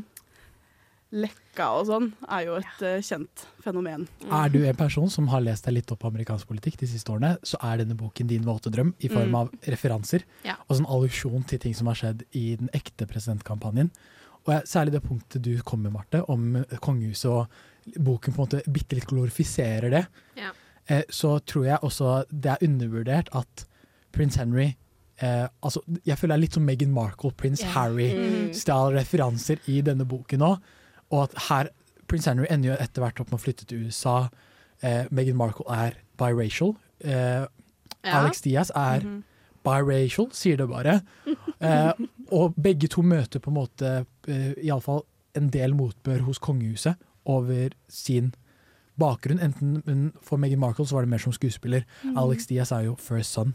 lekka 1.14 1.66
og 1.79 1.85
sånn, 1.87 2.09
er 2.27 2.46
jo 2.48 2.55
et 2.59 2.83
eh, 2.83 2.96
kjent 3.07 3.44
fenomen. 3.62 4.07
Er 4.27 4.48
du 4.50 4.59
en 4.66 4.77
person 4.79 5.09
som 5.12 5.29
har 5.31 5.44
lest 5.44 5.64
deg 5.68 5.77
litt 5.77 5.92
opp 5.94 6.00
på 6.03 6.11
amerikansk 6.11 6.48
politikk 6.50 6.77
de 6.81 6.88
siste 6.90 7.12
årene, 7.14 7.37
så 7.46 7.61
er 7.62 7.79
denne 7.85 7.94
boken 7.98 8.27
din 8.33 8.42
våte 8.46 8.72
drøm 8.74 8.90
i 8.98 9.09
form 9.12 9.31
Mm. 9.31 9.37
av 9.38 9.50
referanser 9.70 10.24
Ja. 10.44 10.57
og 10.68 10.77
sånn 10.77 10.87
allusjon 10.90 11.46
til 11.46 11.59
ting 11.62 11.74
som 11.74 11.87
har 11.87 11.94
skjedd 11.94 12.24
i 12.35 12.57
den 12.57 12.68
ekte 12.74 13.07
presidentkampanjen. 13.07 13.90
Og 14.46 14.53
jeg, 14.53 14.62
særlig 14.66 14.92
det 14.92 15.03
punktet 15.05 15.40
du 15.42 15.62
kom 15.62 15.83
med, 15.83 15.92
Marte, 15.92 16.24
om 16.29 16.57
eh, 16.57 16.64
kongehuset 16.83 17.31
og 17.31 17.48
boken 17.96 18.35
på 18.35 18.40
en 18.42 18.46
måte 18.48 18.62
bitte 18.72 18.94
litt 18.98 19.07
glorifiserer 19.07 19.90
det. 19.90 20.07
Ja. 20.37 20.50
Eh, 20.88 21.03
så 21.09 21.38
tror 21.46 21.64
jeg 21.64 21.79
også 21.81 22.24
det 22.31 22.50
er 22.59 22.66
undervurdert 22.66 23.29
at 23.35 23.64
prins 24.12 24.37
Henry 24.37 24.74
eh, 25.22 25.46
altså, 25.62 25.81
Jeg 26.05 26.18
føler 26.18 26.35
det 26.35 26.38
er 26.40 26.42
litt 26.42 26.53
som 26.59 26.64
Meghan 26.66 26.92
Markle, 26.92 27.31
prins 27.33 27.61
yeah. 27.62 27.72
Harry, 27.72 28.11
Mm. 28.12 28.53
stjal 28.53 28.92
referanser 28.92 29.59
i 29.68 29.81
denne 29.81 30.05
boken 30.05 30.40
òg. 30.42 30.59
Og 31.10 31.22
at 31.22 31.34
her 31.48 31.68
Prince 32.08 32.28
Henry 32.30 32.46
ender 32.50 32.70
jo 32.74 32.76
etter 32.80 33.02
hvert 33.02 33.20
opp 33.20 33.30
med 33.32 33.40
å 33.40 33.42
flytte 33.44 33.64
til 33.66 33.86
USA. 33.86 34.28
Eh, 34.82 35.04
Meghan 35.10 35.36
Markle 35.36 35.64
er 35.68 35.92
biracial. 36.18 36.76
Eh, 37.00 37.46
Ja. 38.04 38.18
Alex 38.20 38.40
Diaz 38.42 38.70
er 38.76 39.00
Mhm. 39.00 39.22
biracial, 39.64 40.28
sier 40.32 40.56
det 40.56 40.68
bare. 40.68 41.00
Eh, 41.64 41.92
og 42.32 42.54
begge 42.62 42.88
to 42.88 43.00
møter 43.02 43.40
på 43.40 43.48
en 43.48 43.54
måte 43.56 44.06
eh, 44.28 44.52
iallfall 44.62 45.02
en 45.34 45.48
del 45.48 45.72
motbør 45.74 46.20
hos 46.26 46.38
kongehuset 46.38 46.96
over 47.24 47.70
sin 47.88 48.34
bakgrunn. 49.00 49.40
Enten 49.40 50.12
for 50.20 50.36
Meghan 50.36 50.58
Markle 50.60 50.84
så 50.84 50.92
var 50.92 51.00
det 51.02 51.08
mer 51.08 51.18
som 51.18 51.32
skuespiller. 51.32 51.84
Mhm. 52.04 52.18
Alex 52.18 52.46
Diaz 52.46 52.70
er 52.72 52.84
jo 52.84 52.94
first 52.98 53.32
son. 53.32 53.54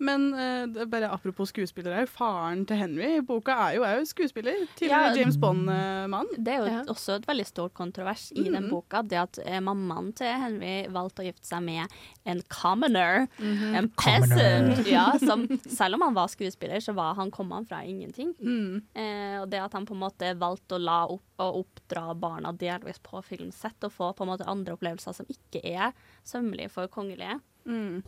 Men 0.00 0.30
uh, 0.32 0.64
det 0.72 0.80
er 0.86 0.88
bare 0.88 1.10
apropos 1.12 1.50
skuespillere, 1.52 2.06
faren 2.08 2.62
til 2.68 2.78
Henry 2.80 3.08
i 3.18 3.20
boka 3.26 3.52
er 3.66 3.74
jo 3.76 3.82
òg 3.84 4.06
skuespiller. 4.08 4.62
Ja, 4.80 5.02
James 5.12 5.36
Bond-mann. 5.40 6.30
Det 6.38 6.54
er 6.54 6.62
jo 6.62 6.70
ja. 6.70 6.78
også 6.88 7.18
et 7.18 7.26
veldig 7.28 7.44
stort 7.48 7.74
kontrovers 7.76 8.30
i 8.32 8.46
den 8.46 8.56
Mhm. 8.64 8.70
boka. 8.72 9.02
Det 9.02 9.18
at 9.20 9.38
uh, 9.44 9.58
mammaen 9.60 10.12
til 10.16 10.32
Henry 10.40 10.86
valgte 10.92 11.20
å 11.20 11.26
gifte 11.28 11.44
seg 11.50 11.62
med 11.66 11.92
en 12.24 12.40
commoner, 12.48 13.26
Mhm. 13.38 13.74
en 13.76 13.90
peasant. 14.00 14.86
Ja, 14.90 15.10
som, 15.20 15.44
selv 15.68 15.94
om 15.98 16.02
han 16.08 16.14
var 16.16 16.28
skuespiller, 16.32 16.80
så 16.80 16.94
var 16.96 17.14
han, 17.20 17.30
kom 17.30 17.50
han 17.52 17.66
fra 17.68 17.82
ingenting. 17.84 18.32
Mm. 18.40 18.80
Uh, 18.96 19.42
og 19.42 19.50
det 19.52 19.60
at 19.60 19.72
han 19.76 19.84
på 19.86 19.94
en 19.94 20.00
måte 20.06 20.32
valgte 20.40 20.78
å 20.78 20.82
la 20.82 21.02
opp 21.12 21.26
og 21.40 21.62
oppdra 21.64 22.14
barna 22.20 22.52
delvis 22.56 22.98
på 23.04 23.20
filmsett, 23.24 23.76
og 23.84 23.92
få 23.92 24.10
på 24.16 24.24
en 24.26 24.32
måte 24.32 24.48
andre 24.48 24.74
opplevelser 24.76 25.14
som 25.16 25.26
ikke 25.32 25.62
er 25.64 25.92
sømmelige 26.24 26.70
for 26.72 26.88
kongelige. 26.92 27.38
Mm. 27.68 28.00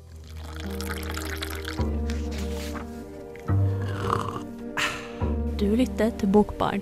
Du 5.62 5.76
lytter 5.78 6.10
til 6.18 6.26
Bokbarn. 6.34 6.80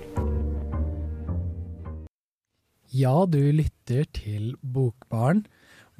Ja, 2.89 3.27
du 3.29 3.37
lytter 3.53 4.07
til 4.09 4.55
Bokbarn. 4.57 5.43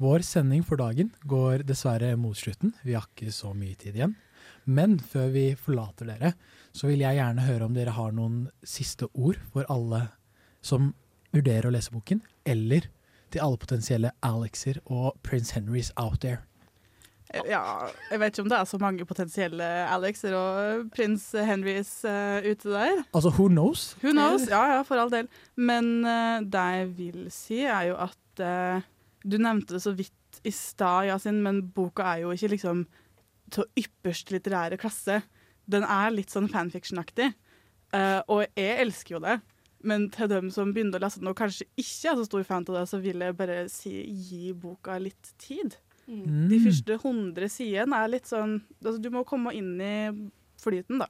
Vår 0.02 0.24
sending 0.26 0.64
for 0.66 0.82
dagen 0.82 1.12
går 1.30 1.62
dessverre 1.68 2.16
mot 2.18 2.34
slutten. 2.34 2.74
Vi 2.82 2.96
har 2.98 3.06
ikke 3.06 3.30
så 3.30 3.52
mye 3.54 3.78
tid 3.78 4.00
igjen. 4.00 4.16
Men 4.66 4.98
før 4.98 5.30
vi 5.30 5.44
forlater 5.54 6.10
dere, 6.10 6.32
så 6.74 6.90
vil 6.90 7.06
jeg 7.06 7.20
gjerne 7.20 7.46
høre 7.46 7.70
om 7.70 7.78
dere 7.78 7.94
har 7.94 8.18
noen 8.18 8.48
siste 8.66 9.06
ord 9.14 9.38
for 9.54 9.70
alle 9.70 10.08
som 10.58 10.90
vurderer 11.30 11.70
å 11.70 11.76
lese 11.76 11.94
boken, 11.94 12.26
eller 12.42 12.90
til 13.30 13.46
alle 13.46 13.62
potensielle 13.62 14.10
Alexer 14.26 14.82
og 14.90 15.22
Prince 15.22 15.54
Henrys 15.54 15.94
out 15.94 16.18
there. 16.26 16.42
Ja, 17.48 17.88
jeg 18.10 18.20
vet 18.20 18.34
ikke 18.34 18.44
om 18.44 18.50
det 18.52 18.58
er 18.58 18.68
så 18.68 18.78
mange 18.80 19.06
potensielle 19.08 19.66
Alexer 19.88 20.34
og 20.36 20.88
prins 20.92 21.24
Henrys 21.32 21.92
uh, 22.04 22.44
ute 22.44 22.72
der. 22.72 23.02
Altså, 23.12 23.32
who 23.32 23.48
knows? 23.48 23.92
Who 24.02 24.12
knows? 24.12 24.48
Ja, 24.50 24.62
ja, 24.74 24.80
for 24.86 25.00
all 25.00 25.12
del. 25.12 25.30
Men 25.56 26.04
uh, 26.04 26.40
det 26.44 26.64
jeg 26.76 26.90
vil 26.98 27.22
si, 27.32 27.62
er 27.64 27.92
jo 27.92 28.00
at 28.04 28.42
uh, 28.44 28.82
Du 29.24 29.38
nevnte 29.38 29.76
det 29.76 29.82
så 29.84 29.94
vidt 29.96 30.42
i 30.44 30.50
stad, 30.50 31.06
Yasin, 31.08 31.42
men 31.44 31.62
boka 31.74 32.02
er 32.14 32.24
jo 32.24 32.32
ikke 32.34 32.54
liksom 32.56 32.86
til 33.52 33.68
ypperste 33.78 34.34
litterære 34.34 34.78
klasse. 34.80 35.20
Den 35.70 35.84
er 35.86 36.10
litt 36.10 36.32
sånn 36.32 36.48
fanfiction-aktig, 36.50 37.28
og 38.32 38.40
jeg 38.58 38.78
elsker 38.82 39.14
jo 39.14 39.20
det. 39.22 39.36
Men 39.86 40.08
til 40.14 40.30
dem 40.30 40.48
som 40.54 40.72
begynner 40.74 40.98
å 40.98 41.04
lese 41.04 41.20
den 41.20 41.30
og 41.30 41.38
kanskje 41.38 41.66
ikke 41.78 42.12
er 42.12 42.18
så 42.18 42.26
stor 42.26 42.44
fan 42.48 42.66
av 42.66 42.80
det, 42.80 42.84
så 42.90 42.98
vil 43.02 43.22
jeg 43.22 43.36
bare 43.38 43.58
si 43.70 43.92
gi 44.30 44.52
boka 44.56 44.96
litt 45.02 45.32
tid. 45.42 45.76
Mm. 46.10 46.48
De 46.50 46.58
første 46.64 46.98
100 46.98 47.52
sidene 47.52 47.98
er 48.02 48.10
litt 48.10 48.26
sånn 48.26 48.56
altså, 48.82 48.98
Du 48.98 49.06
må 49.14 49.22
komme 49.28 49.52
inn 49.54 49.76
i 49.80 49.94
flyten, 50.60 51.02
da. 51.02 51.08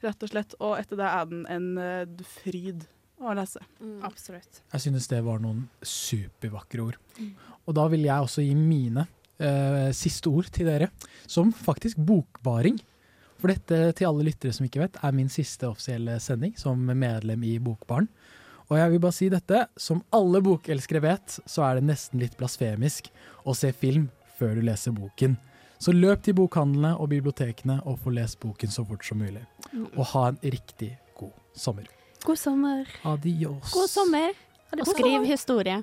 Rett 0.00 0.24
og 0.24 0.32
slett. 0.32 0.56
Og 0.64 0.78
etter 0.80 1.00
det 1.00 1.08
er 1.08 1.28
den 1.28 1.44
en 1.50 1.70
eh, 1.80 2.26
fryd 2.40 2.86
å 3.20 3.34
lese. 3.36 3.60
Absolutt. 4.06 4.62
Jeg 4.72 4.84
synes 4.86 5.08
det 5.12 5.20
var 5.26 5.40
noen 5.42 5.66
supervakre 5.84 6.86
ord. 6.86 7.00
Mm. 7.18 7.32
Og 7.68 7.76
da 7.76 7.86
vil 7.92 8.06
jeg 8.06 8.26
også 8.26 8.44
gi 8.44 8.54
mine 8.56 9.04
eh, 9.40 9.90
siste 9.96 10.32
ord 10.32 10.48
til 10.54 10.70
dere, 10.70 10.88
som 11.28 11.52
faktisk 11.52 12.00
bokbaring. 12.00 12.80
For 13.40 13.52
dette, 13.52 13.76
til 13.96 14.08
alle 14.08 14.26
lyttere 14.26 14.52
som 14.52 14.66
ikke 14.66 14.82
vet, 14.82 14.98
er 15.00 15.16
min 15.16 15.30
siste 15.32 15.68
offisielle 15.68 16.18
sending 16.20 16.56
som 16.60 16.80
medlem 16.80 17.44
i 17.48 17.54
Bokbaren. 17.62 18.08
Og 18.70 18.76
jeg 18.78 18.92
vil 18.92 19.00
bare 19.02 19.16
si 19.16 19.28
dette, 19.32 19.64
som 19.80 20.02
alle 20.14 20.42
bokelskere 20.44 21.00
vet, 21.02 21.40
så 21.48 21.64
er 21.66 21.78
det 21.78 21.88
nesten 21.88 22.20
litt 22.22 22.36
blasfemisk 22.38 23.08
å 23.48 23.54
se 23.56 23.72
film 23.74 24.10
før 24.40 24.56
du 24.58 24.64
leser 24.64 24.96
boken. 24.96 25.36
Så 25.80 25.94
løp 25.96 26.24
til 26.24 26.36
bokhandlene 26.36 26.96
og 27.00 27.08
bibliotekene 27.12 27.78
og 27.88 28.00
få 28.02 28.12
lest 28.12 28.40
boken 28.42 28.72
så 28.72 28.84
fort 28.84 29.04
som 29.06 29.20
mulig. 29.22 29.44
Og 29.96 30.04
ha 30.12 30.26
en 30.32 30.40
riktig 30.44 30.90
god 31.16 31.32
sommer. 31.56 31.88
God 32.24 32.36
sommer. 32.36 32.84
Adios. 33.08 33.72
God 33.72 33.88
sommer, 33.88 34.36
og 34.76 34.86
skriv 34.86 35.24
historie. 35.24 35.80